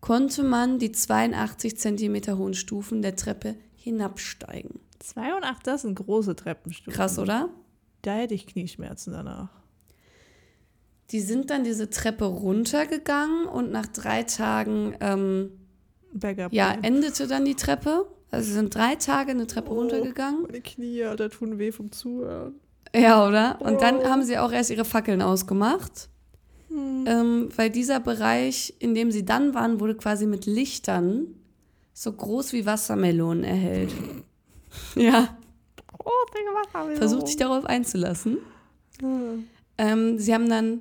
konnte 0.01 0.43
man 0.43 0.79
die 0.81 0.91
82 0.91 1.79
Zentimeter 1.79 2.37
hohen 2.37 2.55
Stufen 2.55 3.01
der 3.03 3.15
Treppe 3.15 3.55
hinabsteigen. 3.85 4.81
82, 5.01 5.63
das 5.65 5.83
sind 5.83 5.95
große 5.97 6.35
Treppenstufen. 6.35 6.93
Krass, 6.93 7.19
oder? 7.19 7.51
Da 8.03 8.15
hätte 8.15 8.35
ich 8.35 8.47
Knieschmerzen 8.47 9.13
danach. 9.13 9.51
Die 11.11 11.21
sind 11.21 11.51
dann 11.51 11.65
diese 11.65 11.91
Treppe 11.91 12.25
runtergegangen 12.25 13.47
und 13.47 13.71
nach 13.71 13.87
drei 13.87 14.23
Tagen 14.23 14.97
ähm, 15.01 15.51
ja, 16.51 16.73
endete 16.83 17.27
dann 17.27 17.45
die 17.45 17.55
Treppe. 17.57 18.07
Also 18.31 18.47
sie 18.49 18.55
sind 18.55 18.75
drei 18.75 18.95
Tage 18.97 19.33
eine 19.33 19.47
Treppe 19.47 19.71
Oh. 19.71 19.75
runtergegangen. 19.75 20.43
Meine 20.43 20.61
Knie, 20.63 21.05
Alter, 21.05 21.29
tun 21.31 21.59
weh 21.59 21.73
vom 21.73 21.93
Zuhören. 21.93 22.55
Ja, 22.95 23.27
oder? 23.29 23.61
Und 23.61 23.83
dann 23.83 23.99
Oh. 23.99 24.05
haben 24.09 24.23
sie 24.23 24.39
auch 24.39 24.51
erst 24.53 24.71
ihre 24.71 24.85
Fackeln 24.85 25.21
ausgemacht. 25.23 26.09
Ähm, 26.71 27.51
weil 27.55 27.71
dieser 27.71 28.01
Bereich, 28.01 28.75
in 28.81 28.95
dem 28.95 29.13
sie 29.13 29.25
dann 29.25 29.55
waren, 29.55 29.79
wurde 29.79 29.95
quasi 29.95 30.27
mit 30.27 30.47
Lichtern 30.47 31.27
so 31.95 32.13
groß 32.13 32.53
wie 32.53 32.67
Wassermelonen 32.67 33.45
erhellt. 33.45 33.93
ja, 34.97 35.37
Oh, 36.05 36.11
Digga, 36.35 36.51
was 36.55 36.75
haben 36.75 36.97
versucht 36.97 37.27
sich 37.29 37.37
darauf 37.37 37.65
einzulassen. 37.65 38.39
Ähm, 39.79 40.19
sie 40.19 40.35
haben 40.35 40.49
dann 40.49 40.81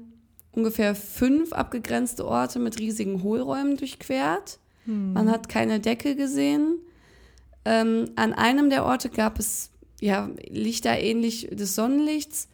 ungefähr 0.51 0.95
fünf 0.95 1.53
abgegrenzte 1.53 2.25
Orte 2.25 2.59
mit 2.59 2.79
riesigen 2.79 3.23
Hohlräumen 3.23 3.77
durchquert. 3.77 4.59
Man 4.85 5.31
hat 5.31 5.47
keine 5.47 5.79
Decke 5.79 6.15
gesehen. 6.15 6.77
Ähm, 7.63 8.11
an 8.17 8.33
einem 8.33 8.69
der 8.69 8.83
Orte 8.83 9.09
gab 9.09 9.39
es 9.39 9.71
ja, 10.01 10.29
Lichter 10.49 10.99
ähnlich 10.99 11.47
des 11.51 11.75
Sonnenlichts. 11.75 12.49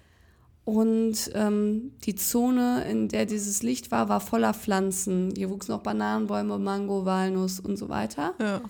Und 0.69 1.31
ähm, 1.33 1.93
die 2.05 2.13
Zone, 2.13 2.85
in 2.87 3.07
der 3.07 3.25
dieses 3.25 3.63
Licht 3.63 3.89
war, 3.89 4.07
war 4.07 4.19
voller 4.19 4.53
Pflanzen. 4.53 5.33
Hier 5.35 5.49
wuchsen 5.49 5.73
auch 5.73 5.81
Bananenbäume, 5.81 6.59
Mango, 6.59 7.05
Walnuss 7.05 7.59
und 7.59 7.75
so 7.75 7.89
weiter. 7.89 8.35
Ja. 8.39 8.61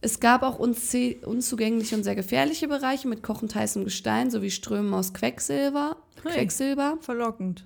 Es 0.00 0.18
gab 0.18 0.42
auch 0.42 0.58
unzugängliche 0.58 1.94
und 1.94 2.02
sehr 2.02 2.16
gefährliche 2.16 2.66
Bereiche 2.66 3.06
mit 3.06 3.22
kochend 3.22 3.54
heißem 3.54 3.84
Gestein 3.84 4.32
sowie 4.32 4.50
Strömen 4.50 4.92
aus 4.92 5.14
Quecksilber. 5.14 5.98
Hey. 6.24 6.32
Quecksilber. 6.32 6.98
Verlockend. 7.00 7.64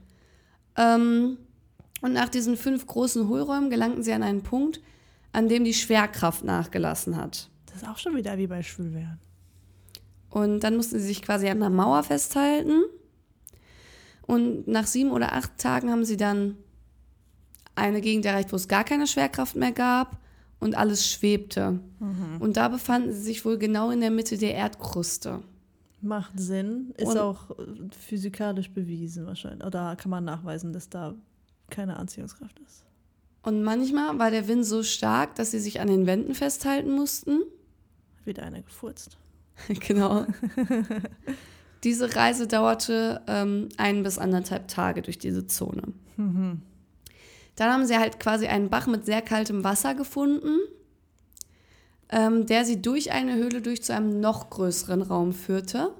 Ähm, 0.77 1.39
und 2.03 2.13
nach 2.13 2.29
diesen 2.29 2.59
fünf 2.59 2.87
großen 2.87 3.31
Hohlräumen 3.31 3.71
gelangten 3.71 4.03
sie 4.03 4.13
an 4.13 4.23
einen 4.23 4.43
Punkt, 4.43 4.83
an 5.33 5.49
dem 5.49 5.65
die 5.65 5.73
Schwerkraft 5.73 6.45
nachgelassen 6.45 7.17
hat. 7.17 7.49
Das 7.65 7.77
ist 7.77 7.89
auch 7.89 7.97
schon 7.97 8.15
wieder 8.15 8.37
wie 8.37 8.47
bei 8.47 8.63
Schwülwerden. 8.63 9.21
Und 10.29 10.61
dann 10.61 10.77
mussten 10.77 10.99
sie 10.99 11.07
sich 11.07 11.23
quasi 11.23 11.49
an 11.49 11.63
einer 11.63 11.71
Mauer 11.71 12.03
festhalten. 12.03 12.83
Und 14.27 14.67
nach 14.69 14.87
sieben 14.87 15.11
oder 15.11 15.33
acht 15.35 15.59
Tagen 15.59 15.91
haben 15.91 16.05
sie 16.05 16.17
dann 16.17 16.57
eine 17.75 18.01
Gegend 18.01 18.25
erreicht, 18.25 18.53
wo 18.53 18.57
es 18.57 18.69
gar 18.69 18.85
keine 18.85 19.07
Schwerkraft 19.07 19.57
mehr 19.57 19.73
gab 19.73 20.19
und 20.61 20.77
alles 20.77 21.11
schwebte. 21.11 21.81
Und 22.39 22.57
da 22.57 22.69
befanden 22.69 23.13
sie 23.13 23.21
sich 23.21 23.45
wohl 23.45 23.59
genau 23.59 23.91
in 23.91 24.01
der 24.01 24.11
Mitte 24.11 24.39
der 24.39 24.55
Erdkruste. 24.55 25.43
Macht 26.01 26.39
Sinn. 26.39 26.93
Ist 26.97 27.09
Und- 27.09 27.19
auch 27.19 27.51
äh, 27.51 27.55
physikalisch 27.99 28.71
bewiesen 28.71 29.27
wahrscheinlich. 29.27 29.65
Oder 29.67 29.97
kann 29.97 30.11
man 30.11 30.25
nachweisen, 30.25 30.73
dass 30.73 30.89
da 30.89 31.15
keine 31.71 31.97
Anziehungskraft 31.97 32.59
ist. 32.61 32.85
Und 33.43 33.63
manchmal 33.63 34.19
war 34.19 34.31
der 34.31 34.47
Wind 34.49 34.65
so 34.65 34.83
stark, 34.83 35.35
dass 35.35 35.51
sie 35.51 35.59
sich 35.61 35.81
an 35.81 35.89
den 35.89 36.07
Wänden 36.07 36.35
festhalten 36.35 36.93
mussten. 36.93 37.41
Wieder 38.25 38.43
einer 38.45 38.63
gefurzt. 38.63 39.17
genau. 39.81 40.27
diese 41.85 42.17
Reise 42.17 42.47
dauerte 42.47 43.23
ähm, 43.27 43.69
ein 43.77 44.03
bis 44.03 44.19
anderthalb 44.19 44.69
Tage 44.69 45.03
durch 45.03 45.19
diese 45.19 45.47
Zone. 45.47 45.83
Dann 47.57 47.73
haben 47.73 47.87
sie 47.87 47.99
halt 47.99 48.19
quasi 48.19 48.47
einen 48.47 48.71
Bach 48.71 48.87
mit 48.87 49.05
sehr 49.05 49.23
kaltem 49.23 49.63
Wasser 49.63 49.95
gefunden, 49.95 50.59
ähm, 52.09 52.47
der 52.47 52.65
sie 52.65 52.83
durch 52.83 53.13
eine 53.13 53.37
Höhle 53.37 53.63
durch 53.63 53.83
zu 53.83 53.95
einem 53.95 54.21
noch 54.21 54.51
größeren 54.51 55.03
Raum 55.03 55.33
führte. 55.33 55.95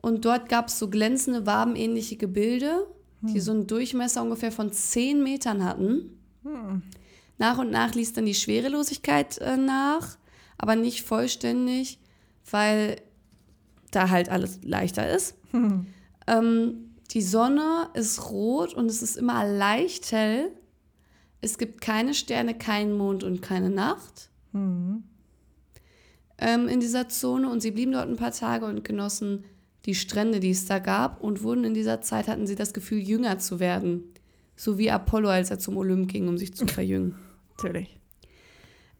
Und 0.00 0.24
dort 0.24 0.48
gab 0.48 0.68
es 0.68 0.78
so 0.78 0.88
glänzende, 0.88 1.44
wabenähnliche 1.44 2.16
Gebilde, 2.16 2.86
die 3.20 3.40
so 3.40 3.50
einen 3.50 3.66
Durchmesser 3.66 4.22
ungefähr 4.22 4.52
von 4.52 4.72
10 4.72 5.22
Metern 5.22 5.64
hatten. 5.64 6.18
Nach 7.36 7.58
und 7.58 7.70
nach 7.70 7.94
ließ 7.94 8.12
dann 8.12 8.26
die 8.26 8.34
Schwerelosigkeit 8.34 9.38
äh, 9.38 9.56
nach, 9.56 10.16
aber 10.56 10.76
nicht 10.76 11.02
vollständig, 11.02 11.98
weil 12.50 12.96
da 13.90 14.10
halt 14.10 14.28
alles 14.28 14.60
leichter 14.62 15.08
ist. 15.10 15.34
Ähm, 16.30 16.90
die 17.10 17.22
Sonne 17.22 17.88
ist 17.94 18.30
rot 18.30 18.74
und 18.74 18.84
es 18.90 19.00
ist 19.02 19.16
immer 19.16 19.46
leicht 19.46 20.12
hell, 20.12 20.50
Es 21.40 21.56
gibt 21.56 21.80
keine 21.80 22.12
Sterne, 22.12 22.52
keinen 22.52 22.98
Mond 22.98 23.24
und 23.24 23.40
keine 23.40 23.70
Nacht 23.70 24.28
Mhm. 24.52 25.04
ähm, 26.36 26.68
in 26.68 26.80
dieser 26.80 27.08
Zone. 27.08 27.48
Und 27.48 27.60
sie 27.62 27.70
blieben 27.70 27.92
dort 27.92 28.08
ein 28.10 28.16
paar 28.16 28.32
Tage 28.32 28.66
und 28.66 28.84
genossen 28.84 29.44
die 29.86 29.94
Strände, 29.94 30.38
die 30.38 30.50
es 30.50 30.66
da 30.66 30.80
gab. 30.80 31.22
Und 31.22 31.42
wurden 31.42 31.64
in 31.64 31.72
dieser 31.72 32.02
Zeit, 32.02 32.28
hatten 32.28 32.46
sie 32.46 32.56
das 32.56 32.74
Gefühl, 32.74 32.98
jünger 32.98 33.38
zu 33.38 33.58
werden. 33.58 34.04
So 34.54 34.76
wie 34.76 34.90
Apollo, 34.90 35.30
als 35.30 35.50
er 35.50 35.58
zum 35.58 35.78
Olymp 35.78 36.10
ging, 36.12 36.28
um 36.28 36.36
sich 36.36 36.52
zu 36.54 36.66
verjüngen. 36.76 37.14
Natürlich. 37.56 37.98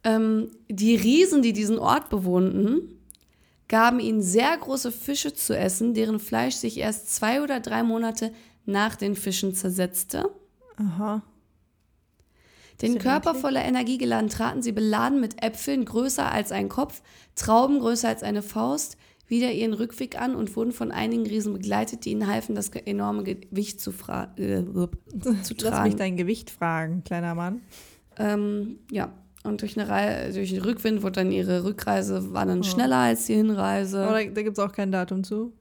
Ähm, 0.04 0.50
die 0.70 0.96
Riesen, 0.96 1.42
die 1.42 1.52
diesen 1.52 1.78
Ort 1.78 2.08
bewohnten, 2.08 2.94
gaben 3.68 4.00
ihnen 4.00 4.22
sehr 4.22 4.56
große 4.56 4.90
Fische 4.90 5.34
zu 5.34 5.56
essen, 5.56 5.94
deren 5.94 6.18
Fleisch 6.18 6.56
sich 6.56 6.78
erst 6.78 7.14
zwei 7.14 7.42
oder 7.42 7.60
drei 7.60 7.82
Monate 7.82 8.32
nach 8.64 8.96
den 8.96 9.14
Fischen 9.14 9.54
zersetzte. 9.54 10.30
Aha. 10.76 11.22
Den 12.80 12.98
Körper 12.98 13.30
eklig. 13.30 13.42
voller 13.42 13.64
Energie 13.64 13.98
geladen 13.98 14.30
traten 14.30 14.62
sie 14.62 14.72
beladen 14.72 15.20
mit 15.20 15.42
Äpfeln 15.42 15.84
größer 15.84 16.30
als 16.30 16.52
ein 16.52 16.68
Kopf, 16.68 17.02
Trauben 17.34 17.80
größer 17.80 18.08
als 18.08 18.22
eine 18.22 18.42
Faust, 18.42 18.96
wieder 19.26 19.52
ihren 19.52 19.74
Rückweg 19.74 20.20
an 20.20 20.34
und 20.34 20.54
wurden 20.56 20.72
von 20.72 20.90
einigen 20.90 21.26
Riesen 21.26 21.52
begleitet, 21.52 22.04
die 22.04 22.12
ihnen 22.12 22.26
halfen, 22.26 22.54
das 22.54 22.70
enorme 22.70 23.24
Gewicht 23.24 23.80
zu, 23.80 23.90
äh, 23.90 24.62
zu 24.64 24.88
Lass 25.20 25.56
tragen. 25.56 25.84
mich 25.84 25.96
dein 25.96 26.16
Gewicht 26.16 26.50
fragen, 26.50 27.04
kleiner 27.04 27.34
Mann. 27.34 27.60
Ähm, 28.16 28.78
ja, 28.90 29.12
und 29.44 29.62
durch, 29.62 29.78
eine 29.78 29.88
Rei 29.88 30.30
durch 30.32 30.50
den 30.50 30.62
Rückwind 30.62 31.02
wurde 31.02 31.12
dann 31.22 31.30
ihre 31.32 31.64
Rückreise 31.64 32.32
war 32.32 32.44
dann 32.46 32.60
Oh. 32.60 32.62
schneller 32.64 32.96
als 32.96 33.26
die 33.26 33.34
Hinreise. 33.34 34.02
Aber 34.06 34.24
da, 34.24 34.30
da 34.30 34.42
gibt 34.42 34.58
es 34.58 34.64
auch 34.64 34.72
kein 34.72 34.90
Datum 34.92 35.24
zu. 35.24 35.52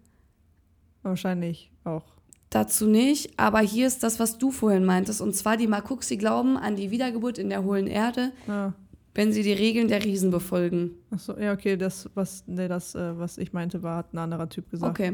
Wahrscheinlich 1.04 1.72
auch. 1.84 2.04
Dazu 2.50 2.88
nicht, 2.88 3.38
aber 3.38 3.60
hier 3.60 3.88
ist 3.88 4.04
das, 4.04 4.20
was 4.20 4.38
du 4.38 4.52
vorhin 4.52 4.86
meintest, 4.86 5.22
und 5.22 5.36
zwar 5.36 5.58
die 5.58 5.68
Makuxi 5.68 6.16
glauben 6.18 6.58
an 6.58 6.76
die 6.78 6.92
Wiedergeburt 6.92 7.38
in 7.38 7.50
der 7.50 7.64
hohlen 7.64 7.88
Erde, 7.88 8.32
Ah. 8.48 8.72
wenn 9.14 9.34
sie 9.34 9.44
die 9.44 9.52
Regeln 9.54 9.90
der 9.90 10.04
Riesen 10.04 10.32
befolgen. 10.32 10.92
Achso, 11.12 11.38
ja, 11.38 11.52
okay, 11.54 11.76
das, 11.76 12.10
was, 12.14 12.44
nee, 12.48 12.68
das, 12.70 12.96
äh, 12.96 13.18
was 13.18 13.38
ich 13.38 13.52
meinte, 13.52 13.84
war, 13.84 13.98
hat 13.98 14.14
ein 14.14 14.18
anderer 14.20 14.48
Typ 14.48 14.70
gesagt. 14.72 14.90
Okay. 14.98 15.08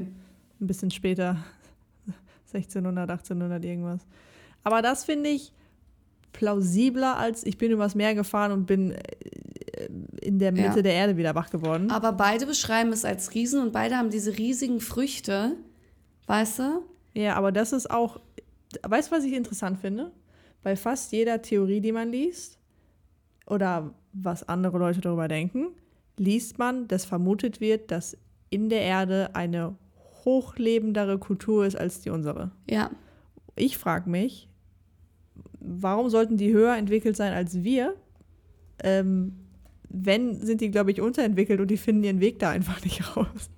Ein 0.62 0.68
bisschen 0.68 0.92
später. 0.92 1.38
1600, 2.54 3.10
1800 3.10 3.66
irgendwas. 3.66 4.02
Aber 4.64 4.82
das 4.84 5.04
finde 5.04 5.30
ich 5.32 5.52
plausibler, 6.34 7.18
als 7.18 7.46
ich 7.46 7.58
bin 7.58 7.72
übers 7.72 7.96
Meer 7.96 8.16
gefahren 8.16 8.52
und 8.52 8.66
bin 8.66 8.92
äh, 8.92 9.00
in 10.22 10.40
der 10.40 10.52
Mitte 10.52 10.78
Ja. 10.78 10.82
der 10.82 10.94
Erde 10.94 11.18
wieder 11.18 11.36
wach 11.36 11.50
geworden. 11.50 11.90
Aber 11.92 12.12
beide 12.14 12.46
beschreiben 12.46 12.92
es 12.92 13.06
als 13.06 13.34
Riesen 13.34 13.62
und 13.62 13.72
beide 13.72 13.98
haben 13.98 14.10
diese 14.10 14.38
riesigen 14.38 14.80
Früchte, 14.82 15.56
weißt 16.28 16.60
du? 16.60 16.64
Ja, 17.14 17.36
aber 17.36 17.52
das 17.52 17.74
ist 17.74 17.90
auch, 17.92 18.20
weißt 18.82 19.12
du, 19.12 19.16
was 19.16 19.24
ich 19.24 19.34
interessant 19.34 19.78
finde? 19.80 20.12
Bei 20.64 20.76
fast 20.76 21.12
jeder 21.12 21.42
Theorie, 21.42 21.82
die 21.82 21.92
man 21.92 22.10
liest, 22.12 22.58
oder 23.46 23.94
was 24.14 24.48
andere 24.48 24.78
Leute 24.78 25.02
darüber 25.02 25.28
denken, 25.28 25.68
liest 26.18 26.58
man, 26.60 26.88
dass 26.88 27.06
vermutet 27.06 27.60
wird, 27.60 27.92
dass 27.92 28.18
in 28.50 28.70
der 28.70 28.82
Erde 28.82 29.36
eine 29.36 29.76
hochlebendere 30.24 31.18
Kultur 31.20 31.66
ist 31.66 31.76
als 31.76 32.00
die 32.02 32.10
unsere. 32.10 32.52
Ja. 32.70 32.92
Ich 33.56 33.78
frage 33.78 34.10
mich, 34.10 34.48
warum 35.66 36.10
sollten 36.10 36.38
die 36.38 36.54
höher 36.54 36.76
entwickelt 36.76 37.16
sein 37.16 37.34
als 37.34 37.64
wir? 37.64 37.96
Ähm, 38.84 39.34
wenn, 39.90 40.36
sind 40.42 40.62
die, 40.62 40.72
glaube 40.72 40.92
ich, 40.92 41.02
unterentwickelt 41.02 41.60
und 41.62 41.70
die 41.70 41.78
finden 41.78 42.04
ihren 42.04 42.20
Weg 42.20 42.40
da 42.40 42.50
einfach 42.50 42.84
nicht 42.84 43.16
raus. 43.18 43.28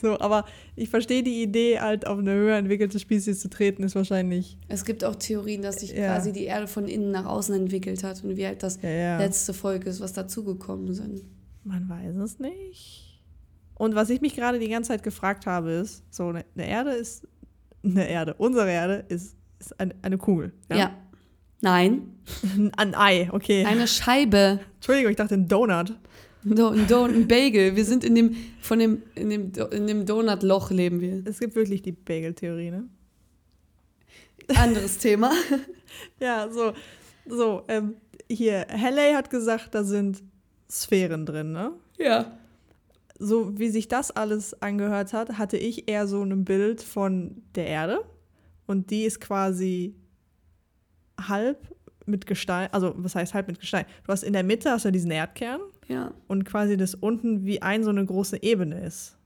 So, 0.00 0.20
aber 0.20 0.44
ich 0.76 0.88
verstehe 0.88 1.22
die 1.24 1.42
Idee, 1.42 1.80
halt 1.80 2.06
auf 2.06 2.18
eine 2.18 2.32
höher 2.32 2.56
entwickelte 2.56 3.00
Spezies 3.00 3.40
zu 3.40 3.50
treten, 3.50 3.82
ist 3.82 3.96
wahrscheinlich. 3.96 4.56
Es 4.68 4.84
gibt 4.84 5.02
auch 5.04 5.16
Theorien, 5.16 5.62
dass 5.62 5.80
sich 5.80 5.90
Ja. 5.90 6.14
quasi 6.14 6.32
die 6.32 6.44
Erde 6.44 6.68
von 6.68 6.86
innen 6.86 7.10
nach 7.10 7.24
außen 7.26 7.54
entwickelt 7.56 8.04
hat 8.04 8.22
und 8.22 8.36
wir 8.36 8.46
halt 8.46 8.62
das 8.62 8.80
Ja, 8.82 8.88
ja. 8.88 9.18
letzte 9.18 9.52
Volk 9.52 9.86
ist, 9.86 10.00
was 10.00 10.12
dazugekommen 10.12 10.94
sind. 10.94 11.22
Man 11.64 11.88
weiß 11.88 12.14
es 12.16 12.38
nicht. 12.38 13.20
Und 13.74 13.96
was 13.96 14.10
ich 14.10 14.20
mich 14.20 14.36
gerade 14.36 14.60
die 14.60 14.68
ganze 14.68 14.88
Zeit 14.88 15.02
gefragt 15.02 15.46
habe, 15.46 15.70
ist: 15.72 16.04
so, 16.10 16.28
eine 16.28 16.44
eine 16.54 16.68
Erde 16.68 16.90
ist. 16.92 17.26
Eine 17.82 18.08
Erde, 18.08 18.34
unsere 18.38 18.70
Erde 18.70 19.04
ist, 19.08 19.34
ist 19.58 19.80
eine, 19.80 19.94
eine 20.02 20.18
Kugel. 20.18 20.52
Ja. 20.70 20.94
Nein, 21.60 22.16
Ein 22.76 22.94
Ei, 22.94 23.28
okay. 23.32 23.64
eine 23.64 23.86
Scheibe. 23.86 24.60
Entschuldigung, 24.76 25.10
ich 25.10 25.16
dachte 25.16 25.34
ein 25.34 25.48
Donut. 25.48 25.96
Do, 26.42 26.68
ein, 26.68 26.86
Do, 26.86 27.04
ein 27.04 27.28
Bagel. 27.28 27.76
Wir 27.76 27.84
sind 27.84 28.02
in 28.02 28.14
dem, 28.14 28.34
von 28.62 28.78
dem, 28.78 29.02
in 29.14 29.28
dem, 29.28 29.52
Do- 29.52 29.66
in 29.66 29.86
dem 29.86 30.06
Donutloch 30.06 30.70
leben 30.70 31.00
wir. 31.00 31.22
Es 31.26 31.38
gibt 31.38 31.54
wirklich 31.54 31.82
die 31.82 31.92
Bagel-Theorie, 31.92 32.70
ne? 32.70 32.88
Anderes 34.56 34.98
Thema. 34.98 35.32
Ja, 36.20 36.48
so, 36.50 36.72
so, 37.26 37.64
ähm, 37.66 37.96
hier, 38.30 38.64
Halley 38.70 39.12
hat 39.12 39.28
gesagt, 39.28 39.74
da 39.74 39.82
sind 39.82 40.22
Sphären 40.70 41.26
drin, 41.26 41.50
ne? 41.50 41.72
Ja. 41.98 42.38
So 43.18 43.58
wie 43.58 43.70
sich 43.70 43.88
das 43.88 44.12
alles 44.12 44.54
angehört 44.62 45.12
hat, 45.12 45.36
hatte 45.36 45.56
ich 45.56 45.88
eher 45.90 46.06
so 46.06 46.22
ein 46.22 46.44
Bild 46.44 46.80
von 46.80 47.42
der 47.56 47.66
Erde 47.66 48.04
und 48.68 48.90
die 48.90 49.02
ist 49.02 49.20
quasi 49.20 49.96
halb 51.28 51.58
mit 52.06 52.26
Gestein, 52.26 52.68
also 52.72 52.94
was 52.96 53.14
heißt 53.14 53.34
halb 53.34 53.46
mit 53.48 53.60
Gestein? 53.60 53.84
Du 54.04 54.12
hast 54.12 54.22
in 54.24 54.32
der 54.32 54.42
Mitte 54.42 54.70
hast 54.70 54.84
du 54.84 54.90
diesen 54.92 55.10
Erdkern 55.10 55.60
Ja. 55.88 56.12
und 56.28 56.44
quasi 56.44 56.76
das 56.76 56.94
unten 56.94 57.44
wie 57.44 57.62
ein 57.62 57.84
so 57.84 57.90
eine 57.90 58.04
große 58.04 58.42
Ebene 58.42 58.80
ist. 58.84 59.16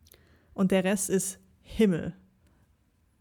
Und 0.53 0.71
der 0.71 0.85
Rest 0.85 1.09
ist 1.11 1.39
Himmel. 1.63 2.15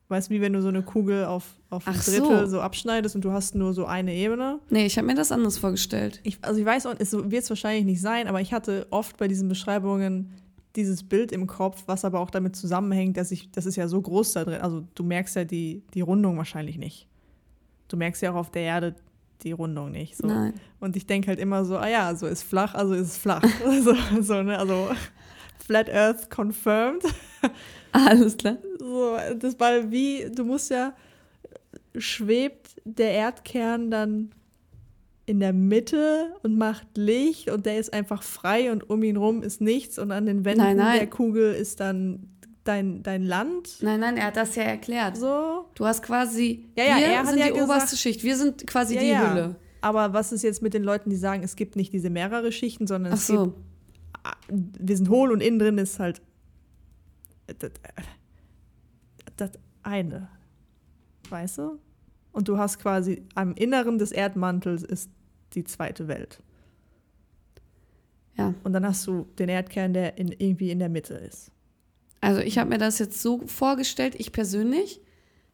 Weißt 0.09 0.29
du, 0.29 0.33
wie 0.35 0.41
wenn 0.41 0.53
du 0.53 0.61
so 0.61 0.67
eine 0.67 0.83
Kugel 0.83 1.25
auf, 1.25 1.55
auf 1.69 1.87
ein 1.87 1.95
Ach 1.97 2.03
Drittel 2.03 2.41
so. 2.41 2.57
so 2.57 2.61
abschneidest 2.61 3.15
und 3.15 3.23
du 3.25 3.31
hast 3.31 3.55
nur 3.55 3.73
so 3.73 3.85
eine 3.85 4.13
Ebene? 4.13 4.59
Nee, 4.69 4.85
ich 4.85 4.97
habe 4.97 5.07
mir 5.07 5.15
das 5.15 5.31
anders 5.31 5.57
vorgestellt. 5.57 6.19
Ich, 6.23 6.37
also 6.41 6.59
ich 6.59 6.65
weiß, 6.65 6.85
auch, 6.87 6.95
es 6.99 7.13
wird 7.13 7.33
es 7.33 7.49
wahrscheinlich 7.49 7.85
nicht 7.85 8.01
sein, 8.01 8.27
aber 8.27 8.41
ich 8.41 8.53
hatte 8.53 8.85
oft 8.91 9.17
bei 9.17 9.27
diesen 9.27 9.47
Beschreibungen 9.49 10.33
dieses 10.75 11.03
Bild 11.03 11.31
im 11.31 11.47
Kopf, 11.47 11.83
was 11.87 12.03
aber 12.03 12.19
auch 12.19 12.29
damit 12.31 12.55
zusammenhängt, 12.55 13.15
dass 13.17 13.31
ich, 13.31 13.49
das 13.51 13.65
ist 13.65 13.75
ja 13.75 13.87
so 13.87 14.01
groß 14.01 14.33
da 14.33 14.43
drin. 14.43 14.61
Also 14.61 14.83
du 14.93 15.03
merkst 15.03 15.35
ja 15.35 15.45
die, 15.45 15.83
die 15.93 16.01
Rundung 16.01 16.37
wahrscheinlich 16.37 16.77
nicht. 16.77 17.07
Du 17.93 17.97
merkst 17.97 18.23
ja 18.23 18.31
auch 18.31 18.37
auf 18.37 18.49
der 18.49 18.63
Erde 18.63 18.95
die 19.43 19.51
Rundung 19.51 19.91
nicht. 19.91 20.17
So. 20.17 20.25
Nein. 20.25 20.55
Und 20.79 20.95
ich 20.95 21.05
denke 21.05 21.27
halt 21.27 21.39
immer 21.39 21.63
so, 21.63 21.77
ah 21.77 21.87
ja, 21.87 22.15
so 22.15 22.25
ist 22.25 22.41
flach, 22.41 22.73
also 22.73 22.95
ist 22.95 23.17
flach. 23.17 23.43
so, 23.83 23.95
so, 24.19 24.41
ne? 24.41 24.57
Also 24.57 24.89
Flat 25.63 25.93
Earth 25.93 26.35
confirmed. 26.35 27.03
Alles 27.91 28.35
klar. 28.35 28.57
So, 28.79 29.15
das 29.37 29.59
war 29.59 29.91
wie, 29.91 30.27
du 30.33 30.43
musst 30.43 30.71
ja, 30.71 30.95
schwebt 31.95 32.81
der 32.83 33.11
Erdkern 33.11 33.91
dann 33.91 34.31
in 35.27 35.39
der 35.39 35.53
Mitte 35.53 36.33
und 36.41 36.57
macht 36.57 36.97
Licht 36.97 37.51
und 37.51 37.67
der 37.67 37.77
ist 37.77 37.93
einfach 37.93 38.23
frei 38.23 38.71
und 38.71 38.89
um 38.89 39.03
ihn 39.03 39.17
rum 39.17 39.43
ist 39.43 39.61
nichts 39.61 39.99
und 39.99 40.11
an 40.11 40.25
den 40.25 40.45
Wänden 40.45 40.63
Nein, 40.63 40.77
nein. 40.77 40.97
der 40.97 41.09
Kugel 41.11 41.53
ist 41.53 41.79
dann 41.79 42.32
dein, 42.63 43.03
dein 43.03 43.23
Land. 43.23 43.77
Nein, 43.81 43.99
nein, 43.99 44.17
er 44.17 44.27
hat 44.27 44.37
das 44.37 44.55
ja 44.55 44.63
erklärt. 44.63 45.17
So. 45.17 45.65
Du 45.75 45.85
hast 45.85 46.01
quasi, 46.03 46.65
Ja, 46.77 46.83
ja, 46.85 46.97
wir 46.97 47.05
er 47.07 47.25
sind 47.25 47.35
die 47.37 47.41
gesagt- 47.49 47.61
oberste 47.63 47.97
Schicht. 47.97 48.23
Wir 48.23 48.37
sind 48.37 48.65
quasi 48.67 48.95
Ja, 48.95 49.01
die 49.01 49.07
ja. 49.07 49.31
Hülle. 49.31 49.55
Aber 49.81 50.13
was 50.13 50.31
ist 50.31 50.43
jetzt 50.43 50.61
mit 50.61 50.73
den 50.73 50.83
Leuten, 50.83 51.09
die 51.09 51.17
sagen, 51.17 51.43
es 51.43 51.55
gibt 51.57 51.75
nicht 51.75 51.91
diese 51.91 52.09
mehrere 52.09 52.51
Schichten, 52.53 52.87
sondern 52.87 53.13
es 53.13 53.27
gibt 53.27 53.39
so. 53.39 53.53
wir 54.49 54.95
sind 54.97 55.09
hohl 55.09 55.31
und 55.33 55.41
innen 55.41 55.59
drin 55.59 55.77
ist 55.77 55.99
halt 55.99 56.21
das, 57.59 57.71
das 59.35 59.51
eine. 59.81 60.29
Weißt 61.29 61.57
du? 61.57 61.79
Und 62.31 62.47
du 62.47 62.57
hast 62.57 62.79
quasi 62.79 63.23
am 63.35 63.53
Inneren 63.55 63.97
des 63.97 64.11
Erdmantels 64.13 64.83
ist 64.83 65.09
die 65.53 65.65
zweite 65.65 66.07
Welt. 66.07 66.41
Ja. 68.37 68.53
Und 68.63 68.73
dann 68.73 68.85
hast 68.85 69.05
du 69.05 69.27
den 69.37 69.49
Erdkern, 69.49 69.93
der 69.93 70.17
in, 70.17 70.29
irgendwie 70.31 70.71
in 70.71 70.79
der 70.79 70.89
Mitte 70.89 71.13
ist. 71.15 71.51
Also 72.23 72.39
ich 72.39 72.57
habe 72.57 72.69
mir 72.69 72.77
das 72.77 72.99
jetzt 72.99 73.21
so 73.21 73.45
vorgestellt, 73.47 74.15
ich 74.17 74.31
persönlich, 74.31 75.01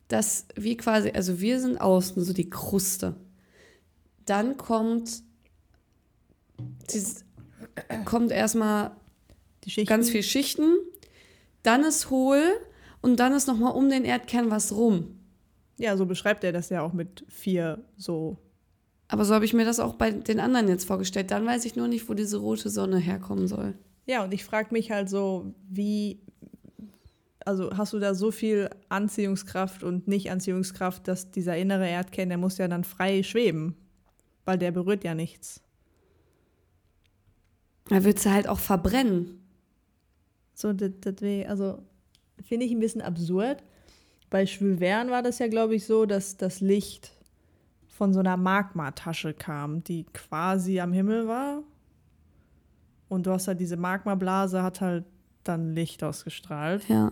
dass 0.08 0.46
wir 0.56 0.78
quasi, 0.78 1.10
also 1.10 1.40
wir 1.40 1.60
sind 1.60 1.82
außen, 1.82 2.24
so 2.24 2.32
die 2.32 2.52
Kruste. 2.52 3.16
Dann 4.26 4.56
kommt, 4.56 5.24
dieses, 6.94 7.26
kommt 8.06 8.32
erstmal 8.32 8.92
ganz 9.88 10.12
viel 10.12 10.22
Schichten, 10.22 10.76
dann 11.64 11.84
ist 11.84 12.12
hohl 12.12 12.44
und 13.02 13.20
dann 13.20 13.34
ist 13.34 13.48
nochmal 13.48 13.74
um 13.74 13.90
den 13.90 14.06
Erdkern 14.06 14.52
was 14.52 14.72
rum. 14.72 15.20
Ja, 15.78 15.98
so 15.98 16.06
beschreibt 16.06 16.44
er 16.44 16.52
das 16.52 16.70
ja 16.70 16.84
auch 16.84 16.94
mit 16.94 17.26
vier 17.30 17.84
so. 17.98 18.38
Aber 19.08 19.26
so 19.26 19.34
habe 19.34 19.46
ich 19.46 19.56
mir 19.56 19.66
das 19.66 19.80
auch 19.80 19.96
bei 19.96 20.12
den 20.12 20.40
anderen 20.40 20.68
jetzt 20.68 20.86
vorgestellt. 20.86 21.32
Dann 21.32 21.48
weiß 21.48 21.66
ich 21.66 21.76
nur 21.76 21.88
nicht, 21.88 22.08
wo 22.08 22.14
diese 22.14 22.38
rote 22.38 22.70
Sonne 22.70 23.00
herkommen 23.00 23.48
soll. 23.48 23.74
Ja, 24.06 24.24
und 24.24 24.36
ich 24.36 24.46
frage 24.46 24.72
mich 24.72 24.92
halt 24.92 25.10
so, 25.10 25.56
wie. 25.68 26.20
Also 27.50 27.76
hast 27.76 27.94
du 27.94 28.00
da 28.00 28.14
so 28.14 28.30
viel 28.30 28.70
Anziehungskraft 28.90 29.82
und 29.82 30.08
Nicht-Anziehungskraft, 30.08 31.08
dass 31.08 31.32
dieser 31.32 31.58
innere 31.58 31.90
Erdkern, 31.90 32.30
der 32.30 32.38
muss 32.38 32.60
ja 32.60 32.68
dann 32.68 32.84
frei 32.84 33.24
schweben, 33.24 33.76
weil 34.46 34.60
der 34.60 34.70
berührt 34.70 35.04
ja 35.04 35.16
nichts. 35.16 35.60
Da 37.86 38.04
wird 38.04 38.20
sie 38.20 38.32
halt 38.32 38.48
auch 38.48 38.60
verbrennen. 38.60 39.42
So, 40.54 40.74
wär- 40.80 41.50
also 41.50 41.82
finde 42.46 42.68
ich 42.68 42.72
ein 42.72 42.80
bisschen 42.80 43.02
absurd. 43.02 43.64
Bei 44.30 44.44
Jules 44.44 44.78
Verne 44.78 45.10
war 45.10 45.24
das 45.24 45.40
ja, 45.40 45.48
glaube 45.48 45.74
ich, 45.74 45.88
so, 45.88 46.06
dass 46.06 46.38
das 46.38 46.62
Licht 46.62 47.12
von 47.88 48.14
so 48.14 48.20
einer 48.20 48.38
Magmatasche 48.38 49.34
kam, 49.34 49.84
die 49.84 50.04
quasi 50.14 50.80
am 50.80 50.94
Himmel 50.94 51.28
war. 51.28 51.64
Und 53.08 53.26
du 53.26 53.32
hast 53.32 53.48
halt 53.48 53.60
diese 53.60 53.76
Magmablase, 53.76 54.62
hat 54.62 54.82
halt 54.82 55.06
dann 55.44 55.74
Licht 55.74 56.04
ausgestrahlt. 56.04 56.88
Ja. 56.88 57.12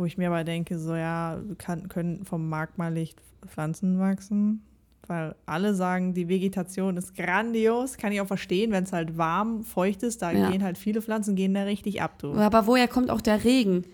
Wo 0.00 0.06
ich 0.06 0.16
mir 0.16 0.28
aber 0.28 0.44
denke, 0.44 0.78
so 0.78 0.94
ja, 0.94 1.38
kann, 1.58 1.90
können 1.90 2.24
vom 2.24 2.48
Magmalicht 2.48 3.20
Pflanzen 3.46 3.98
wachsen? 3.98 4.62
Weil 5.06 5.34
alle 5.44 5.74
sagen, 5.74 6.14
die 6.14 6.26
Vegetation 6.26 6.96
ist 6.96 7.14
grandios. 7.14 7.98
Kann 7.98 8.10
ich 8.10 8.22
auch 8.22 8.26
verstehen, 8.26 8.72
wenn 8.72 8.84
es 8.84 8.94
halt 8.94 9.18
warm, 9.18 9.62
feucht 9.62 10.02
ist, 10.02 10.22
da 10.22 10.32
Ja. 10.32 10.50
gehen 10.50 10.62
halt 10.62 10.78
viele 10.78 11.02
Pflanzen, 11.02 11.36
gehen 11.36 11.52
da 11.52 11.64
richtig 11.64 12.00
ab, 12.00 12.18
du. 12.18 12.32
Aber 12.32 12.66
woher 12.66 12.88
kommt 12.88 13.10
auch 13.10 13.20
der 13.20 13.44
Regen? 13.44 13.84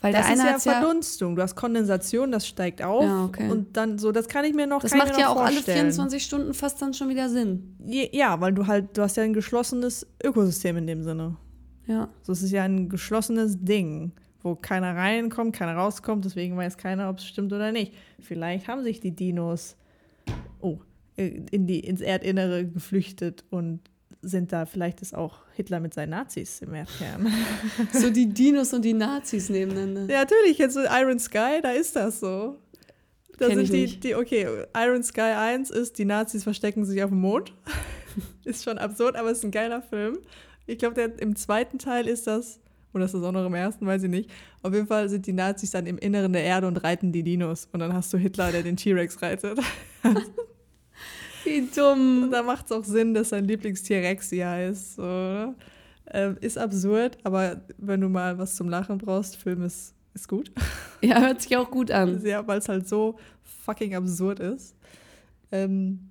Weil 0.00 0.12
Das 0.12 0.30
ist 0.30 0.38
ja 0.38 0.52
hat's 0.52 0.64
ja, 0.66 0.74
Verdunstung. 0.74 1.34
Du 1.34 1.42
hast 1.42 1.56
Kondensation, 1.56 2.30
das 2.30 2.46
steigt 2.46 2.80
auf. 2.80 3.02
Ja, 3.02 3.24
okay. 3.24 3.50
Und 3.50 3.76
dann 3.76 3.98
so, 3.98 4.12
das 4.12 4.28
kann 4.28 4.44
ich 4.44 4.54
mir 4.54 4.68
noch 4.68 4.82
das 4.82 4.94
macht 4.94 5.18
ja 5.18 5.30
auch 5.30 5.36
alle 5.40 5.54
vorstellen. 5.54 5.78
24 5.90 6.22
Stunden 6.22 6.54
fast 6.54 6.80
dann 6.80 6.94
schon 6.94 7.08
wieder 7.08 7.28
Sinn. 7.28 7.74
Ja, 8.12 8.40
weil 8.40 8.52
du 8.52 8.68
halt, 8.68 8.96
du 8.96 9.02
hast 9.02 9.16
ja 9.16 9.24
ein 9.24 9.32
geschlossenes 9.32 10.06
Ökosystem 10.22 10.76
in 10.76 10.86
dem 10.86 11.02
Sinne. 11.02 11.36
Ja. 11.88 12.08
So, 12.22 12.30
es 12.30 12.42
ist 12.42 12.52
ja 12.52 12.62
ein 12.62 12.88
geschlossenes 12.88 13.56
Ding, 13.64 14.12
wo 14.46 14.54
keiner 14.54 14.94
reinkommt, 14.94 15.56
keiner 15.56 15.74
rauskommt, 15.74 16.24
deswegen 16.24 16.56
weiß 16.56 16.78
keiner, 16.78 17.10
ob 17.10 17.18
es 17.18 17.26
stimmt 17.26 17.52
oder 17.52 17.72
nicht. 17.72 17.92
Vielleicht 18.20 18.68
haben 18.68 18.84
sich 18.84 19.00
die 19.00 19.10
Dinos 19.10 19.76
oh, 20.60 20.78
in 21.16 21.66
die, 21.66 21.80
ins 21.80 22.00
Erdinnere 22.00 22.64
geflüchtet 22.64 23.44
und 23.50 23.80
sind 24.22 24.52
da, 24.52 24.64
vielleicht 24.64 25.02
ist 25.02 25.14
auch 25.14 25.40
Hitler 25.54 25.80
mit 25.80 25.94
seinen 25.94 26.10
Nazis 26.10 26.62
im 26.62 26.74
Erdkern. 26.74 27.26
So 27.92 28.10
die 28.10 28.28
Dinos 28.28 28.72
und 28.72 28.84
die 28.84 28.94
Nazis 28.94 29.48
nebeneinander. 29.48 30.12
ja, 30.12 30.20
natürlich, 30.20 30.58
jetzt 30.58 30.76
mit 30.76 30.86
Iron 30.90 31.18
Sky, 31.18 31.60
da 31.60 31.72
ist 31.72 31.96
das 31.96 32.20
so. 32.20 32.58
Da 33.38 33.48
Kenn 33.48 33.58
sind 33.58 33.72
die, 33.72 33.82
nicht. 33.82 34.04
die, 34.04 34.14
okay, 34.14 34.46
Iron 34.76 35.02
Sky 35.02 35.20
1 35.20 35.70
ist, 35.70 35.98
die 35.98 36.04
Nazis 36.04 36.44
verstecken 36.44 36.84
sich 36.84 37.02
auf 37.02 37.10
dem 37.10 37.20
Mond. 37.20 37.52
ist 38.44 38.62
schon 38.62 38.78
absurd, 38.78 39.16
aber 39.16 39.30
es 39.32 39.38
ist 39.38 39.44
ein 39.44 39.50
geiler 39.50 39.82
Film. 39.82 40.18
Ich 40.66 40.78
glaube, 40.78 41.00
im 41.00 41.34
zweiten 41.34 41.78
Teil 41.78 42.06
ist 42.06 42.26
das, 42.26 42.60
oder 42.96 43.04
ist 43.04 43.12
das 43.12 43.22
auch 43.22 43.32
noch 43.32 43.44
im 43.44 43.54
ersten, 43.54 43.86
weiß 43.86 44.04
ich 44.04 44.10
nicht. 44.10 44.30
Auf 44.62 44.72
jeden 44.72 44.86
Fall 44.86 45.08
sind 45.10 45.26
die 45.26 45.34
Nazis 45.34 45.70
dann 45.70 45.86
im 45.86 45.98
Inneren 45.98 46.32
der 46.32 46.42
Erde 46.42 46.66
und 46.66 46.78
reiten 46.78 47.12
die 47.12 47.22
Dinos. 47.22 47.68
Und 47.72 47.80
dann 47.80 47.92
hast 47.92 48.10
du 48.14 48.16
Hitler, 48.16 48.50
der 48.50 48.62
den 48.62 48.76
T-Rex 48.76 49.20
reitet. 49.20 49.58
Wie 51.44 51.68
dumm. 51.74 52.24
Und 52.24 52.30
da 52.30 52.42
macht 52.42 52.64
es 52.66 52.72
auch 52.72 52.84
Sinn, 52.84 53.12
dass 53.12 53.28
sein 53.28 53.44
Lieblingstier 53.44 53.98
Rexy 53.98 54.38
heißt. 54.38 54.96
So, 54.96 55.54
ähm, 56.10 56.38
ist 56.40 56.56
absurd, 56.56 57.18
aber 57.22 57.60
wenn 57.76 58.00
du 58.00 58.08
mal 58.08 58.38
was 58.38 58.56
zum 58.56 58.70
Lachen 58.70 58.96
brauchst, 58.96 59.36
Film 59.36 59.62
ist, 59.62 59.94
ist 60.14 60.26
gut. 60.26 60.50
Ja, 61.02 61.20
hört 61.20 61.42
sich 61.42 61.54
auch 61.56 61.70
gut 61.70 61.90
an. 61.90 62.24
Ja, 62.24 62.46
weil 62.48 62.58
es 62.58 62.68
halt 62.70 62.88
so 62.88 63.18
fucking 63.64 63.94
absurd 63.94 64.40
ist. 64.40 64.74
Ähm, 65.52 66.10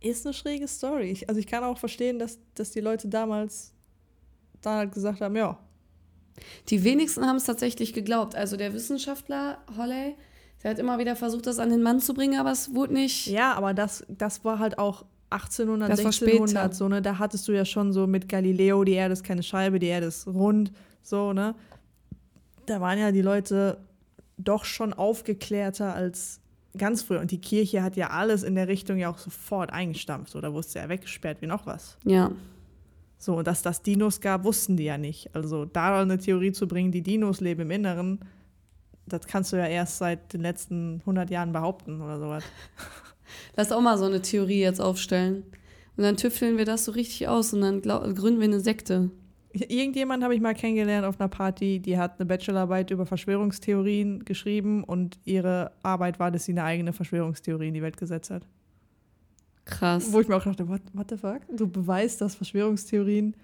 ist 0.00 0.26
eine 0.26 0.34
schräge 0.34 0.68
Story. 0.68 1.10
Ich, 1.10 1.30
also 1.30 1.40
ich 1.40 1.46
kann 1.46 1.64
auch 1.64 1.78
verstehen, 1.78 2.18
dass, 2.18 2.38
dass 2.54 2.72
die 2.72 2.80
Leute 2.80 3.08
damals 3.08 3.73
dann 4.66 4.76
halt 4.78 4.92
gesagt 4.92 5.20
haben, 5.20 5.36
ja, 5.36 5.58
Die 6.68 6.82
wenigsten 6.84 7.24
haben 7.26 7.36
es 7.36 7.44
tatsächlich 7.44 7.92
geglaubt. 7.92 8.34
Also 8.34 8.56
der 8.56 8.72
Wissenschaftler 8.74 9.58
Holley, 9.78 10.16
der 10.62 10.72
hat 10.72 10.78
immer 10.78 10.98
wieder 10.98 11.14
versucht, 11.16 11.46
das 11.46 11.58
an 11.58 11.70
den 11.70 11.82
Mann 11.82 12.00
zu 12.00 12.14
bringen, 12.14 12.38
aber 12.40 12.50
es 12.52 12.74
wurde 12.74 12.94
nicht. 12.94 13.26
ja, 13.26 13.52
aber 13.54 13.74
das, 13.74 14.04
das 14.08 14.44
war 14.44 14.58
halt 14.58 14.78
auch 14.78 15.04
1800, 15.30 15.90
Das 15.90 15.98
war 16.00 16.06
1600, 16.06 16.50
später. 16.50 16.74
so, 16.74 16.88
ne? 16.88 17.02
Da 17.02 17.18
hattest 17.18 17.46
du 17.48 17.52
ja 17.52 17.64
schon 17.64 17.92
so 17.92 18.06
mit 18.06 18.28
Galileo, 18.28 18.84
die 18.84 18.92
Erde 18.92 19.12
ist 19.12 19.24
keine 19.24 19.42
Scheibe, 19.42 19.78
die 19.78 19.86
Erde 19.88 20.06
ist 20.06 20.26
rund, 20.26 20.72
so, 21.02 21.32
ne? 21.32 21.54
Da 22.66 22.80
waren 22.80 22.98
ja 22.98 23.12
die 23.12 23.22
Leute 23.22 23.78
doch 24.38 24.64
schon 24.64 24.92
aufgeklärter 24.92 25.94
als 25.94 26.40
ganz 26.76 27.02
früher. 27.02 27.20
Und 27.20 27.30
die 27.30 27.40
Kirche 27.40 27.82
hat 27.82 27.94
ja 27.96 28.10
alles 28.10 28.42
in 28.42 28.54
der 28.54 28.68
Richtung 28.68 28.96
ja 28.96 29.10
auch 29.10 29.18
sofort 29.18 29.72
eingestampft. 29.72 30.32
So, 30.32 30.40
da 30.40 30.52
wurde 30.52 30.66
es 30.66 30.74
ja 30.74 30.88
weggesperrt 30.88 31.40
wie 31.42 31.46
noch 31.46 31.66
was. 31.66 31.96
Ja. 32.04 32.30
So, 33.24 33.38
und 33.38 33.46
dass 33.46 33.62
das 33.62 33.80
Dinos 33.80 34.20
gab, 34.20 34.44
wussten 34.44 34.76
die 34.76 34.84
ja 34.84 34.98
nicht. 34.98 35.34
Also 35.34 35.64
da 35.64 36.02
eine 36.02 36.18
Theorie 36.18 36.52
zu 36.52 36.68
bringen, 36.68 36.92
die 36.92 37.00
Dinos 37.00 37.40
leben 37.40 37.62
im 37.62 37.70
Inneren, 37.70 38.20
das 39.06 39.26
kannst 39.26 39.50
du 39.50 39.56
ja 39.56 39.66
erst 39.66 39.96
seit 39.96 40.34
den 40.34 40.42
letzten 40.42 41.00
100 41.00 41.30
Jahren 41.30 41.50
behaupten 41.50 42.02
oder 42.02 42.18
sowas. 42.18 42.44
Lass 43.56 43.72
auch 43.72 43.80
mal 43.80 43.96
so 43.96 44.04
eine 44.04 44.20
Theorie 44.20 44.60
jetzt 44.60 44.78
aufstellen. 44.78 45.42
Und 45.96 46.04
dann 46.04 46.18
tüfteln 46.18 46.58
wir 46.58 46.66
das 46.66 46.84
so 46.84 46.92
richtig 46.92 47.26
aus 47.26 47.54
und 47.54 47.62
dann 47.62 47.80
gründen 47.80 48.40
wir 48.40 48.44
eine 48.44 48.60
Sekte. 48.60 49.10
Irgendjemand 49.52 50.22
habe 50.22 50.34
ich 50.34 50.42
mal 50.42 50.54
kennengelernt 50.54 51.06
auf 51.06 51.18
einer 51.18 51.28
Party, 51.28 51.80
die 51.80 51.96
hat 51.96 52.20
eine 52.20 52.26
Bachelorarbeit 52.26 52.90
über 52.90 53.06
Verschwörungstheorien 53.06 54.26
geschrieben 54.26 54.84
und 54.84 55.18
ihre 55.24 55.72
Arbeit 55.82 56.18
war, 56.18 56.30
dass 56.30 56.44
sie 56.44 56.52
eine 56.52 56.64
eigene 56.64 56.92
Verschwörungstheorie 56.92 57.68
in 57.68 57.74
die 57.74 57.82
Welt 57.82 57.96
gesetzt 57.96 58.28
hat. 58.28 58.42
Krass. 59.64 60.12
Wo 60.12 60.20
ich 60.20 60.28
mir 60.28 60.36
auch 60.36 60.44
dachte, 60.44 60.68
what, 60.68 60.82
what 60.92 61.10
the 61.10 61.16
fuck? 61.16 61.40
Du 61.50 61.66
beweist, 61.66 62.20
dass 62.20 62.34
Verschwörungstheorien, 62.34 63.34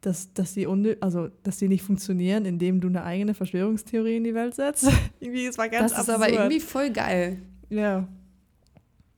dass, 0.00 0.32
dass, 0.32 0.54
die 0.54 0.66
also, 1.00 1.28
dass 1.42 1.58
die 1.58 1.68
nicht 1.68 1.82
funktionieren, 1.82 2.44
indem 2.44 2.80
du 2.80 2.88
eine 2.88 3.02
eigene 3.02 3.34
Verschwörungstheorie 3.34 4.16
in 4.16 4.24
die 4.24 4.34
Welt 4.34 4.54
setzt. 4.54 4.88
irgendwie, 5.20 5.46
es 5.46 5.58
war 5.58 5.68
ganz 5.68 5.92
das 5.92 6.02
ist 6.02 6.10
absurd. 6.10 6.28
aber 6.28 6.32
irgendwie 6.32 6.60
voll 6.60 6.90
geil. 6.90 7.42
Ja. 7.68 8.06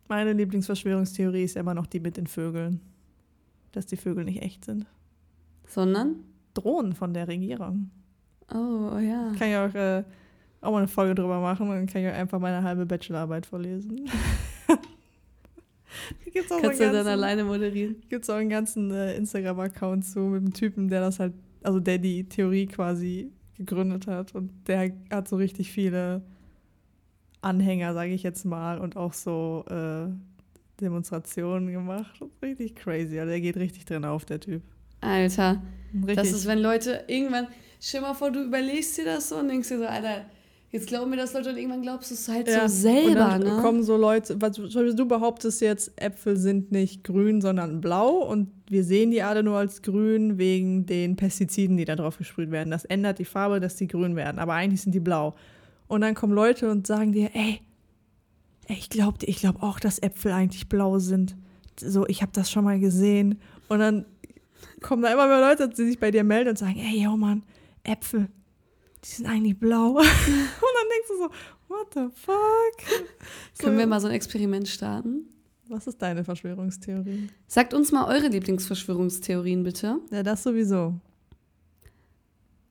Meine 0.08 0.32
Lieblingsverschwörungstheorie 0.32 1.44
ist 1.44 1.56
immer 1.56 1.74
noch 1.74 1.86
die 1.86 2.00
mit 2.00 2.16
den 2.16 2.26
Vögeln. 2.26 2.80
Dass 3.72 3.86
die 3.86 3.96
Vögel 3.96 4.24
nicht 4.24 4.42
echt 4.42 4.64
sind. 4.64 4.86
Sondern? 5.66 6.24
Drohnen 6.54 6.94
von 6.94 7.14
der 7.14 7.28
Regierung. 7.28 7.90
Oh, 8.52 8.98
ja. 8.98 9.32
Kann 9.38 9.48
ich 9.48 9.56
auch, 9.56 9.74
äh, 9.74 10.02
auch 10.60 10.72
mal 10.72 10.78
eine 10.78 10.88
Folge 10.88 11.14
drüber 11.14 11.40
machen 11.40 11.68
und 11.68 11.76
dann 11.76 11.86
kann 11.86 12.02
ich 12.02 12.08
euch 12.08 12.14
einfach 12.14 12.40
meine 12.40 12.64
halbe 12.64 12.86
Bachelorarbeit 12.86 13.46
vorlesen. 13.46 14.10
Da 16.24 16.30
gibt's 16.30 16.52
auch 16.52 16.60
Kannst 16.60 16.80
du 16.80 16.84
einen 16.84 16.92
dann 16.94 17.04
ganzen- 17.04 17.08
alleine 17.22 17.44
moderieren? 17.44 17.96
Gibt 18.08 18.24
es 18.24 18.30
auch 18.30 18.36
einen 18.36 18.48
ganzen 18.50 18.90
äh, 18.90 19.16
Instagram-Account 19.16 20.04
zu 20.04 20.20
mit 20.20 20.42
einem 20.42 20.52
Typen, 20.52 20.88
der 20.88 21.00
das 21.00 21.18
halt, 21.18 21.34
also 21.62 21.80
der 21.80 21.98
die 21.98 22.28
Theorie 22.28 22.66
quasi 22.66 23.32
gegründet 23.56 24.06
hat 24.06 24.34
und 24.34 24.50
der 24.68 24.92
hat 25.10 25.28
so 25.28 25.36
richtig 25.36 25.70
viele 25.70 26.22
Anhänger, 27.42 27.94
sage 27.94 28.12
ich 28.12 28.22
jetzt 28.22 28.44
mal, 28.44 28.78
und 28.78 28.96
auch 28.96 29.12
so 29.14 29.64
äh, 29.70 30.06
Demonstrationen 30.80 31.72
gemacht. 31.72 32.20
Richtig 32.42 32.74
crazy. 32.76 33.18
Also 33.18 33.30
der 33.30 33.40
geht 33.40 33.56
richtig 33.56 33.84
drin 33.86 34.04
auf, 34.04 34.24
der 34.24 34.40
Typ. 34.40 34.62
Alter. 35.00 35.62
Richtig. 35.94 36.16
Das 36.16 36.32
ist, 36.32 36.46
wenn 36.46 36.58
Leute 36.58 37.04
irgendwann, 37.08 37.48
stell 37.80 38.02
mal 38.02 38.14
vor, 38.14 38.30
du 38.30 38.44
überlegst 38.44 38.98
dir 38.98 39.06
das 39.06 39.30
so 39.30 39.36
und 39.36 39.48
denkst 39.48 39.68
dir 39.68 39.78
so, 39.78 39.86
Alter, 39.86 40.26
jetzt 40.70 40.86
glauben 40.86 41.10
mir 41.10 41.16
das 41.16 41.32
Leute 41.32 41.50
und 41.50 41.56
irgendwann 41.56 41.82
glaubst 41.82 42.10
du 42.10 42.14
es 42.14 42.28
halt 42.28 42.48
Ja, 42.48 42.68
so 42.68 42.82
selber, 42.82 43.08
und 43.08 43.16
dann 43.16 43.42
ne? 43.42 43.62
kommen 43.62 43.82
so 43.82 43.96
Leute, 43.96 44.40
was, 44.40 44.56
du 44.56 45.06
behauptest 45.06 45.60
jetzt, 45.60 45.92
Äpfel 45.96 46.36
sind 46.36 46.70
nicht 46.72 47.04
grün, 47.04 47.40
sondern 47.40 47.80
blau 47.80 48.18
und 48.18 48.50
wir 48.68 48.84
sehen 48.84 49.10
die 49.10 49.22
alle 49.22 49.42
nur 49.42 49.58
als 49.58 49.82
grün 49.82 50.38
wegen 50.38 50.86
den 50.86 51.16
Pestiziden, 51.16 51.76
die 51.76 51.84
da 51.84 51.96
drauf 51.96 52.18
gesprüht 52.18 52.50
werden. 52.50 52.70
Das 52.70 52.84
ändert 52.84 53.18
die 53.18 53.24
Farbe, 53.24 53.58
dass 53.58 53.76
die 53.76 53.88
grün 53.88 54.14
werden, 54.14 54.38
aber 54.38 54.54
eigentlich 54.54 54.82
sind 54.82 54.94
die 54.94 55.00
blau. 55.00 55.34
Und 55.88 56.02
dann 56.02 56.14
kommen 56.14 56.32
Leute 56.32 56.70
und 56.70 56.86
sagen 56.86 57.12
dir, 57.12 57.30
ey, 57.34 57.60
ey 58.68 58.76
ich 58.76 58.90
glaube 58.90 59.18
ich 59.26 59.38
glaub 59.38 59.62
auch, 59.62 59.80
dass 59.80 59.98
Äpfel 59.98 60.32
eigentlich 60.32 60.68
blau 60.68 61.00
sind. 61.00 61.36
So, 61.80 62.06
ich 62.06 62.22
habe 62.22 62.30
das 62.32 62.50
schon 62.50 62.64
mal 62.64 62.78
gesehen. 62.78 63.40
Und 63.68 63.80
dann 63.80 64.04
kommen 64.82 65.02
da 65.02 65.12
immer 65.12 65.26
mehr 65.26 65.40
Leute, 65.40 65.68
die 65.68 65.84
sich 65.84 65.98
bei 65.98 66.12
dir 66.12 66.22
melden 66.22 66.50
und 66.50 66.58
sagen, 66.58 66.78
ey, 66.78 67.02
yo 67.02 67.16
Mann, 67.16 67.42
Äpfel, 67.82 68.28
die 69.04 69.08
sind 69.08 69.26
eigentlich 69.26 69.58
blau. 69.58 69.90
und 69.96 69.96
dann 69.96 70.04
denkst 70.04 71.08
du 71.08 71.16
so, 71.18 71.30
what 71.68 71.94
the 71.94 72.08
fuck? 72.14 72.76
Können 73.58 73.74
So, 73.74 73.78
wir 73.78 73.86
mal 73.86 74.00
so 74.00 74.08
ein 74.08 74.12
Experiment 74.14 74.68
starten? 74.68 75.26
Was 75.68 75.86
ist 75.86 76.02
deine 76.02 76.24
Verschwörungstheorie? 76.24 77.28
Sagt 77.46 77.74
uns 77.74 77.92
mal 77.92 78.06
eure 78.06 78.26
Lieblingsverschwörungstheorien, 78.28 79.62
bitte. 79.62 80.00
Ja, 80.10 80.22
das 80.24 80.42
sowieso. 80.42 80.94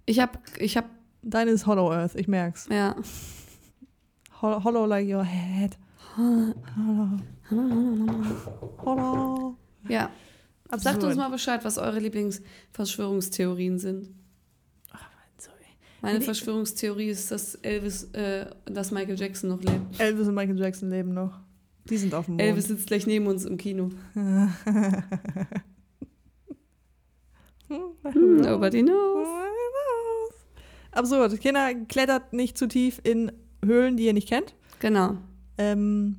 Ich 0.05 0.19
hab, 0.19 0.39
ich 0.59 0.75
hab, 0.77 0.85
Deine 1.21 1.51
ist 1.51 1.65
Hollow 1.65 1.91
Earth, 1.91 2.15
ich 2.15 2.27
merk's. 2.29 2.67
ja. 2.71 2.95
Hol- 4.41 4.63
Hollow 4.63 4.85
like 4.85 5.07
your 5.07 5.23
head. 5.25 5.77
Hollow. 6.15 7.19
Hollow. 8.85 9.55
Ja. 9.87 10.09
Absurd. 10.69 10.81
Sagt 10.83 11.03
uns 11.03 11.15
mal 11.17 11.29
Bescheid, 11.29 11.65
was 11.65 11.77
eure 11.77 11.99
Lieblingsverschwörungstheorien 11.99 13.79
sind. 13.79 14.09
Meine 16.01 16.21
Verschwörungstheorie 16.21 17.09
ist, 17.09 17.29
dass 17.31 17.55
Elvis, 17.55 18.05
äh, 18.13 18.45
dass 18.65 18.91
Michael 18.91 19.19
Jackson 19.19 19.49
noch 19.49 19.61
lebt. 19.61 19.99
Elvis 19.99 20.27
und 20.27 20.35
Michael 20.35 20.57
Jackson 20.59 20.89
leben 20.89 21.13
noch. 21.13 21.39
Die 21.89 21.97
sind 21.97 22.13
auf 22.13 22.25
dem 22.25 22.35
Mond. 22.35 22.41
Elvis 22.41 22.67
sitzt 22.67 22.87
gleich 22.87 23.05
neben 23.07 23.27
uns 23.27 23.45
im 23.45 23.57
Kino. 23.57 23.89
Nobody 28.13 28.83
knows. 28.83 29.27
Absurd. 30.91 31.39
Kinder, 31.39 31.73
klettert 31.87 32.33
nicht 32.33 32.57
zu 32.57 32.67
tief 32.67 32.99
in 33.03 33.31
Höhlen, 33.63 33.97
die 33.97 34.05
ihr 34.05 34.13
nicht 34.13 34.27
kennt. 34.27 34.55
Genau. 34.79 35.17
Ähm, 35.57 36.17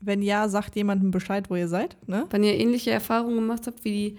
wenn 0.00 0.22
ja, 0.22 0.48
sagt 0.48 0.76
jemandem 0.76 1.10
Bescheid, 1.10 1.50
wo 1.50 1.56
ihr 1.56 1.68
seid. 1.68 1.96
Ne? 2.06 2.26
Wenn 2.30 2.44
ihr 2.44 2.54
ähnliche 2.54 2.90
Erfahrungen 2.92 3.36
gemacht 3.36 3.66
habt 3.66 3.84
wie 3.84 3.90
die 3.90 4.18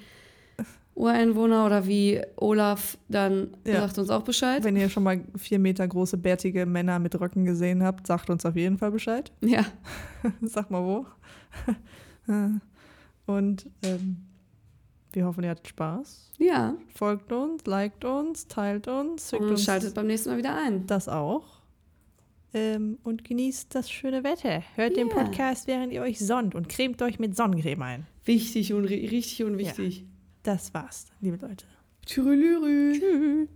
Ureinwohner 0.98 1.66
oder 1.66 1.86
wie 1.86 2.22
Olaf, 2.38 2.98
dann 3.08 3.50
Ja. 3.66 3.82
sagt 3.82 4.00
uns 4.00 4.10
auch 4.10 4.24
Bescheid. 4.24 4.64
Wenn 4.64 4.76
ihr 4.76 4.90
schon 4.90 5.04
mal 5.04 5.22
vier 5.38 5.60
Meter 5.60 5.88
große, 5.88 6.18
bärtige 6.18 6.66
Männer 6.66 6.98
mit 7.00 7.20
Röcken 7.20 7.46
gesehen 7.46 7.84
habt, 7.84 8.08
sagt 8.08 8.30
uns 8.30 8.46
auf 8.46 8.56
jeden 8.56 8.78
Fall 8.78 8.92
Bescheid. 8.92 9.32
Ja, 9.42 9.64
Sag 10.42 10.72
mal 10.72 10.84
wo. 10.84 11.06
Und 13.26 13.70
ähm, 13.84 14.18
wir 15.14 15.26
hoffen, 15.26 15.44
ihr 15.44 15.52
hattet 15.52 15.68
Spaß. 15.68 16.32
ja. 16.40 16.76
Folgt 16.94 17.32
uns, 17.32 17.66
liked 17.66 18.04
uns, 18.06 18.48
teilt 18.48 18.88
uns, 18.88 19.32
Und 19.34 19.50
uns 19.50 19.64
schaltet 19.64 19.94
beim 19.94 20.08
nächsten 20.08 20.30
Mal 20.30 20.38
wieder 20.38 20.56
ein. 20.56 20.88
das 20.88 21.08
auch. 21.08 21.44
Ähm, 22.54 22.98
und 23.04 23.24
genießt 23.24 23.76
das 23.76 23.90
schöne 23.92 24.24
Wetter. 24.24 24.64
Hört 24.76 24.96
den 24.96 25.10
Ja. 25.10 25.14
Podcast, 25.14 25.68
während 25.68 25.92
ihr 25.94 26.02
euch 26.02 26.20
sonnt 26.20 26.56
und 26.56 26.70
cremt 26.70 27.02
euch 27.02 27.20
mit 27.20 27.36
Sonnencreme 27.36 27.82
ein. 27.84 28.08
Wichtig 28.26 28.74
und 28.74 28.86
ri- 28.86 29.12
richtig 29.12 29.44
und 29.44 29.58
wichtig. 29.58 30.06
Das 30.48 30.74
war's, 30.74 31.08
liebe 31.20 31.46
Leute. 31.46 31.66
Tschüss. 32.06 32.24
Tschüss. 32.98 33.50